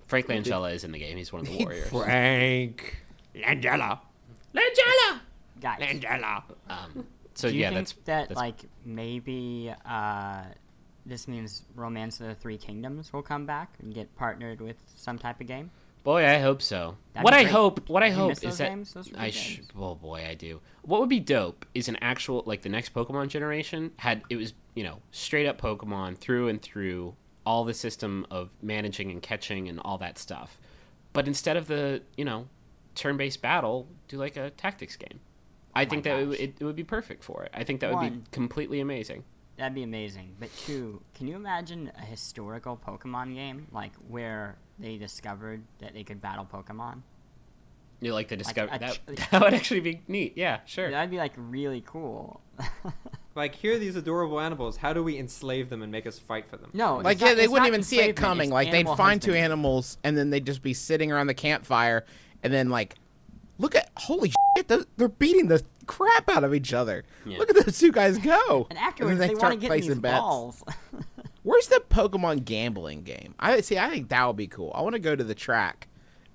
Frank 0.08 0.28
Langella 0.28 0.74
is 0.74 0.84
in 0.84 0.92
the 0.92 1.00
game. 1.00 1.16
He's 1.18 1.32
one 1.32 1.42
of 1.44 1.48
the 1.48 1.58
warriors. 1.58 1.88
Frank 1.90 2.98
Langella. 3.36 4.00
Langella. 4.54 5.21
Guys. 5.62 6.02
Um, 6.70 7.06
so 7.36 7.50
do 7.50 7.56
you 7.56 7.62
yeah, 7.62 7.70
think 7.70 7.80
that's 7.80 7.92
that 7.94 8.30
that's- 8.30 8.36
like 8.38 8.60
maybe 8.86 9.74
uh, 9.86 10.44
this 11.06 11.28
means 11.28 11.64
Romance 11.76 12.20
of 12.20 12.28
the 12.28 12.36
Three 12.36 12.58
Kingdoms 12.58 13.14
will 13.14 13.22
come 13.22 13.46
back 13.46 13.76
and 13.82 13.94
get 13.94 14.16
partnered 14.16 14.62
with 14.62 14.78
some 14.96 15.18
type 15.18 15.40
of 15.42 15.48
game? 15.48 15.72
Boy, 16.04 16.26
I 16.28 16.40
hope 16.40 16.64
so. 16.64 16.98
That'd 17.14 17.24
what 17.24 17.34
I 17.36 17.44
great. 17.44 17.52
hope, 17.52 17.88
what 17.88 18.02
I 18.02 18.08
You 18.08 18.14
hope 18.14 18.32
is 18.44 18.58
that 18.58 18.70
games? 18.70 18.94
Those 18.94 19.12
I 19.16 19.30
sh- 19.30 19.62
oh 19.78 19.94
boy, 19.94 20.26
I 20.28 20.34
do. 20.34 20.60
What 20.82 21.00
would 21.00 21.10
be 21.10 21.20
dope 21.20 21.64
is 21.76 21.88
an 21.88 21.98
actual 22.02 22.42
like 22.48 22.64
the 22.64 22.70
next 22.70 22.94
Pokemon 22.94 23.28
generation 23.28 23.92
had 23.98 24.24
it 24.30 24.36
was 24.38 24.54
you 24.74 24.84
know 24.84 24.98
straight 25.12 25.46
up 25.46 25.62
Pokemon 25.62 26.18
through 26.18 26.48
and 26.48 26.60
through 26.60 27.16
all 27.46 27.64
the 27.66 27.74
system 27.76 28.26
of 28.32 28.50
managing 28.64 29.12
and 29.12 29.22
catching 29.22 29.68
and 29.70 29.80
all 29.86 30.00
that 30.00 30.18
stuff, 30.18 30.60
but 31.14 31.28
instead 31.28 31.56
of 31.56 31.68
the 31.68 32.02
you 32.18 32.26
know 32.26 32.48
turn 32.96 33.16
based 33.16 33.42
battle, 33.44 33.88
do 34.08 34.18
like 34.18 34.36
a 34.38 34.50
tactics 34.52 34.96
game. 34.96 35.20
I 35.74 35.86
oh 35.86 35.90
think 35.90 36.04
that 36.04 36.18
it, 36.20 36.22
Oh 36.22 36.26
gosh. 36.32 36.40
it, 36.40 36.56
it 36.60 36.64
would 36.66 36.76
be 36.76 36.84
perfect 36.84 37.24
for 37.24 37.44
it. 37.44 37.52
I 37.54 37.64
think 37.64 37.82
that 37.82 37.94
would 37.94 38.02
be 38.14 38.22
completely 38.32 38.80
amazing. 38.80 39.24
That'd 39.58 39.76
be 39.76 39.84
amazing. 39.84 40.36
But 40.40 40.50
two, 40.58 41.02
can 41.14 41.28
you 41.28 41.36
imagine 41.36 41.92
a 41.98 42.02
historical 42.02 42.78
Pokemon 42.78 43.36
game 43.36 43.68
like 43.72 43.92
where 44.08 44.58
they 44.80 44.98
discovered 44.98 45.64
that 45.80 45.94
they 45.94 46.04
could 46.04 46.22
battle 46.22 46.48
Pokemon? 46.52 47.02
You 48.00 48.14
like 48.14 48.30
to 48.30 48.38
discover 48.38 48.74
a 48.74 48.80
that 48.80 48.94
ch- 48.94 49.02
that 49.32 49.42
would 49.42 49.54
actually 49.54 49.82
be 49.82 50.02
neat. 50.08 50.34
Yeah, 50.36 50.62
sure. 50.66 50.90
That'd 50.90 51.12
be 51.12 51.18
like 51.18 51.34
really 51.38 51.84
cool. 51.86 52.42
Like, 53.34 53.56
here 53.56 53.76
are 53.76 53.80
these 53.80 53.96
adorable 53.96 54.40
animals. 54.42 54.76
How 54.76 54.92
do 54.92 55.02
we 55.04 55.18
enslave 55.18 55.70
them 55.70 55.82
and 55.82 55.92
make 55.92 56.06
us 56.06 56.20
fight 56.20 56.50
for 56.50 56.58
them? 56.58 56.70
no, 56.74 56.98
Like 56.98 57.14
it's 57.14 57.22
yeah, 57.22 57.34
they 57.34 57.48
wouldn't 57.48 57.68
even 57.68 57.84
see 57.84 58.02
it 58.02 58.16
coming. 58.16 58.50
Like 58.50 58.72
they'd 58.72 58.80
animal 58.80 58.96
find 58.98 59.22
two 59.22 59.34
animals 59.34 59.98
and 60.04 60.18
then 60.18 60.32
they'd 60.32 60.46
just 60.46 60.62
be 60.62 60.74
sitting 60.74 61.12
around 61.12 61.28
the 61.28 61.34
campfire 61.34 62.06
and 62.44 62.52
then 62.52 62.70
like, 62.70 62.96
look 63.58 63.74
at 63.76 63.90
holy 63.96 64.34
they're, 64.68 64.86
they're 64.98 65.08
beating 65.10 65.48
the 65.48 65.64
crap 65.86 66.30
out 66.30 66.44
of 66.44 66.54
each 66.54 66.74
other. 66.74 67.04
Yeah. 67.26 67.38
Look 67.40 67.50
at 67.50 67.66
those 67.66 67.80
two 67.80 67.92
guys 67.92 68.18
go. 68.18 68.68
And 68.70 68.80
afterwards, 68.80 69.20
then 69.20 69.28
they, 69.28 69.34
want 69.34 69.40
start 69.40 69.54
to 69.54 69.60
get 69.60 69.72
these 69.72 69.96
bets. 69.96 70.20
balls. 70.20 70.64
Where's 71.44 71.68
the 71.68 71.84
Pokemon 71.90 72.46
gambling 72.46 73.02
game? 73.04 73.34
I 73.40 73.62
see. 73.62 73.78
I 73.78 73.90
think 73.90 74.10
that 74.10 74.26
would 74.28 74.36
be 74.38 74.48
cool. 74.48 74.72
I 74.76 74.82
want 74.82 74.94
to 74.94 75.00
go 75.00 75.16
to 75.16 75.24
the 75.24 75.34
track 75.36 75.88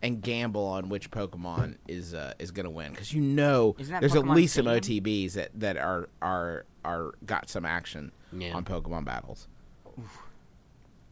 and 0.02 0.20
gamble 0.20 0.64
on 0.64 0.88
which 0.88 1.10
Pokemon 1.10 1.76
is 1.88 2.12
uh, 2.12 2.34
is 2.38 2.50
going 2.50 2.64
to 2.64 2.70
win 2.70 2.90
because 2.90 3.12
you 3.12 3.20
know 3.20 3.74
there's 3.78 3.90
at 3.90 4.02
Pokemon 4.02 4.34
least 4.34 4.54
some 4.54 4.66
OTBs 4.66 5.32
that, 5.34 5.50
that 5.54 5.76
are 5.76 6.08
are 6.20 6.66
are 6.84 7.12
got 7.24 7.48
some 7.48 7.64
action 7.64 8.10
Yeah. 8.32 8.54
on 8.54 8.64
Pokemon 8.64 9.04
battles. 9.04 9.46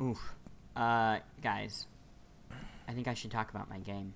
Oof. 0.02 0.34
Uh, 0.76 1.18
guys, 1.40 1.86
I 2.88 2.92
think 2.92 3.06
I 3.06 3.14
should 3.14 3.30
talk 3.30 3.50
about 3.50 3.70
my 3.70 3.78
game. 3.78 4.12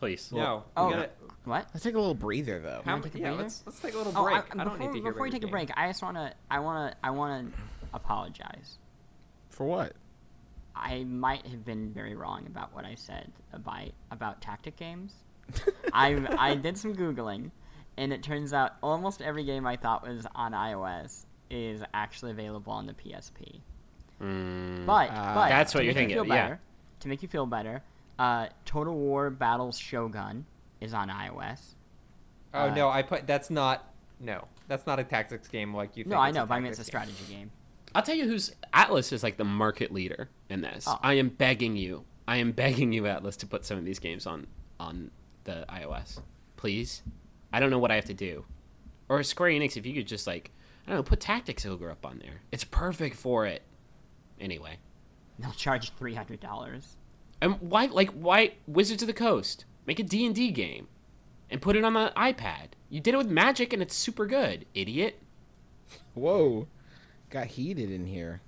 Please. 0.00 0.32
No. 0.32 0.64
Oh, 0.76 0.86
we 0.88 0.92
gotta, 0.94 1.10
what? 1.44 1.68
Let's 1.74 1.84
take 1.84 1.94
a 1.94 1.98
little 1.98 2.14
breather 2.14 2.58
though. 2.58 2.80
how, 2.84 2.92
wanna 2.92 3.04
take 3.04 3.14
a 3.14 3.18
yeah, 3.18 3.28
breather? 3.28 3.42
let's, 3.42 3.62
let's 3.66 3.78
take 3.80 3.94
a 3.94 3.98
little 3.98 4.12
Oh, 4.16 4.24
break. 4.24 4.34
I, 4.36 4.38
I, 4.38 4.64
don't 4.64 4.72
before, 4.72 4.78
need 4.78 4.86
to 4.86 5.02
hear 5.02 5.12
before 5.12 5.22
we 5.24 5.28
about 5.28 5.32
take 5.32 5.36
a 5.36 5.40
the 5.40 5.46
game. 5.46 5.50
break, 5.52 5.70
I 5.76 5.86
just 5.88 6.02
wanna, 6.02 6.34
I 6.50 6.58
wanna, 6.58 6.94
I 7.04 7.10
wanna 7.10 7.48
apologize. 7.94 8.78
For 9.50 9.66
what? 9.66 9.92
I 10.74 11.04
might 11.04 11.46
have 11.46 11.64
been 11.64 11.92
very 11.92 12.14
wrong 12.16 12.46
about 12.46 12.74
what 12.74 12.84
I 12.86 12.94
said 12.94 13.30
about 13.52 13.88
about 14.10 14.40
tactic 14.40 14.76
games. 14.76 15.12
I 15.92 16.16
I 16.38 16.54
did 16.54 16.78
some 16.78 16.94
googling, 16.96 17.50
and 17.98 18.12
it 18.12 18.22
turns 18.22 18.52
out 18.54 18.72
almost 18.82 19.20
every 19.20 19.44
game 19.44 19.66
I 19.66 19.76
thought 19.76 20.06
was 20.08 20.26
on 20.34 20.52
iOS 20.52 21.26
is 21.50 21.82
actually 21.92 22.30
available 22.30 22.72
on 22.72 22.86
the 22.86 22.94
PSP. 22.94 23.60
Mm, 24.22 24.86
But 24.86 25.10
Ah. 25.12 25.34
but 25.34 25.48
That's 25.50 25.74
what 25.74 25.84
you're 25.84 25.92
make 25.92 26.08
you 26.08 26.14
thinking, 26.16 26.24
feel 26.24 26.34
yeah. 26.34 26.56
to 27.00 27.08
make 27.08 27.20
you 27.22 27.28
feel 27.28 27.44
better, 27.46 27.82
uh, 28.20 28.48
Total 28.64 28.94
War 28.94 29.30
Battles 29.30 29.78
Shogun 29.78 30.44
is 30.80 30.92
on 30.94 31.08
iOS. 31.08 31.74
Oh 32.52 32.64
Uh, 32.68 32.74
no, 32.74 32.88
I 32.88 33.02
put 33.02 33.26
that's 33.26 33.50
not 33.50 33.92
no, 34.20 34.46
that's 34.68 34.86
not 34.86 34.98
a 34.98 35.04
tactics 35.04 35.48
game 35.48 35.74
like 35.74 35.96
you 35.96 36.04
think. 36.04 36.12
No, 36.12 36.18
I 36.18 36.28
it's 36.28 36.34
know, 36.36 36.46
but 36.46 36.54
I 36.54 36.60
mean 36.60 36.70
it's 36.70 36.78
a 36.78 36.84
tactics 36.84 37.08
game. 37.16 37.16
strategy 37.16 37.34
game. 37.34 37.50
I'll 37.94 38.02
tell 38.02 38.14
you 38.14 38.24
who's 38.28 38.54
Atlus 38.74 39.12
is 39.12 39.22
like 39.22 39.36
the 39.36 39.44
market 39.44 39.92
leader 39.92 40.28
in 40.48 40.60
this. 40.60 40.84
Oh. 40.86 40.98
I 41.02 41.14
am 41.14 41.28
begging 41.30 41.76
you. 41.76 42.04
I 42.28 42.36
am 42.36 42.52
begging 42.52 42.92
you, 42.92 43.02
Atlus, 43.04 43.36
to 43.38 43.46
put 43.46 43.64
some 43.64 43.78
of 43.78 43.84
these 43.84 43.98
games 43.98 44.26
on 44.26 44.46
on 44.78 45.10
the 45.44 45.64
iOS, 45.68 46.20
please. 46.56 47.02
I 47.52 47.58
don't 47.60 47.70
know 47.70 47.78
what 47.80 47.90
I 47.90 47.96
have 47.96 48.04
to 48.06 48.14
do, 48.14 48.44
or 49.08 49.22
Square 49.22 49.50
Enix, 49.50 49.76
if 49.76 49.86
you 49.86 49.94
could 49.94 50.06
just 50.06 50.26
like 50.26 50.50
I 50.86 50.90
don't 50.90 50.98
know, 50.98 51.02
put 51.02 51.20
Tactics 51.20 51.64
Ogre 51.66 51.90
up 51.90 52.04
on 52.06 52.18
there. 52.18 52.42
It's 52.52 52.64
perfect 52.64 53.16
for 53.16 53.46
it. 53.46 53.62
Anyway, 54.40 54.78
They'll 55.38 55.50
charge 55.52 55.90
three 55.94 56.14
hundred 56.14 56.40
dollars. 56.40 56.96
And 57.40 57.60
why 57.60 57.86
like 57.86 58.10
why 58.10 58.54
Wizards 58.66 59.02
of 59.02 59.06
the 59.06 59.12
Coast 59.12 59.64
make 59.86 59.98
a 59.98 60.02
D 60.02 60.26
and 60.26 60.34
D 60.34 60.50
game, 60.50 60.88
and 61.50 61.60
put 61.60 61.76
it 61.76 61.84
on 61.84 61.94
the 61.94 62.12
iPad. 62.16 62.68
You 62.88 63.00
did 63.00 63.14
it 63.14 63.18
with 63.18 63.28
Magic, 63.28 63.72
and 63.72 63.82
it's 63.82 63.94
super 63.94 64.26
good, 64.26 64.66
idiot. 64.74 65.20
Whoa, 66.14 66.66
got 67.30 67.46
heated 67.46 67.90
in 67.90 68.06
here. 68.06 68.42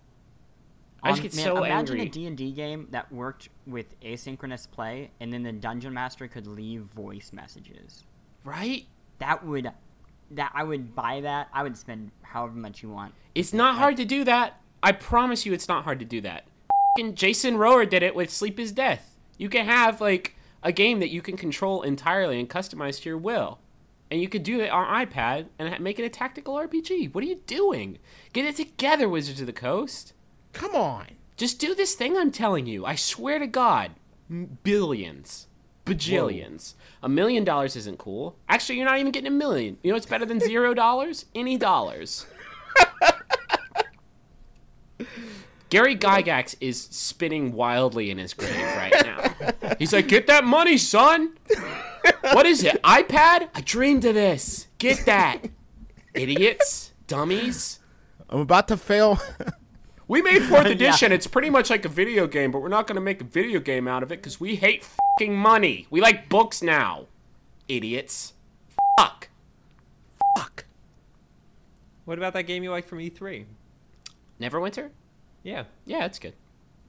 I 1.03 1.11
just 1.11 1.20
um, 1.20 1.22
get 1.22 1.32
so 1.32 1.64
imagine 1.64 2.01
angry. 2.01 2.26
a 2.26 2.30
D&D 2.30 2.53
game 2.53 2.86
that 2.90 3.11
worked 3.11 3.49
with 3.66 4.01
asynchronous 4.03 4.70
play 4.70 5.11
and 5.18 5.32
then 5.32 5.43
the 5.43 5.51
dungeon 5.51 5.93
master 5.93 6.28
could 6.28 6.47
leave 6.47 6.82
voice 6.82 7.32
messages. 7.32 8.05
Right? 8.45 8.86
That 9.18 9.45
would 9.45 9.72
that 10.30 10.53
I 10.55 10.62
would 10.62 10.95
buy 10.95 11.20
that. 11.22 11.49
I 11.53 11.62
would 11.62 11.76
spend 11.76 12.12
however 12.22 12.55
much 12.55 12.82
you 12.82 12.88
want. 12.88 13.14
It's 13.34 13.53
not 13.53 13.76
hard 13.76 13.97
to 13.99 14.05
do 14.05 14.24
that. 14.24 14.61
I 14.82 14.93
promise 14.93 15.45
you, 15.45 15.53
it's 15.53 15.68
not 15.68 15.84
hard 15.84 15.99
to 15.99 16.05
do 16.05 16.20
that. 16.22 16.47
Jason 17.14 17.57
Rohrer 17.57 17.88
did 17.88 18.03
it 18.03 18.14
with 18.14 18.30
Sleep 18.30 18.59
is 18.59 18.72
Death. 18.72 19.16
You 19.38 19.49
can 19.49 19.66
have 19.66 20.01
like 20.01 20.36
a 20.62 20.72
game 20.72 21.01
that 21.01 21.11
you 21.11 21.22
can 21.22 21.36
control 21.36 21.82
entirely 21.82 22.38
and 22.38 22.49
customize 22.49 23.01
to 23.01 23.09
your 23.09 23.18
will, 23.18 23.59
and 24.11 24.20
you 24.20 24.28
could 24.28 24.43
do 24.43 24.61
it 24.61 24.70
on 24.70 25.07
iPad 25.07 25.47
and 25.59 25.80
make 25.80 25.99
it 25.99 26.05
a 26.05 26.11
tactical 26.11 26.55
RPG. 26.55 27.14
What 27.14 27.24
are 27.24 27.26
you 27.26 27.40
doing? 27.47 27.99
Get 28.32 28.45
it 28.45 28.57
together, 28.57 29.09
Wizards 29.09 29.40
of 29.40 29.47
the 29.47 29.53
Coast. 29.53 30.12
Come 30.53 30.74
on. 30.74 31.07
Just 31.36 31.59
do 31.59 31.74
this 31.74 31.95
thing 31.95 32.16
I'm 32.16 32.30
telling 32.30 32.66
you. 32.66 32.84
I 32.84 32.95
swear 32.95 33.38
to 33.38 33.47
God, 33.47 33.93
billions, 34.62 35.47
bajillions. 35.86 36.74
A 37.03 37.09
million 37.09 37.43
dollars 37.43 37.74
isn't 37.74 37.99
cool. 37.99 38.36
Actually, 38.49 38.76
you're 38.76 38.84
not 38.84 38.99
even 38.99 39.12
getting 39.12 39.28
a 39.32 39.34
million. 39.34 39.78
You 39.82 39.90
know 39.90 39.97
what's 39.97 40.07
better 40.07 40.26
than 40.26 40.40
zero 40.40 40.74
dollars? 40.74 41.24
Any 41.34 41.57
dollars. 41.57 42.26
Gary 45.72 45.96
Gygax 45.96 46.54
is 46.60 46.78
spinning 46.90 47.54
wildly 47.54 48.10
in 48.10 48.18
his 48.18 48.34
grave 48.34 48.54
right 48.76 48.92
now. 49.06 49.74
He's 49.78 49.94
like, 49.94 50.06
"Get 50.06 50.26
that 50.26 50.44
money, 50.44 50.76
son. 50.76 51.32
What 52.20 52.44
is 52.44 52.62
it? 52.62 52.82
iPad? 52.82 53.48
I 53.54 53.62
dreamed 53.62 54.04
of 54.04 54.12
this. 54.14 54.66
Get 54.76 55.06
that, 55.06 55.38
idiots, 56.12 56.92
dummies." 57.06 57.78
I'm 58.28 58.40
about 58.40 58.68
to 58.68 58.76
fail. 58.76 59.18
We 60.08 60.20
made 60.20 60.42
fourth 60.42 60.66
Yeah. 60.66 60.72
edition. 60.72 61.10
It's 61.10 61.26
pretty 61.26 61.48
much 61.48 61.70
like 61.70 61.86
a 61.86 61.88
video 61.88 62.26
game, 62.26 62.50
but 62.50 62.60
we're 62.60 62.68
not 62.68 62.86
going 62.86 62.96
to 62.96 63.00
make 63.02 63.22
a 63.22 63.24
video 63.24 63.58
game 63.58 63.88
out 63.88 64.02
of 64.02 64.12
it 64.12 64.16
because 64.16 64.38
we 64.38 64.56
hate 64.56 64.84
fucking 64.84 65.34
money. 65.34 65.86
We 65.88 66.02
like 66.02 66.28
books 66.28 66.60
now, 66.62 67.06
idiots. 67.66 68.34
Fuck. 68.98 69.30
Fuck. 70.36 70.66
What 72.04 72.18
about 72.18 72.34
that 72.34 72.42
game 72.42 72.62
you 72.62 72.70
like 72.70 72.86
from 72.86 72.98
E3? 72.98 73.46
Neverwinter? 74.38 74.90
Yeah, 75.43 75.64
Yeah, 75.86 76.05
it's 76.05 76.18
good. 76.18 76.34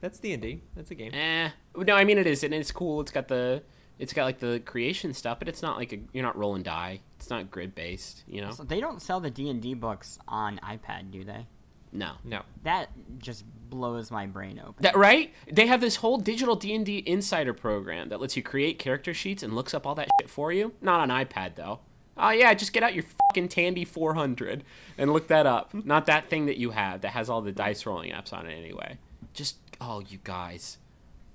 that's 0.00 0.18
D 0.18 0.32
and 0.32 0.42
D. 0.42 0.62
That's 0.76 0.90
a 0.90 0.94
game. 0.94 1.12
Eh. 1.14 1.50
No, 1.76 1.94
I 1.94 2.04
mean 2.04 2.18
it 2.18 2.26
is, 2.26 2.44
and 2.44 2.52
it's 2.54 2.70
cool. 2.70 3.00
It's 3.00 3.10
got 3.10 3.28
the, 3.28 3.62
it's 3.98 4.12
got 4.12 4.24
like 4.24 4.38
the 4.38 4.60
creation 4.64 5.12
stuff, 5.14 5.38
but 5.38 5.48
it's 5.48 5.62
not 5.62 5.76
like 5.76 5.92
a. 5.92 5.98
You're 6.12 6.22
not 6.24 6.36
rolling 6.36 6.62
die. 6.62 7.00
It's 7.16 7.30
not 7.30 7.50
grid 7.50 7.74
based. 7.74 8.22
You 8.26 8.42
know. 8.42 8.50
So 8.50 8.62
they 8.64 8.80
don't 8.80 9.00
sell 9.02 9.20
the 9.20 9.30
D&D 9.30 9.74
books 9.74 10.18
on 10.28 10.58
iPad, 10.62 11.10
do 11.10 11.24
they? 11.24 11.46
No. 11.92 12.12
No. 12.24 12.42
That 12.64 12.90
just 13.18 13.44
blows 13.70 14.10
my 14.10 14.26
brain 14.26 14.58
open. 14.60 14.74
That 14.80 14.96
right? 14.96 15.32
They 15.50 15.66
have 15.68 15.80
this 15.80 15.96
whole 15.96 16.18
digital 16.18 16.56
D 16.56 16.74
and 16.74 16.84
D 16.84 17.02
insider 17.06 17.54
program 17.54 18.08
that 18.08 18.20
lets 18.20 18.36
you 18.36 18.42
create 18.42 18.78
character 18.80 19.14
sheets 19.14 19.42
and 19.42 19.54
looks 19.54 19.74
up 19.74 19.86
all 19.86 19.94
that 19.94 20.08
shit 20.20 20.28
for 20.28 20.52
you. 20.52 20.72
Not 20.80 21.00
on 21.00 21.08
iPad 21.08 21.54
though. 21.54 21.80
Oh 22.16 22.30
yeah, 22.30 22.54
just 22.54 22.72
get 22.72 22.82
out 22.82 22.94
your 22.94 23.04
fucking 23.28 23.48
Tandy 23.48 23.84
400 23.84 24.62
and 24.98 25.12
look 25.12 25.26
that 25.28 25.46
up. 25.46 25.72
Not 25.74 26.06
that 26.06 26.28
thing 26.28 26.46
that 26.46 26.56
you 26.58 26.70
have 26.70 27.00
that 27.00 27.10
has 27.10 27.28
all 27.28 27.40
the 27.42 27.52
dice 27.52 27.86
rolling 27.86 28.12
apps 28.12 28.32
on 28.32 28.46
it 28.46 28.54
anyway. 28.54 28.98
Just 29.32 29.56
oh, 29.80 30.00
you 30.00 30.18
guys. 30.22 30.78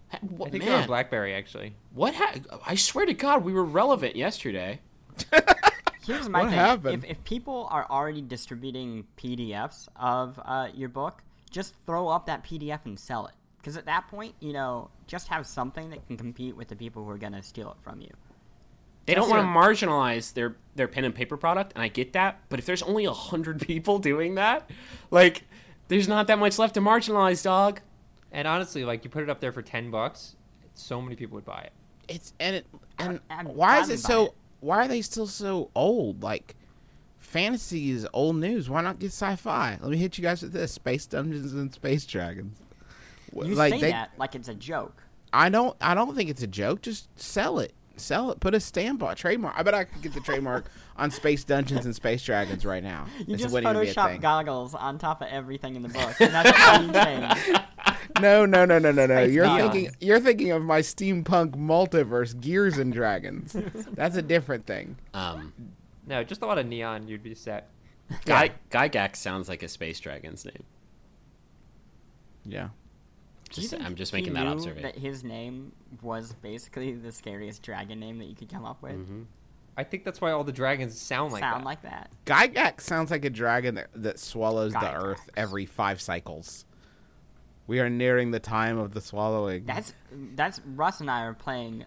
Ha- 0.09 0.19
What, 0.21 0.47
I 0.47 0.51
think 0.51 0.63
they're 0.63 0.77
on 0.77 0.87
BlackBerry 0.87 1.33
actually. 1.33 1.75
what? 1.93 2.15
Ha- 2.15 2.35
I 2.65 2.75
swear 2.75 3.05
to 3.05 3.13
God, 3.13 3.43
we 3.43 3.51
were 3.53 3.65
relevant 3.65 4.15
yesterday. 4.15 4.79
Here's 6.05 6.27
my 6.29 6.41
What 6.41 6.49
thing. 6.49 6.57
happened? 6.57 7.03
If, 7.03 7.09
if 7.11 7.23
people 7.23 7.67
are 7.69 7.85
already 7.89 8.21
distributing 8.21 9.05
PDFs 9.17 9.89
of 9.95 10.39
uh, 10.43 10.69
your 10.73 10.89
book, 10.89 11.21
just 11.51 11.75
throw 11.85 12.07
up 12.07 12.25
that 12.25 12.43
PDF 12.43 12.79
and 12.85 12.97
sell 12.97 13.27
it. 13.27 13.33
Because 13.57 13.75
at 13.77 13.85
that 13.85 14.07
point, 14.07 14.33
you 14.39 14.53
know, 14.53 14.89
just 15.05 15.27
have 15.27 15.45
something 15.45 15.89
that 15.89 16.07
can 16.07 16.15
compete 16.17 16.55
with 16.55 16.69
the 16.69 16.75
people 16.75 17.03
who 17.03 17.09
are 17.11 17.17
going 17.17 17.33
to 17.33 17.43
steal 17.43 17.69
it 17.71 17.77
from 17.83 17.99
you. 18.01 18.09
They 19.09 19.15
don't 19.15 19.29
want 19.29 19.41
to 19.41 19.47
marginalize 19.47 20.33
their 20.33 20.55
their 20.75 20.87
pen 20.87 21.03
and 21.03 21.15
paper 21.15 21.35
product, 21.35 21.73
and 21.73 21.81
I 21.83 21.87
get 21.87 22.13
that. 22.13 22.39
But 22.49 22.59
if 22.59 22.65
there's 22.65 22.83
only 22.83 23.05
a 23.05 23.11
hundred 23.11 23.59
people 23.67 23.99
doing 23.99 24.35
that, 24.35 24.69
like, 25.11 25.43
there's 25.87 26.07
not 26.07 26.27
that 26.27 26.39
much 26.39 26.59
left 26.59 26.75
to 26.75 26.81
marginalize, 26.81 27.43
dog. 27.43 27.81
And 28.31 28.47
honestly, 28.47 28.85
like 28.85 29.03
you 29.03 29.09
put 29.09 29.23
it 29.23 29.29
up 29.29 29.39
there 29.39 29.51
for 29.51 29.61
ten 29.61 29.89
bucks, 29.89 30.35
so 30.75 31.01
many 31.01 31.15
people 31.15 31.35
would 31.35 31.45
buy 31.45 31.61
it. 31.61 31.73
It's 32.07 32.33
and 32.39 32.57
it 32.57 32.67
and 32.99 33.19
I'm 33.29 33.47
why 33.47 33.79
is 33.79 33.89
it 33.89 33.99
so? 33.99 34.25
it. 34.25 34.31
Why 34.61 34.85
are 34.85 34.87
they 34.87 35.01
still 35.01 35.27
so 35.27 35.71
old? 35.73 36.21
Like, 36.21 36.55
fantasy 37.17 37.91
is 37.91 38.07
old 38.13 38.35
news. 38.35 38.69
Why 38.69 38.81
not 38.81 38.99
get 38.99 39.07
sci-fi? 39.07 39.77
Let 39.81 39.89
me 39.89 39.97
hit 39.97 40.17
you 40.17 40.21
guys 40.21 40.43
with 40.43 40.53
this: 40.53 40.71
Space 40.71 41.07
Dungeons 41.07 41.53
and 41.53 41.73
Space 41.73 42.05
Dragons. 42.05 42.57
You 43.33 43.55
like 43.55 43.73
say 43.73 43.81
they, 43.81 43.91
that 43.91 44.11
like 44.17 44.35
it's 44.35 44.49
a 44.49 44.55
joke. 44.55 45.03
I 45.33 45.49
don't. 45.49 45.75
I 45.81 45.95
don't 45.95 46.15
think 46.15 46.29
it's 46.29 46.43
a 46.43 46.47
joke. 46.47 46.81
Just 46.81 47.19
sell 47.19 47.59
it. 47.59 47.73
Sell 47.99 48.31
it. 48.31 48.39
Put 48.39 48.55
a 48.55 48.59
stamp 48.59 49.03
on 49.03 49.15
trademark. 49.15 49.55
I 49.57 49.63
bet 49.63 49.73
I 49.73 49.83
could 49.83 50.01
get 50.01 50.13
the 50.13 50.19
trademark 50.21 50.65
on 50.97 51.11
Space 51.11 51.43
Dungeons 51.43 51.85
and 51.85 51.95
Space 51.95 52.23
Dragons 52.23 52.65
right 52.65 52.83
now. 52.83 53.05
You 53.19 53.25
This 53.25 53.41
just 53.41 53.53
wouldn't 53.53 53.71
even 53.75 53.85
be 53.85 53.89
a 53.89 53.93
Photoshop 53.93 54.21
goggles 54.21 54.73
on 54.75 54.97
top 54.97 55.21
of 55.21 55.27
everything 55.29 55.75
in 55.75 55.81
the 55.83 55.89
book. 55.89 56.19
And 56.19 56.33
that's 56.33 56.67
all 56.67 56.83
you 56.83 56.91
change. 56.93 57.59
No, 58.21 58.45
no, 58.45 58.65
no, 58.65 58.79
no, 58.79 58.91
no, 58.91 59.05
no. 59.05 59.15
Space 59.23 59.33
You're 59.33 59.45
Goggles. 59.45 59.71
thinking. 59.71 59.95
You're 59.99 60.19
thinking 60.19 60.51
of 60.51 60.63
my 60.63 60.79
steampunk 60.81 61.51
multiverse, 61.55 62.39
Gears 62.39 62.77
and 62.77 62.91
Dragons. 62.91 63.55
That's 63.93 64.15
a 64.17 64.21
different 64.21 64.65
thing. 64.65 64.97
Um, 65.13 65.53
No, 66.07 66.23
just 66.23 66.41
a 66.41 66.45
lot 66.47 66.57
of 66.57 66.65
neon. 66.65 67.07
You'd 67.07 67.21
be 67.23 67.35
set. 67.35 67.69
Guy 68.25 68.51
Gygax 68.71 69.17
sounds 69.17 69.47
like 69.47 69.61
a 69.61 69.67
space 69.67 69.99
dragon's 69.99 70.43
name. 70.43 70.63
Yeah. 72.45 72.69
Do 73.49 73.61
you 73.61 73.67
Just, 73.67 73.81
I'm 73.81 73.95
just 73.95 74.11
he 74.13 74.17
making 74.21 74.33
that 74.33 74.43
knew 74.43 74.51
observation. 74.51 74.83
That 74.83 74.97
his 74.97 75.23
name 75.23 75.71
was 76.01 76.33
basically 76.33 76.93
the 76.93 77.11
scariest 77.11 77.63
dragon 77.63 77.99
name 77.99 78.19
that 78.19 78.25
you 78.25 78.35
could 78.35 78.49
come 78.49 78.65
up 78.65 78.81
with. 78.81 78.93
Mm-hmm. 78.93 79.23
I 79.77 79.83
think 79.83 80.03
that's 80.03 80.19
why 80.19 80.31
all 80.31 80.43
the 80.43 80.51
dragons 80.51 80.99
sound 80.99 81.31
like 81.31 81.41
Sound 81.41 81.61
that. 81.61 81.65
like 81.65 81.81
that. 81.83 82.11
Gygax 82.25 82.81
sounds 82.81 83.11
like 83.11 83.23
a 83.23 83.29
dragon 83.29 83.75
that, 83.75 83.87
that 83.95 84.19
swallows 84.19 84.73
the 84.73 84.93
earth 84.93 85.29
every 85.37 85.65
five 85.65 86.01
cycles. 86.01 86.65
We 87.65 87.79
are 87.79 87.89
nearing 87.89 88.31
the 88.31 88.39
time 88.39 88.77
of 88.77 88.93
the 88.93 88.99
swallowing. 88.99 89.65
That's 89.65 89.93
that's 90.35 90.59
Russ 90.65 90.99
and 90.99 91.09
I 91.09 91.21
are 91.21 91.33
playing 91.33 91.85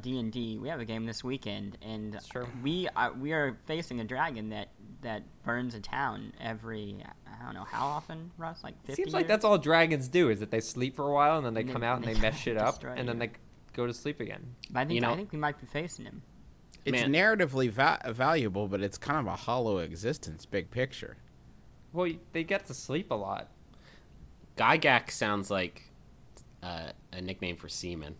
D 0.00 0.18
and 0.18 0.32
D. 0.32 0.58
We 0.58 0.68
have 0.68 0.80
a 0.80 0.84
game 0.84 1.04
this 1.06 1.22
weekend, 1.24 1.76
and 1.82 2.12
That's 2.14 2.28
we 2.62 2.88
are 2.96 3.12
we 3.12 3.32
are 3.32 3.58
facing 3.66 4.00
a 4.00 4.04
dragon 4.04 4.50
that 4.50 4.68
that 5.02 5.22
burns 5.42 5.74
a 5.74 5.80
town 5.80 6.32
every 6.40 6.96
I 7.26 7.44
don't 7.44 7.54
know 7.54 7.64
how 7.64 7.86
often, 7.86 8.30
Russ, 8.38 8.62
like 8.64 8.74
It 8.84 8.86
fifty. 8.86 9.02
seems 9.02 9.12
like 9.12 9.26
that's 9.26 9.44
all 9.44 9.58
dragons 9.58 10.08
do 10.08 10.30
is 10.30 10.40
that 10.40 10.50
they 10.50 10.60
sleep 10.60 10.96
for 10.96 11.08
a 11.08 11.12
while 11.12 11.36
and 11.36 11.44
then 11.46 11.54
they 11.54 11.60
And 11.62 11.70
come 11.72 11.80
then 11.82 11.90
out 11.90 11.96
and 11.98 12.04
they 12.06 12.14
they 12.14 12.20
mess 12.22 12.36
shit 12.38 12.56
up 12.56 12.74
destroy 12.76 12.92
and 12.96 13.08
then 13.08 13.18
they 13.18 13.30
go 13.74 13.86
to 13.86 13.92
sleep 13.92 14.20
again. 14.20 14.54
But 14.70 14.80
I 14.80 14.84
think 14.84 14.94
You 14.94 15.00
know- 15.02 15.12
I 15.12 15.16
think 15.16 15.32
we 15.32 15.38
might 15.38 15.60
be 15.60 15.66
facing 15.66 16.04
him. 16.06 16.22
it's 16.84 16.92
Man. 17.02 17.12
narratively 17.12 17.68
va- 17.70 18.00
valuable, 18.12 18.68
but 18.68 18.80
it's 18.80 18.96
kind 18.96 19.18
of 19.18 19.26
a 19.26 19.36
hollow 19.36 19.78
existence, 19.78 20.46
big 20.46 20.70
picture. 20.70 21.16
Well, 21.92 22.10
they 22.32 22.44
get 22.44 22.66
to 22.68 22.74
sleep 22.74 23.10
a 23.10 23.14
lot. 23.14 23.48
Gygax 24.56 25.10
sounds 25.12 25.50
like 25.50 25.90
uh, 26.62 26.90
a 27.12 27.20
nickname 27.20 27.56
for 27.56 27.68
semen. 27.68 28.14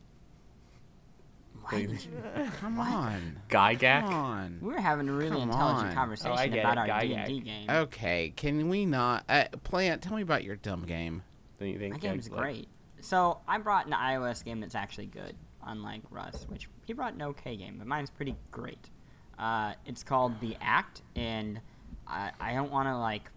Why 1.71 1.87
did 1.87 2.05
you? 2.05 2.11
Come 2.61 2.79
on. 2.79 3.41
Gygax? 3.49 4.03
Come 4.05 4.15
on. 4.15 4.59
We 4.61 4.69
were 4.73 4.81
having 4.81 5.09
a 5.09 5.12
really 5.12 5.31
Come 5.41 5.51
intelligent 5.51 5.89
on. 5.91 5.95
conversation 5.95 6.33
Oh, 6.33 6.35
I 6.41 6.49
get 6.49 6.61
about 6.65 6.77
it, 6.87 6.91
our 6.91 7.01
Gygax. 7.01 7.07
D 7.07 7.15
and 7.15 7.27
D 7.29 7.41
game. 7.41 7.71
Okay, 7.71 8.33
can 8.37 8.69
we 8.69 8.85
not? 8.87 9.25
Uh, 9.29 9.45
Plante, 9.62 10.03
tell 10.03 10.17
me 10.17 10.23
about 10.23 10.45
your 10.45 10.57
dumb 10.57 10.85
game. 10.85 11.23
Don't 11.59 11.69
you 11.69 11.79
think 11.79 11.95
That 11.95 12.01
game's 12.01 12.31
like- 12.31 12.41
great. 12.41 12.69
So 13.01 13.41
I 13.47 13.59
brought 13.59 13.87
an 13.87 13.93
iOS 13.93 14.43
game 14.45 14.61
that's 14.61 14.75
actually 14.75 15.07
good, 15.07 15.37
unlike 15.67 16.03
Russ, 16.11 16.47
which 16.49 16.69
he 16.87 16.93
brought 16.95 17.12
an 17.15 17.23
okay 17.23 17.55
game, 17.57 17.77
but 17.79 17.87
mine's 17.87 18.09
pretty 18.11 18.35
great. 18.51 18.91
Uh, 19.39 19.75
it's 19.85 20.03
called 20.03 20.41
The 20.41 20.57
Act, 20.61 21.03
and 21.15 21.61
I, 22.07 22.31
I 22.41 22.55
don't 22.55 22.71
want 22.71 22.89
to 22.89 22.97
like. 22.97 23.31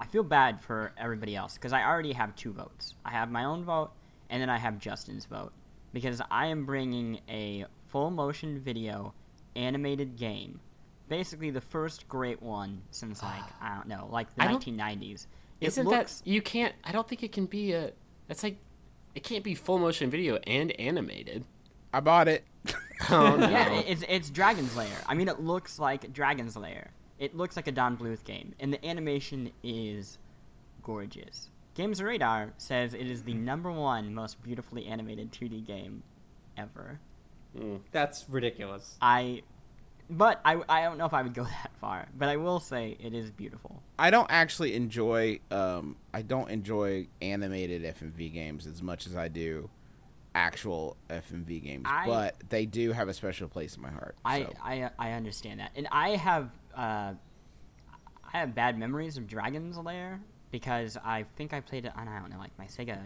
I 0.00 0.06
feel 0.06 0.24
bad 0.24 0.60
for 0.60 0.92
everybody 0.98 1.36
else 1.36 1.54
because 1.54 1.72
I 1.72 1.84
already 1.84 2.12
have 2.12 2.34
two 2.34 2.52
votes. 2.52 2.96
I 3.04 3.10
have 3.10 3.30
my 3.30 3.44
own 3.44 3.62
vote, 3.64 3.92
and 4.30 4.42
then 4.42 4.50
I 4.50 4.58
have 4.58 4.78
Justin's 4.80 5.26
vote 5.26 5.52
because 5.92 6.20
I 6.30 6.46
am 6.46 6.64
bringing 6.64 7.20
a 7.28 7.66
full 7.86 8.10
motion 8.10 8.60
video 8.60 9.14
animated 9.54 10.16
game, 10.16 10.60
basically 11.08 11.50
the 11.50 11.60
first 11.60 12.08
great 12.08 12.42
one 12.42 12.82
since 12.90 13.22
like 13.22 13.42
I 13.60 13.74
don't 13.74 13.88
know, 13.88 14.08
like 14.10 14.34
the 14.34 14.44
I 14.44 14.48
1990s. 14.48 15.26
It 15.60 15.68
Isn't 15.68 15.86
looks 15.86 16.20
that 16.20 16.26
you 16.26 16.42
can't? 16.42 16.74
I 16.82 16.92
don't 16.92 17.08
think 17.08 17.22
it 17.22 17.32
can 17.32 17.46
be 17.46 17.72
a. 17.72 17.92
That's 18.26 18.42
like, 18.42 18.56
it 19.14 19.22
can't 19.22 19.44
be 19.44 19.54
full 19.54 19.78
motion 19.78 20.10
video 20.10 20.36
and 20.46 20.72
animated. 20.80 21.44
I 21.92 22.00
bought 22.00 22.28
it. 22.28 22.44
Oh 23.10 23.34
no! 23.36 23.48
yeah, 23.48 23.80
it's 23.80 24.04
it's 24.08 24.30
Dragon's 24.30 24.76
Lair. 24.76 24.86
I 25.08 25.14
mean, 25.14 25.26
it 25.26 25.40
looks 25.40 25.80
like 25.80 26.12
Dragon's 26.12 26.56
Lair. 26.56 26.92
It 27.18 27.36
looks 27.36 27.56
like 27.56 27.66
a 27.66 27.72
Don 27.72 27.96
Bluth 27.96 28.22
game, 28.22 28.54
and 28.60 28.72
the 28.72 28.84
animation 28.86 29.50
is 29.64 30.18
gorgeous. 30.84 31.50
Games 31.74 32.02
Radar 32.02 32.52
says 32.58 32.92
it 32.94 33.06
is 33.10 33.22
the 33.22 33.34
number 33.34 33.70
one 33.72 34.14
most 34.14 34.42
beautifully 34.42 34.86
animated 34.86 35.32
2D 35.32 35.66
game 35.66 36.02
ever. 36.56 37.00
Mm. 37.56 37.80
That's 37.92 38.26
ridiculous. 38.28 38.96
I, 39.00 39.42
but 40.10 40.40
I 40.44 40.60
I 40.68 40.82
don't 40.82 40.98
know 40.98 41.06
if 41.06 41.14
I 41.14 41.22
would 41.22 41.34
go 41.34 41.44
that 41.62 41.70
far, 41.80 42.08
but 42.16 42.28
I 42.28 42.36
will 42.36 42.60
say 42.60 42.96
it 43.00 43.14
is 43.14 43.30
beautiful. 43.30 43.82
I 43.98 44.10
don't 44.10 44.30
actually 44.30 44.74
enjoy. 44.74 45.40
Um, 45.50 45.96
I 46.12 46.22
don't 46.22 46.50
enjoy 46.50 47.08
animated 47.20 47.82
FMV 47.82 48.32
games 48.32 48.66
as 48.66 48.82
much 48.82 49.06
as 49.06 49.16
I 49.16 49.28
do 49.28 49.70
actual 50.34 50.96
FMV 51.10 51.62
games, 51.62 51.84
I- 51.86 52.06
but 52.06 52.36
they 52.48 52.66
do 52.66 52.92
have 52.92 53.08
a 53.08 53.14
special 53.14 53.48
place 53.48 53.76
in 53.76 53.82
my 53.82 53.90
heart. 53.90 54.16
I, 54.24 54.42
so. 54.44 54.52
I 54.62 54.90
I 54.98 55.12
understand 55.12 55.60
that, 55.60 55.72
and 55.76 55.88
I 55.92 56.10
have 56.16 56.50
uh, 56.76 57.14
I 58.32 58.38
have 58.38 58.54
bad 58.54 58.78
memories 58.78 59.16
of 59.16 59.26
Dragon's 59.26 59.76
Lair 59.78 60.20
because 60.52 60.96
I 61.04 61.24
think 61.36 61.52
I 61.52 61.58
played 61.60 61.86
it 61.86 61.92
on 61.96 62.06
I 62.06 62.20
don't 62.20 62.30
know 62.30 62.38
like 62.38 62.56
my 62.56 62.66
Sega 62.66 62.96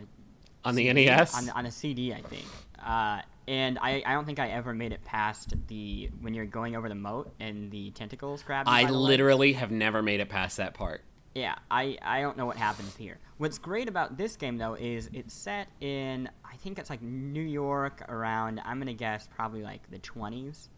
On 0.67 0.75
the 0.75 0.93
NES. 0.93 1.35
on, 1.35 1.49
on 1.51 1.65
a 1.65 1.71
CD 1.71 2.13
I 2.13 2.21
think, 2.21 2.45
uh, 2.85 3.23
and 3.49 3.79
I, 3.81 4.03
I 4.05 4.13
don't 4.13 4.27
think 4.27 4.39
I 4.39 4.49
ever 4.49 4.75
made 4.75 4.93
it 4.93 5.03
past 5.05 5.55
the 5.69 6.11
when 6.21 6.35
you're 6.35 6.45
going 6.45 6.77
over 6.77 6.89
the 6.91 6.95
moat 6.97 7.33
and 7.41 7.71
the 7.71 7.91
tentacles 7.93 8.43
grab. 8.43 8.67
you 8.67 8.73
I 8.73 8.83
by 8.85 8.91
the 8.91 8.99
legs. 8.99 9.09
literally 9.09 9.53
have 9.55 9.71
never 9.71 10.03
made 10.03 10.21
it 10.21 10.29
past 10.29 10.59
that 10.59 10.75
part. 10.75 11.03
Yeah, 11.35 11.55
I, 11.71 11.99
I 12.01 12.23
don't 12.23 12.39
know 12.39 12.47
what 12.47 12.57
happens 12.57 12.97
here. 12.97 13.19
What's 13.37 13.59
great 13.59 13.89
about 13.89 14.17
this 14.17 14.37
game 14.37 14.57
though 14.59 14.75
is 14.75 15.09
it's 15.13 15.35
set 15.35 15.69
in 15.81 16.29
I 16.45 16.57
think 16.57 16.79
it's 16.79 16.89
like 16.91 17.03
New 17.03 17.43
York 17.43 18.03
around 18.09 18.61
I'm 18.65 18.79
gonna 18.79 18.95
guess 18.95 19.29
probably 19.37 19.63
like 19.63 19.89
the 19.91 19.99
20s, 19.99 20.69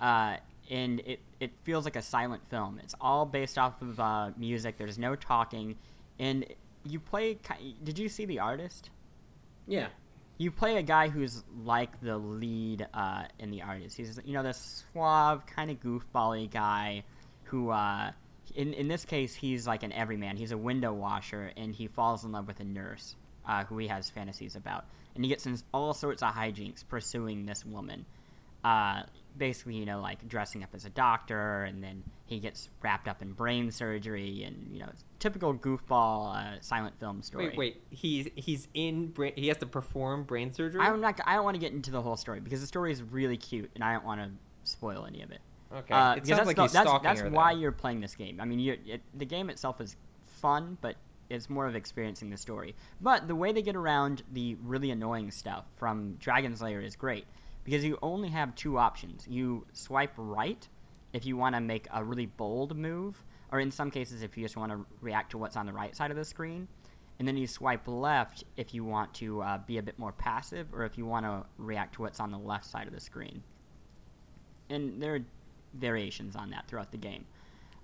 uh, 0.00 0.36
and 0.70 1.00
it 1.00 1.20
it 1.40 1.50
feels 1.64 1.84
like 1.84 1.96
a 1.96 2.02
silent 2.02 2.46
film. 2.48 2.80
It's 2.82 2.94
all 3.00 3.26
based 3.26 3.58
off 3.58 3.82
of 3.82 3.98
uh, 3.98 4.30
music. 4.36 4.78
There's 4.78 4.98
no 4.98 5.16
talking, 5.16 5.76
and 6.18 6.44
you 6.84 7.00
play. 7.00 7.38
Did 7.82 7.98
you 7.98 8.08
see 8.08 8.24
the 8.24 8.40
artist? 8.40 8.90
Yeah. 9.66 9.88
you 10.38 10.50
play 10.50 10.76
a 10.78 10.82
guy 10.82 11.08
who's 11.08 11.44
like 11.64 12.00
the 12.00 12.16
lead 12.16 12.86
uh, 12.94 13.24
in 13.38 13.50
the 13.50 13.62
artist. 13.62 13.96
He's 13.96 14.18
you 14.24 14.32
know 14.32 14.42
this 14.42 14.84
suave 14.92 15.44
kind 15.46 15.70
of 15.70 15.80
goofbally 15.80 16.50
guy 16.50 17.04
who 17.44 17.70
uh, 17.70 18.12
in 18.54 18.72
in 18.74 18.88
this 18.88 19.04
case 19.04 19.34
he's 19.34 19.66
like 19.66 19.82
an 19.82 19.92
everyman. 19.92 20.36
He's 20.36 20.52
a 20.52 20.58
window 20.58 20.92
washer 20.92 21.52
and 21.56 21.74
he 21.74 21.86
falls 21.88 22.24
in 22.24 22.32
love 22.32 22.46
with 22.46 22.60
a 22.60 22.64
nurse 22.64 23.16
uh, 23.46 23.64
who 23.64 23.78
he 23.78 23.88
has 23.88 24.08
fantasies 24.10 24.56
about, 24.56 24.84
and 25.14 25.24
he 25.24 25.28
gets 25.28 25.46
in 25.46 25.58
all 25.74 25.92
sorts 25.92 26.22
of 26.22 26.32
hijinks 26.34 26.86
pursuing 26.86 27.44
this 27.46 27.64
woman. 27.64 28.06
Uh, 28.64 29.02
basically, 29.38 29.76
you 29.76 29.86
know, 29.86 30.00
like 30.00 30.26
dressing 30.28 30.62
up 30.62 30.70
as 30.74 30.84
a 30.84 30.90
doctor, 30.90 31.64
and 31.64 31.82
then 31.82 32.02
he 32.26 32.40
gets 32.40 32.68
wrapped 32.82 33.08
up 33.08 33.22
in 33.22 33.32
brain 33.32 33.70
surgery, 33.70 34.44
and 34.44 34.68
you 34.72 34.80
know, 34.80 34.86
it's 34.90 35.04
typical 35.18 35.54
goofball 35.54 36.36
uh, 36.36 36.60
silent 36.60 36.98
film 36.98 37.22
story. 37.22 37.48
Wait, 37.48 37.56
wait. 37.56 37.82
He's 37.90 38.28
he's 38.34 38.68
in. 38.74 39.08
Brain, 39.08 39.32
he 39.36 39.48
has 39.48 39.58
to 39.58 39.66
perform 39.66 40.24
brain 40.24 40.52
surgery. 40.52 40.80
I'm 40.80 41.00
not. 41.00 41.20
I 41.24 41.34
don't 41.34 41.44
want 41.44 41.54
to 41.54 41.60
get 41.60 41.72
into 41.72 41.90
the 41.90 42.02
whole 42.02 42.16
story 42.16 42.40
because 42.40 42.60
the 42.60 42.66
story 42.66 42.92
is 42.92 43.02
really 43.02 43.36
cute, 43.36 43.70
and 43.74 43.84
I 43.84 43.92
don't 43.92 44.04
want 44.04 44.20
to 44.20 44.30
spoil 44.64 45.06
any 45.06 45.22
of 45.22 45.30
it. 45.30 45.40
Okay. 45.72 45.94
Uh, 45.94 46.14
it 46.14 46.26
sounds 46.26 46.28
that's 46.28 46.46
like 46.46 46.58
he's 46.58 46.72
that's, 46.72 46.88
stalking 46.88 47.08
that's 47.08 47.20
her. 47.20 47.30
why 47.30 47.54
though. 47.54 47.60
you're 47.60 47.72
playing 47.72 48.00
this 48.00 48.14
game. 48.14 48.40
I 48.40 48.44
mean, 48.44 48.60
it, 48.86 49.02
the 49.14 49.26
game 49.26 49.50
itself 49.50 49.80
is 49.80 49.96
fun, 50.24 50.78
but 50.80 50.96
it's 51.28 51.50
more 51.50 51.66
of 51.66 51.74
experiencing 51.74 52.30
the 52.30 52.36
story. 52.36 52.74
But 53.00 53.28
the 53.28 53.34
way 53.34 53.52
they 53.52 53.62
get 53.62 53.76
around 53.76 54.22
the 54.32 54.56
really 54.62 54.90
annoying 54.90 55.30
stuff 55.30 55.64
from 55.76 56.14
Dragon's 56.14 56.62
Lair 56.62 56.80
is 56.80 56.96
great 56.96 57.26
because 57.64 57.84
you 57.84 57.98
only 58.02 58.28
have 58.28 58.54
two 58.54 58.78
options. 58.78 59.26
You 59.28 59.66
swipe 59.72 60.12
right 60.16 60.66
if 61.12 61.26
you 61.26 61.36
want 61.36 61.54
to 61.54 61.60
make 61.60 61.86
a 61.92 62.04
really 62.04 62.26
bold 62.26 62.76
move, 62.76 63.24
or 63.50 63.60
in 63.60 63.70
some 63.70 63.90
cases, 63.90 64.22
if 64.22 64.36
you 64.36 64.44
just 64.44 64.56
want 64.56 64.72
to 64.72 64.84
react 65.00 65.30
to 65.30 65.38
what's 65.38 65.56
on 65.56 65.66
the 65.66 65.72
right 65.72 65.94
side 65.96 66.10
of 66.10 66.16
the 66.16 66.24
screen. 66.24 66.68
And 67.18 67.26
then 67.26 67.36
you 67.36 67.46
swipe 67.46 67.88
left 67.88 68.44
if 68.56 68.72
you 68.72 68.84
want 68.84 69.12
to 69.14 69.42
uh, 69.42 69.58
be 69.58 69.78
a 69.78 69.82
bit 69.82 69.98
more 69.98 70.12
passive, 70.12 70.72
or 70.72 70.84
if 70.84 70.96
you 70.96 71.04
want 71.04 71.26
to 71.26 71.44
react 71.56 71.94
to 71.94 72.02
what's 72.02 72.20
on 72.20 72.30
the 72.30 72.38
left 72.38 72.64
side 72.64 72.86
of 72.86 72.92
the 72.92 73.00
screen. 73.00 73.42
And 74.70 75.02
there 75.02 75.16
are 75.16 75.24
variations 75.74 76.36
on 76.36 76.50
that 76.50 76.68
throughout 76.68 76.92
the 76.92 76.98
game. 76.98 77.24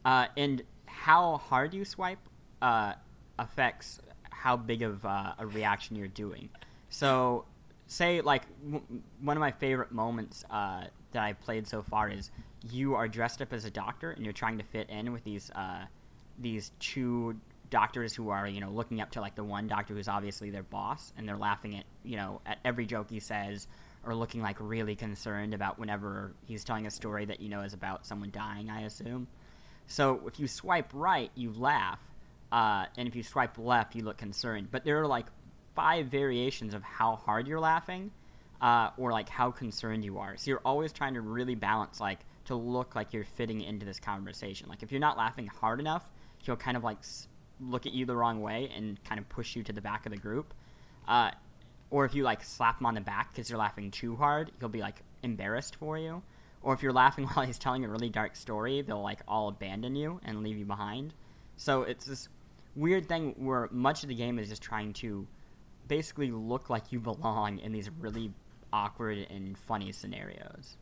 Uh, 0.05 0.27
and 0.37 0.63
how 0.87 1.39
hard 1.39 1.75
you 1.75 1.85
swipe 1.85 2.19
uh, 2.63 2.93
affects 3.39 4.01
how 4.31 4.57
big 4.57 4.83
of 4.83 5.05
uh, 5.05 5.35
a 5.39 5.47
reaction 5.47 5.97
you're 5.97 6.07
doing. 6.07 6.51
So, 6.91 7.47
say 7.87 8.21
like 8.21 8.43
w- 8.65 8.85
one 9.21 9.37
of 9.37 9.41
my 9.41 9.51
favorite 9.51 9.93
moments 9.93 10.45
uh, 10.51 10.85
that 11.13 11.23
I've 11.23 11.41
played 11.41 11.67
so 11.67 11.83
far 11.83 12.09
is 12.09 12.31
you 12.71 12.95
are 12.95 13.09
dressed 13.09 13.43
up 13.43 13.53
as 13.53 13.65
a 13.65 13.71
doctor 13.71 14.11
and 14.11 14.25
you're 14.25 14.33
trying 14.33 14.59
to 14.59 14.65
fit 14.65 14.89
in 14.91 15.13
with 15.13 15.25
these 15.25 15.51
uh, 15.55 15.85
these 16.39 16.73
two 16.81 17.37
doctors 17.71 18.15
who 18.15 18.29
are 18.29 18.47
you 18.47 18.61
know 18.61 18.71
looking 18.71 19.01
up 19.01 19.11
to 19.11 19.21
like 19.21 19.35
the 19.35 19.45
one 19.45 19.67
doctor 19.67 19.95
who's 19.95 20.09
obviously 20.09 20.51
their 20.51 20.63
boss 20.63 21.13
and 21.17 21.29
they're 21.29 21.37
laughing 21.37 21.77
at 21.77 21.85
you 22.05 22.17
know 22.17 22.41
at 22.47 22.59
every 22.65 22.87
joke 22.87 23.11
he 23.11 23.21
says 23.21 23.67
or 24.05 24.15
looking 24.15 24.43
like 24.43 24.57
really 24.61 24.95
concerned 24.95 25.55
about 25.55 25.79
whenever 25.79 26.33
he's 26.47 26.63
telling 26.63 26.87
a 26.87 26.91
story 26.91 27.25
that 27.25 27.41
you 27.41 27.49
know 27.49 27.63
is 27.63 27.75
about 27.75 28.07
someone 28.07 28.31
dying 28.31 28.71
i 28.71 28.83
assume. 28.83 29.27
So 29.87 30.23
if 30.27 30.41
you 30.41 30.49
swipe 30.49 30.91
right 30.93 31.31
you 31.35 31.53
laugh 31.53 32.01
uh, 32.53 32.87
and 32.97 33.09
if 33.09 33.17
you 33.17 33.23
swipe 33.23 33.59
left 33.59 33.95
you 33.95 34.05
look 34.05 34.17
concerned. 34.17 34.69
But 34.71 34.85
there 34.85 35.01
are 35.01 35.07
like 35.07 35.27
five 35.75 36.07
variations 36.07 36.75
of 36.75 36.83
how 36.83 37.17
hard 37.17 37.47
you're 37.47 37.61
laughing 37.61 38.11
uh, 38.61 38.91
or 38.97 39.13
like 39.13 39.29
how 39.29 39.51
concerned 39.51 40.05
you 40.05 40.19
are. 40.19 40.37
So 40.37 40.51
you're 40.51 40.63
always 40.65 40.93
trying 40.93 41.15
to 41.15 41.21
really 41.21 41.55
balance 41.55 42.01
like 42.01 42.21
to 42.47 42.55
look 42.55 42.95
like 42.95 43.13
you're 43.13 43.25
fitting 43.25 43.61
into 43.61 43.85
this 43.87 43.99
conversation. 43.99 44.69
Like 44.69 44.83
if 44.83 44.93
you're 44.93 45.01
not 45.01 45.17
laughing 45.17 45.47
hard 45.47 45.81
enough 45.81 46.09
he'll 46.45 46.57
kind 46.57 46.77
of 46.77 46.85
like 46.85 46.99
look 47.61 47.87
at 47.87 47.93
you 47.93 48.07
the 48.07 48.17
wrong 48.17 48.41
way 48.41 48.71
and 48.77 49.03
kind 49.05 49.19
of 49.19 49.29
push 49.29 49.57
you 49.57 49.63
to 49.63 49.73
the 49.73 49.81
back 49.81 50.07
of 50.07 50.13
the 50.13 50.19
group. 50.19 50.55
Uh, 51.07 51.31
or 51.91 52.05
if 52.05 52.15
you 52.15 52.23
like 52.23 52.43
slap 52.43 52.81
him 52.81 52.87
on 52.87 52.95
the 52.95 53.01
back 53.01 53.33
because 53.33 53.49
you're 53.49 53.59
laughing 53.59 53.91
too 53.91 54.17
hard 54.17 54.51
he'll 54.59 54.69
be 54.69 54.81
like 54.81 54.97
embarrassed 55.23 55.77
for 55.77 55.99
you. 55.99 56.23
Or 56.63 56.75
if 56.75 56.83
you're 56.83 56.93
laughing 56.93 57.27
while 57.33 57.47
he's 57.47 57.59
telling 57.59 57.85
a 57.85 57.89
really 57.89 58.11
dark 58.11 58.37
story 58.37 58.83
they'll 58.83 59.03
like 59.03 59.21
all 59.27 59.49
abandon 59.49 59.97
you 59.97 60.21
and 60.25 60.43
leave 60.43 60.57
you 60.57 60.65
behind. 60.65 61.15
So 61.57 61.83
it's 61.83 62.05
this 62.05 62.29
weird 62.75 63.09
thing 63.09 63.35
where 63.39 63.69
much 63.71 64.03
of 64.03 64.09
the 64.09 64.15
game 64.15 64.39
is 64.39 64.49
just 64.49 64.63
trying 64.63 64.93
to 64.95 65.27
basically 65.89 66.31
look 66.31 66.71
like 66.71 66.93
you 66.93 67.01
belong 67.01 67.59
in 67.59 67.73
these 67.73 67.91
really 68.01 68.33
awkward 68.73 69.19
and 69.31 69.57
funny 69.57 69.93
scenarios. 69.93 70.77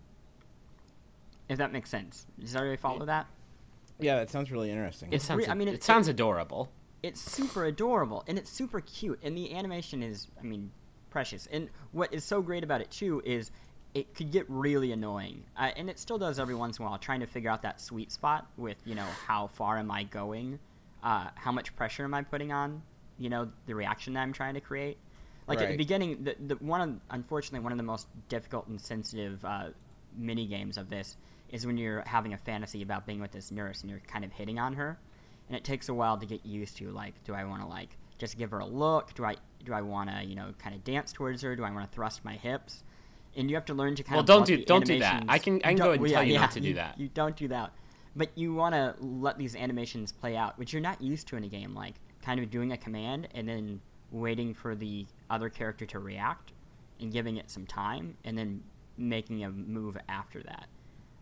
If 1.48 1.58
that 1.58 1.72
makes 1.72 1.90
sense. 1.90 2.26
Does 2.38 2.54
everybody 2.56 2.76
follow 2.80 3.04
that? 3.06 3.26
Yeah, 3.98 4.16
that 4.16 4.30
sounds 4.30 4.50
really 4.50 4.70
interesting. 4.70 5.12
It 5.12 5.22
sounds. 5.22 5.48
I 5.48 5.54
mean, 5.54 5.68
it, 5.68 5.74
it- 5.74 5.82
sounds 5.84 6.08
adorable. 6.08 6.70
it's 7.02 7.20
super 7.20 7.64
adorable 7.64 8.22
and 8.28 8.38
it's 8.38 8.50
super 8.50 8.80
cute 8.80 9.18
and 9.24 9.36
the 9.36 9.52
animation 9.54 10.02
is 10.04 10.28
i 10.40 10.44
mean 10.44 10.70
precious. 11.10 11.46
And 11.50 11.68
what 11.90 12.14
is 12.14 12.24
so 12.24 12.40
great 12.40 12.64
about 12.64 12.80
it 12.80 12.90
too 12.90 13.20
is 13.24 13.50
it 13.92 14.14
could 14.14 14.30
get 14.30 14.46
really 14.48 14.92
annoying. 14.92 15.44
Uh, 15.56 15.70
and 15.76 15.90
it 15.90 15.98
still 15.98 16.16
does 16.16 16.38
every 16.38 16.54
once 16.54 16.78
in 16.78 16.84
a 16.84 16.88
while 16.88 16.96
trying 16.98 17.20
to 17.20 17.26
figure 17.26 17.50
out 17.50 17.60
that 17.62 17.80
sweet 17.80 18.10
spot 18.10 18.46
with 18.56 18.76
you 18.86 18.94
know 18.94 19.04
how 19.26 19.46
far 19.48 19.76
am 19.78 19.90
i 19.90 20.04
going? 20.04 20.58
Uh, 21.02 21.28
how 21.34 21.52
much 21.52 21.74
pressure 21.76 22.04
am 22.04 22.14
i 22.14 22.22
putting 22.22 22.50
on 22.52 22.80
you 23.22 23.30
know 23.30 23.48
the 23.66 23.74
reaction 23.74 24.14
that 24.14 24.20
i'm 24.20 24.32
trying 24.32 24.54
to 24.54 24.60
create. 24.60 24.98
Like 25.48 25.60
at 25.60 25.70
the 25.70 25.76
beginning 25.76 26.24
the, 26.24 26.36
the 26.46 26.54
one 26.56 26.80
of 26.80 26.90
unfortunately 27.10 27.60
one 27.60 27.72
of 27.72 27.78
the 27.78 27.84
most 27.84 28.06
difficult 28.28 28.68
and 28.68 28.80
sensitive 28.80 29.44
uh, 29.44 29.68
mini 30.16 30.46
games 30.46 30.76
of 30.78 30.88
this 30.88 31.16
is 31.50 31.66
when 31.66 31.76
you're 31.76 32.02
having 32.06 32.32
a 32.32 32.38
fantasy 32.38 32.80
about 32.82 33.06
being 33.06 33.20
with 33.20 33.32
this 33.32 33.50
nurse 33.50 33.82
and 33.82 33.90
you're 33.90 34.00
kind 34.00 34.24
of 34.24 34.32
hitting 34.32 34.58
on 34.58 34.72
her. 34.74 34.98
And 35.48 35.56
it 35.56 35.64
takes 35.64 35.88
a 35.90 35.94
while 35.94 36.16
to 36.16 36.24
get 36.26 36.46
used 36.46 36.76
to 36.78 36.90
like 36.90 37.14
do 37.24 37.34
i 37.34 37.44
want 37.44 37.60
to 37.62 37.68
like 37.68 37.90
just 38.18 38.38
give 38.38 38.50
her 38.52 38.60
a 38.60 38.66
look? 38.66 39.14
Do 39.14 39.24
i 39.24 39.36
do 39.64 39.72
i 39.74 39.82
want 39.82 40.08
to 40.10 40.24
you 40.24 40.36
know 40.36 40.54
kind 40.58 40.74
of 40.74 40.84
dance 40.84 41.12
towards 41.12 41.42
her? 41.42 41.54
Do 41.56 41.64
i 41.64 41.70
want 41.70 41.90
to 41.90 41.94
thrust 41.94 42.24
my 42.24 42.34
hips? 42.34 42.82
And 43.36 43.50
you 43.50 43.56
have 43.56 43.66
to 43.66 43.74
learn 43.74 43.94
to 43.96 44.02
kind 44.02 44.18
of 44.20 44.28
Well, 44.28 44.38
of 44.40 44.46
don't 44.46 44.58
do- 44.58 44.64
don't 44.64 44.84
do 44.86 44.98
that. 45.00 45.24
I 45.28 45.38
can- 45.38 45.60
I 45.64 45.68
can 45.68 45.76
go 45.76 45.84
ahead 45.84 45.94
and 45.94 46.02
well, 46.02 46.12
tell 46.12 46.24
you 46.24 46.34
yeah, 46.34 46.40
not 46.40 46.50
to 46.52 46.60
do 46.60 46.68
you- 46.68 46.74
that. 46.74 47.00
you 47.00 47.08
don't 47.08 47.36
do 47.36 47.48
that. 47.48 47.72
But 48.14 48.28
you 48.36 48.52
want 48.54 48.74
to 48.74 48.94
let 49.00 49.38
these 49.38 49.56
animations 49.56 50.12
play 50.12 50.36
out 50.36 50.58
which 50.58 50.72
you're 50.72 50.82
not 50.82 51.00
used 51.02 51.28
to 51.28 51.36
in 51.36 51.44
a 51.44 51.48
game 51.48 51.74
like 51.74 51.94
kind 52.22 52.40
of 52.40 52.50
doing 52.50 52.72
a 52.72 52.76
command 52.76 53.28
and 53.34 53.48
then 53.48 53.80
waiting 54.10 54.54
for 54.54 54.74
the 54.74 55.06
other 55.30 55.48
character 55.48 55.84
to 55.86 55.98
react 55.98 56.52
and 57.00 57.12
giving 57.12 57.36
it 57.36 57.50
some 57.50 57.66
time 57.66 58.16
and 58.24 58.36
then 58.38 58.62
making 58.96 59.42
a 59.44 59.50
move 59.50 59.96
after 60.08 60.42
that 60.42 60.66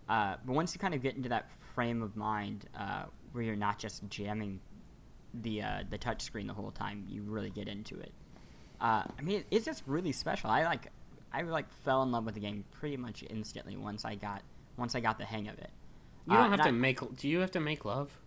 uh, 0.09 0.35
but 0.45 0.53
once 0.55 0.75
you 0.75 0.81
kind 0.81 0.93
of 0.95 1.01
get 1.03 1.15
into 1.17 1.29
that 1.29 1.49
frame 1.75 2.03
of 2.03 2.17
mind 2.17 2.67
uh, 2.77 3.05
where 3.33 3.45
you're 3.45 3.55
not 3.57 3.79
just 3.79 4.07
jamming 4.09 4.59
the 5.43 5.63
uh, 5.63 5.85
the 5.89 5.97
touch 5.97 6.21
screen 6.23 6.49
the 6.49 6.53
whole 6.53 6.73
time, 6.73 7.05
you 7.09 7.23
really 7.23 7.51
get 7.51 7.69
into 7.69 7.97
it. 8.01 8.11
Uh, 8.81 9.05
I 9.17 9.23
mean, 9.23 9.45
it's 9.53 9.65
just 9.65 9.85
really 9.87 10.11
special. 10.11 10.51
I 10.51 10.65
like, 10.65 10.89
I 11.33 11.43
like 11.43 11.71
fell 11.85 12.03
in 12.03 12.11
love 12.11 12.25
with 12.25 12.35
the 12.35 12.41
game 12.41 12.65
pretty 12.73 12.97
much 12.97 13.23
instantly 13.31 13.77
once 13.77 14.05
I 14.05 14.17
got 14.17 14.43
once 14.77 14.97
I 14.97 15.01
got 15.01 15.19
the 15.19 15.25
hang 15.25 15.47
of 15.47 15.57
it. 15.59 15.71
You 16.27 16.37
Uh, 16.37 16.43
don't 16.43 16.51
have 16.51 16.63
to 16.63 16.69
I- 16.71 16.73
make. 16.73 16.99
Do 17.17 17.29
you 17.29 17.39
have 17.39 17.53
to 17.53 17.61
make 17.61 17.85
love? 17.85 18.19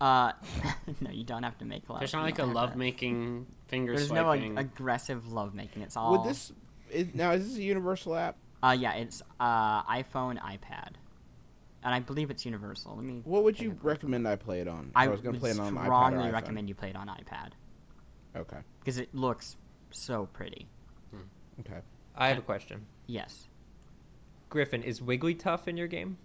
Uh, 0.00 0.32
no, 1.00 1.10
you 1.10 1.24
don't 1.24 1.42
have 1.42 1.56
to 1.58 1.64
make 1.64 1.88
love. 1.88 2.00
There's 2.00 2.12
not 2.12 2.22
like 2.22 2.38
a 2.38 2.44
love 2.44 2.76
making 2.76 3.46
finger 3.68 3.96
There's 3.96 4.12
no 4.12 4.24
swiping. 4.24 4.58
ag- 4.58 4.66
aggressive 4.66 5.32
love 5.32 5.54
making. 5.54 5.82
It's 5.82 5.96
all. 5.96 6.18
Would 6.18 6.28
this 6.28 6.52
is, 6.90 7.14
now 7.14 7.32
is 7.32 7.48
this 7.48 7.56
a 7.58 7.62
universal 7.62 8.14
app? 8.14 8.36
Uh, 8.62 8.76
yeah, 8.78 8.94
it's 8.94 9.22
uh 9.40 9.82
iPhone, 9.84 10.38
iPad, 10.40 10.90
and 11.82 11.94
I 11.94 12.00
believe 12.00 12.30
it's 12.30 12.44
universal. 12.44 12.94
Let 12.96 13.04
me. 13.04 13.22
What 13.24 13.44
would 13.44 13.58
you 13.58 13.76
recommend 13.82 14.28
I 14.28 14.36
play 14.36 14.60
it 14.60 14.68
on? 14.68 14.90
I, 14.94 15.04
I 15.04 15.08
was 15.08 15.20
gonna 15.20 15.38
play 15.38 15.50
it 15.50 15.58
on 15.58 15.74
iPad 15.74 15.80
or 15.80 15.84
strongly 15.84 16.30
recommend 16.30 16.68
you 16.68 16.74
play 16.74 16.90
it 16.90 16.96
on 16.96 17.08
iPad 17.08 17.52
Okay. 18.36 18.58
because 18.80 18.98
it 18.98 19.14
looks 19.14 19.56
so 19.90 20.26
pretty. 20.32 20.66
Okay. 21.60 21.80
I 22.14 22.28
have 22.28 22.38
a 22.38 22.42
question. 22.42 22.84
Yes. 23.06 23.48
Griffin, 24.50 24.82
is 24.82 25.00
Wigglytuff 25.00 25.66
in 25.66 25.76
your 25.76 25.86
game? 25.86 26.18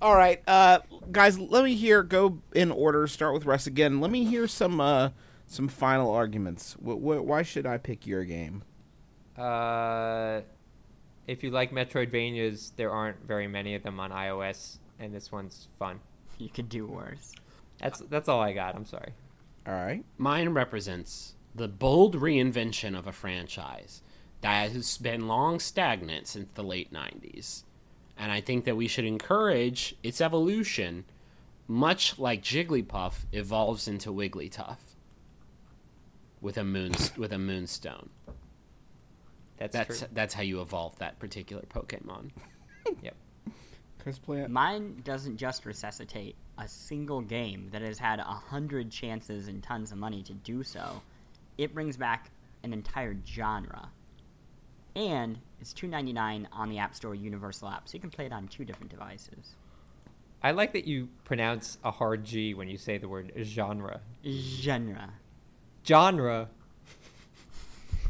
All 0.00 0.14
right, 0.16 0.42
uh, 0.46 0.80
guys. 1.10 1.38
Let 1.38 1.64
me 1.64 1.74
hear. 1.74 2.02
Go 2.02 2.38
in 2.54 2.70
order. 2.70 3.06
Start 3.06 3.34
with 3.34 3.46
Russ 3.46 3.66
again. 3.66 4.00
Let 4.00 4.10
me 4.10 4.24
hear 4.24 4.46
some 4.46 4.80
uh, 4.80 5.10
some 5.46 5.68
final 5.68 6.10
arguments. 6.10 6.74
Wh- 6.74 6.98
wh- 6.98 7.24
why 7.24 7.42
should 7.42 7.66
I 7.66 7.78
pick 7.78 8.06
your 8.06 8.24
game? 8.24 8.62
Uh, 9.38 10.40
if 11.26 11.42
you 11.42 11.50
like 11.50 11.72
Metroidvanias, 11.72 12.72
there 12.76 12.90
aren't 12.90 13.24
very 13.26 13.48
many 13.48 13.74
of 13.74 13.82
them 13.82 13.98
on 13.98 14.10
iOS, 14.10 14.78
and 14.98 15.14
this 15.14 15.30
one's 15.32 15.68
fun. 15.78 16.00
You 16.36 16.48
could 16.48 16.68
do 16.68 16.84
worse. 16.88 17.32
That's 17.78 18.00
that's 18.10 18.28
all 18.28 18.40
I 18.40 18.52
got. 18.52 18.74
I'm 18.74 18.84
sorry. 18.84 19.12
All 19.68 19.72
right. 19.74 20.04
Mine 20.18 20.48
represents 20.48 21.36
the 21.54 21.68
bold 21.68 22.16
reinvention 22.16 22.98
of 22.98 23.06
a 23.06 23.12
franchise 23.12 24.02
that 24.40 24.72
has 24.72 24.98
been 24.98 25.28
long 25.28 25.60
stagnant 25.60 26.26
since 26.26 26.50
the 26.50 26.64
late 26.64 26.92
90s. 26.92 27.62
And 28.16 28.30
I 28.30 28.40
think 28.40 28.64
that 28.64 28.76
we 28.76 28.86
should 28.88 29.04
encourage 29.04 29.96
its 30.02 30.20
evolution, 30.20 31.04
much 31.66 32.18
like 32.18 32.42
Jigglypuff 32.42 33.24
evolves 33.32 33.88
into 33.88 34.10
Wigglytuff 34.10 34.76
with 36.40 36.56
a 36.58 36.64
moon 36.64 36.92
with 37.16 37.32
a 37.32 37.38
moonstone. 37.38 38.10
That's, 39.56 39.72
That's 39.72 39.98
true. 40.00 40.08
that's 40.12 40.34
how 40.34 40.42
you 40.42 40.60
evolve 40.60 40.98
that 40.98 41.18
particular 41.18 41.62
Pokemon. 41.62 42.30
Yep. 43.02 43.14
Chris 43.98 44.18
Plante. 44.18 44.50
Mine 44.50 45.00
doesn't 45.04 45.38
just 45.38 45.64
resuscitate 45.64 46.36
a 46.58 46.68
single 46.68 47.22
game 47.22 47.70
that 47.72 47.80
has 47.80 47.98
had 47.98 48.18
a 48.20 48.24
hundred 48.24 48.90
chances 48.90 49.48
and 49.48 49.62
tons 49.62 49.90
of 49.90 49.96
money 49.96 50.22
to 50.22 50.34
do 50.34 50.62
so. 50.62 51.00
It 51.56 51.72
brings 51.72 51.96
back 51.96 52.30
an 52.62 52.74
entire 52.74 53.16
genre. 53.26 53.88
And 54.94 55.38
it's 55.64 55.72
two 55.72 55.86
ninety 55.86 56.12
nine 56.12 56.46
on 56.52 56.68
the 56.68 56.76
App 56.76 56.94
Store 56.94 57.14
Universal 57.14 57.70
app, 57.70 57.88
so 57.88 57.94
you 57.94 58.00
can 58.00 58.10
play 58.10 58.26
it 58.26 58.32
on 58.34 58.48
two 58.48 58.66
different 58.66 58.90
devices. 58.90 59.54
I 60.42 60.50
like 60.50 60.74
that 60.74 60.86
you 60.86 61.08
pronounce 61.24 61.78
a 61.82 61.90
hard 61.90 62.22
G 62.22 62.52
when 62.52 62.68
you 62.68 62.76
say 62.76 62.98
the 62.98 63.08
word 63.08 63.32
genre. 63.42 64.02
Genre. 64.26 65.10
Genre. 65.86 66.48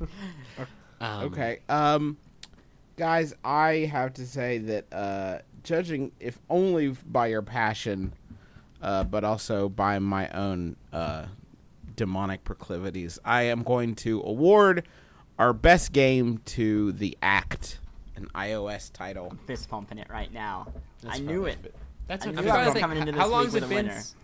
Um, 1.01 1.25
Okay. 1.25 1.59
Um, 1.69 2.17
guys, 2.97 3.35
I 3.45 3.91
have 3.93 4.15
to 4.15 4.27
say 4.27 4.59
that 4.59 4.93
uh, 4.93 5.39
judging, 5.65 6.13
if 6.19 6.39
only 6.49 6.97
by 7.07 7.27
your 7.27 7.43
passion, 7.43 8.15
uh, 8.81 9.05
but 9.05 9.23
also 9.23 9.69
by 9.69 9.99
my 9.99 10.29
own 10.29 10.77
uh, 10.93 11.27
demonic 11.97 12.45
proclivities, 12.45 13.19
I 13.25 13.43
am 13.43 13.65
going 13.65 13.97
to 13.97 14.23
award 14.23 14.87
our 15.39 15.53
best 15.53 15.93
game 15.93 16.39
to 16.47 16.93
the 16.93 17.17
Act, 17.23 17.79
an 18.17 18.27
iOS 18.35 18.93
title. 18.93 19.37
Fist 19.47 19.69
pumping 19.69 19.99
it 19.99 20.09
right 20.11 20.33
now. 20.33 20.69
That's 21.03 21.17
I 21.17 21.21
knew 21.21 21.43
probably- 21.45 21.51
it. 21.53 21.75
That's 22.07 22.27
I 22.27 22.31
a 22.31 22.33
knew 22.33 22.51
I'm 22.51 22.67
it 22.67 22.73
was 22.73 22.81
coming 22.81 22.99
think, 22.99 23.09
into 23.09 23.19
how 23.21 23.27
this 23.27 23.33
long 23.33 23.41
week 23.41 23.47
has 23.47 23.55
it 23.55 23.61
with 23.63 23.65
a 23.65 23.69
been? 23.75 23.87
winner. 23.87 23.99
s- 23.99 24.15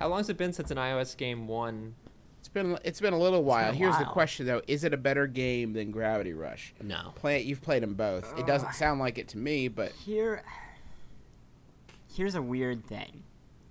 How 0.00 0.08
long 0.08 0.18
has 0.18 0.28
it 0.28 0.36
been 0.36 0.52
since 0.52 0.70
an 0.72 0.76
iOS 0.76 1.16
game 1.16 1.46
won? 1.46 1.94
It's 2.40 2.48
been 2.48 2.78
it's 2.84 3.00
been 3.00 3.12
a 3.12 3.18
little 3.18 3.44
while. 3.44 3.70
a 3.70 3.72
Here's 3.74 3.96
the 3.98 4.04
question 4.04 4.46
though: 4.46 4.60
Is 4.66 4.82
it 4.84 4.92
a 4.92 4.96
better 4.96 5.26
game 5.26 5.72
than 5.72 5.90
Gravity 5.90 6.32
Rush? 6.32 6.72
no. 6.82 7.12
Play 7.16 7.40
it. 7.40 7.46
You've 7.46 7.62
played 7.62 7.82
them 7.82 7.94
both. 7.94 8.36
It 8.38 8.46
doesn't 8.46 8.74
sound 8.74 9.00
like 9.00 9.18
it 9.18 9.28
to 9.28 9.38
me, 9.38 9.68
but 9.68 9.92
Here, 9.92 10.42
here's 12.14 12.34
a 12.34 12.42
weird 12.42 12.84
thing. 12.86 13.22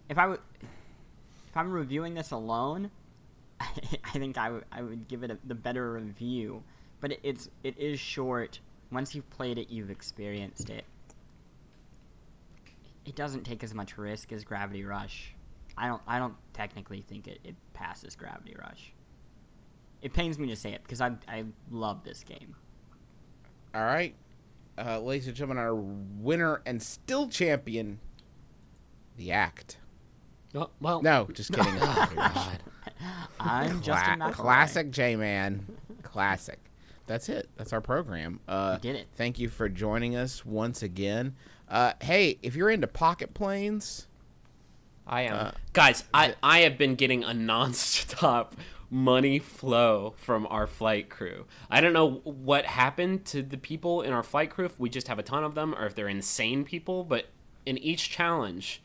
If 0.09 0.17
I 0.17 0.27
would, 0.27 0.39
if 0.61 1.57
I'm 1.57 1.71
reviewing 1.71 2.13
this 2.13 2.31
alone, 2.31 2.91
I, 3.59 3.65
think 4.13 4.37
I 4.37 4.49
would 4.51 4.65
I 4.71 4.81
would 4.81 5.07
give 5.07 5.23
it 5.23 5.31
a, 5.31 5.37
the 5.45 5.55
better 5.55 5.93
review. 5.93 6.63
But 6.99 7.13
it, 7.13 7.19
it's 7.23 7.49
it 7.63 7.77
is 7.77 7.99
short. 7.99 8.59
Once 8.91 9.13
you've 9.13 9.29
played 9.29 9.57
it, 9.57 9.69
you've 9.69 9.89
experienced 9.89 10.69
it. 10.69 10.85
It 13.05 13.15
doesn't 13.15 13.43
take 13.43 13.63
as 13.63 13.73
much 13.73 13.97
risk 13.97 14.31
as 14.31 14.43
Gravity 14.43 14.83
Rush. 14.83 15.33
I 15.77 15.87
don't 15.87 16.01
I 16.07 16.19
don't 16.19 16.35
technically 16.53 17.01
think 17.07 17.27
it, 17.27 17.39
it 17.43 17.55
passes 17.73 18.15
Gravity 18.15 18.55
Rush. 18.59 18.93
It 20.01 20.13
pains 20.13 20.37
me 20.39 20.47
to 20.47 20.55
say 20.55 20.73
it 20.73 20.81
because 20.83 21.01
I 21.01 21.11
I 21.27 21.45
love 21.71 22.03
this 22.03 22.23
game. 22.23 22.55
All 23.75 23.83
right, 23.83 24.15
uh, 24.77 24.99
ladies 24.99 25.27
and 25.27 25.35
gentlemen, 25.35 25.61
our 25.63 25.75
winner 25.75 26.61
and 26.65 26.81
still 26.81 27.27
champion, 27.27 27.99
the 29.17 29.31
Act. 29.31 29.77
Oh, 30.55 30.69
well, 30.81 31.01
No, 31.03 31.27
just 31.33 31.51
kidding. 31.53 31.73
Oh, 31.81 32.09
God. 32.15 32.63
I'm 33.39 33.81
Justin 33.81 34.19
Cla- 34.19 34.29
McElroy. 34.31 34.33
classic 34.33 34.91
J 34.91 35.15
Man, 35.15 35.67
classic. 36.01 36.59
That's 37.07 37.29
it. 37.29 37.49
That's 37.55 37.73
our 37.73 37.81
program. 37.81 38.39
Uh, 38.47 38.77
did 38.77 38.95
it. 38.95 39.07
Thank 39.15 39.39
you 39.39 39.49
for 39.49 39.67
joining 39.69 40.15
us 40.15 40.45
once 40.45 40.83
again. 40.83 41.35
Uh, 41.69 41.93
hey, 42.01 42.37
if 42.43 42.55
you're 42.55 42.69
into 42.69 42.87
pocket 42.87 43.33
planes, 43.33 44.07
I 45.07 45.21
am. 45.23 45.33
Uh, 45.33 45.51
Guys, 45.73 46.03
I, 46.13 46.35
I 46.43 46.59
have 46.59 46.77
been 46.77 46.95
getting 46.95 47.23
a 47.23 47.27
nonstop 47.33 48.51
money 48.89 49.39
flow 49.39 50.13
from 50.17 50.47
our 50.49 50.67
flight 50.67 51.09
crew. 51.09 51.45
I 51.69 51.81
don't 51.81 51.93
know 51.93 52.21
what 52.23 52.65
happened 52.65 53.25
to 53.25 53.41
the 53.41 53.57
people 53.57 54.01
in 54.01 54.13
our 54.13 54.23
flight 54.23 54.49
crew, 54.49 54.65
if 54.65 54.79
we 54.79 54.89
just 54.89 55.07
have 55.07 55.19
a 55.19 55.23
ton 55.23 55.43
of 55.43 55.55
them 55.55 55.73
or 55.75 55.85
if 55.85 55.95
they're 55.95 56.07
insane 56.07 56.63
people, 56.63 57.03
but 57.03 57.27
in 57.65 57.77
each 57.77 58.09
challenge, 58.09 58.81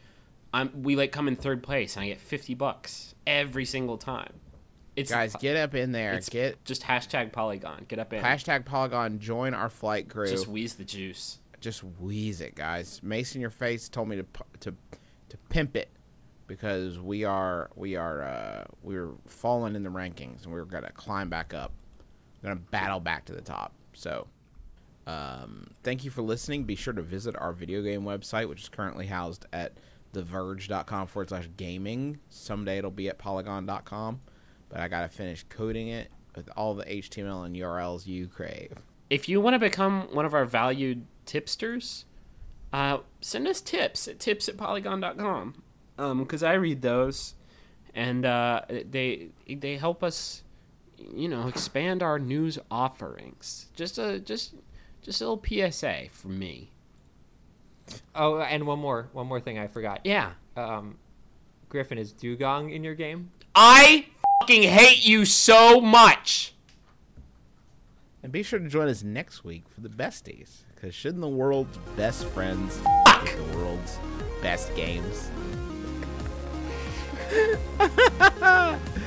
I'm 0.53 0.83
we 0.83 0.97
like 0.97 1.13
come 1.13 1.29
in 1.29 1.37
third 1.37 1.63
place 1.63 1.97
and 1.97 2.05
I 2.05 2.09
get 2.09 2.21
50 2.21 2.55
bucks 2.55 3.15
every 3.27 3.65
single 3.65 3.97
time. 3.97 4.33
It's 4.95 5.11
guys, 5.11 5.35
get 5.37 5.57
up 5.57 5.75
in 5.75 5.93
there. 5.93 6.13
it's 6.13 6.29
Get 6.29 6.65
just 6.65 6.83
hashtag 6.83 7.33
Polygon. 7.33 7.87
Get 7.89 7.99
up 7.99 8.13
in. 8.13 8.23
hashtag 8.23 8.65
Polygon. 8.65 9.19
Join 9.19 9.55
our 9.55 9.71
flight 9.71 10.09
crew. 10.09 10.29
just 10.29 10.49
wheeze 10.49 10.75
the 10.75 10.85
juice. 10.85 11.39
just 11.61 11.83
wheeze 11.83 12.41
it, 12.41 12.55
guys. 12.55 13.01
Mason, 13.03 13.41
your 13.41 13.51
face 13.51 13.89
told 13.89 14.09
me 14.09 14.17
to 14.17 14.27
to 14.61 14.75
to 15.31 15.37
pimp 15.49 15.77
it 15.77 15.89
because 16.47 16.99
we 17.01 17.25
are 17.25 17.71
we 17.75 17.97
are 17.97 18.23
uh, 18.23 18.65
we're 18.83 19.13
falling 19.27 19.75
in 19.77 19.83
the 19.83 19.89
rankings 19.89 20.45
and 20.45 20.53
we're 20.53 20.65
gonna 20.65 20.93
climb 20.93 21.31
back 21.31 21.55
up. 21.55 21.73
We're 22.43 22.51
gonna 22.51 22.61
battle 22.71 23.01
back 23.01 23.25
to 23.27 23.33
the 23.33 23.41
top. 23.41 23.73
So, 23.95 24.27
um, 25.07 25.71
thank 25.83 26.05
you 26.05 26.11
for 26.11 26.21
listening. 26.23 26.65
Be 26.65 26.75
sure 26.75 26.93
to 26.93 27.03
visit 27.03 27.35
our 27.39 27.53
video 27.55 27.81
game 27.83 28.03
website, 28.03 28.49
which 28.49 28.61
is 28.63 28.69
currently 28.69 29.07
housed 29.07 29.47
at 29.53 29.79
theverge.com 30.13 31.07
forward 31.07 31.31
slash 31.31 31.49
gaming. 31.57 32.19
Someday 32.29 32.79
it'll 32.79 32.91
be 32.91 33.09
at 33.09 33.19
polygon.com, 33.19 34.21
but 34.73 34.81
I 34.81 34.89
gotta 34.89 35.09
finish 35.09 35.45
coding 35.49 35.87
it 35.89 36.11
with 36.35 36.49
all 36.57 36.75
the 36.75 36.85
HTML 36.85 37.45
and 37.47 37.55
URLs 37.55 38.07
you 38.07 38.27
crave. 38.27 38.73
if 39.11 39.29
you 39.29 39.41
want 39.41 39.55
to 39.55 39.59
become 39.59 40.09
one 40.13 40.25
of 40.25 40.33
our 40.35 40.47
valued 40.47 41.05
tipsters, 41.27 42.07
uh, 42.73 42.99
send 43.21 43.47
us 43.47 43.61
tips 43.61 44.09
at 44.09 44.19
tips 44.19 44.49
at 44.49 44.57
polygon.com. 44.57 45.63
Because 45.97 46.43
I 46.43 46.55
read 46.55 46.81
those, 46.83 47.35
and 47.95 48.25
uh, 48.25 48.63
they 48.69 49.29
they 49.47 49.77
help 49.77 50.03
us, 50.03 50.43
you 51.15 51.29
know, 51.29 51.47
expand 51.49 52.03
our 52.03 52.19
news 52.19 52.59
offerings. 52.71 53.67
Just 53.77 53.99
a 53.99 54.19
just 54.19 54.55
just 55.03 55.21
a 55.21 55.29
little 55.29 55.71
PSA 55.71 56.07
from 56.11 56.39
me. 56.39 56.71
oh, 58.15 58.39
and 58.41 58.67
one 58.67 58.79
more, 58.79 59.09
one 59.13 59.27
more 59.27 59.41
thing 59.41 59.59
I 59.59 59.67
forgot. 59.67 60.01
Yeah, 60.05 60.33
Um, 60.57 60.97
Griffin 61.69 61.99
is 61.99 62.13
Dewgong 62.13 62.73
in 62.75 62.83
your 62.85 62.95
game? 62.95 63.31
I 63.55 64.07
fucking 64.43 64.65
hate 64.65 65.07
you 65.07 65.25
so 65.25 65.81
much. 65.81 66.53
And 68.25 68.33
be 68.33 68.43
sure 68.43 68.59
to 68.59 68.69
join 68.69 68.89
us 68.89 69.05
next 69.05 69.45
week 69.45 69.69
for 69.69 69.83
the 69.83 69.89
besties. 69.89 70.63
Because 70.75 70.97
shouldn't 70.97 71.21
the 71.21 71.29
world's 71.29 71.79
best 71.97 72.27
friends 72.27 72.81
Fuck. 73.07 73.31
the 73.37 73.57
world's 73.57 74.01
best 74.43 74.75
games? 74.75 75.31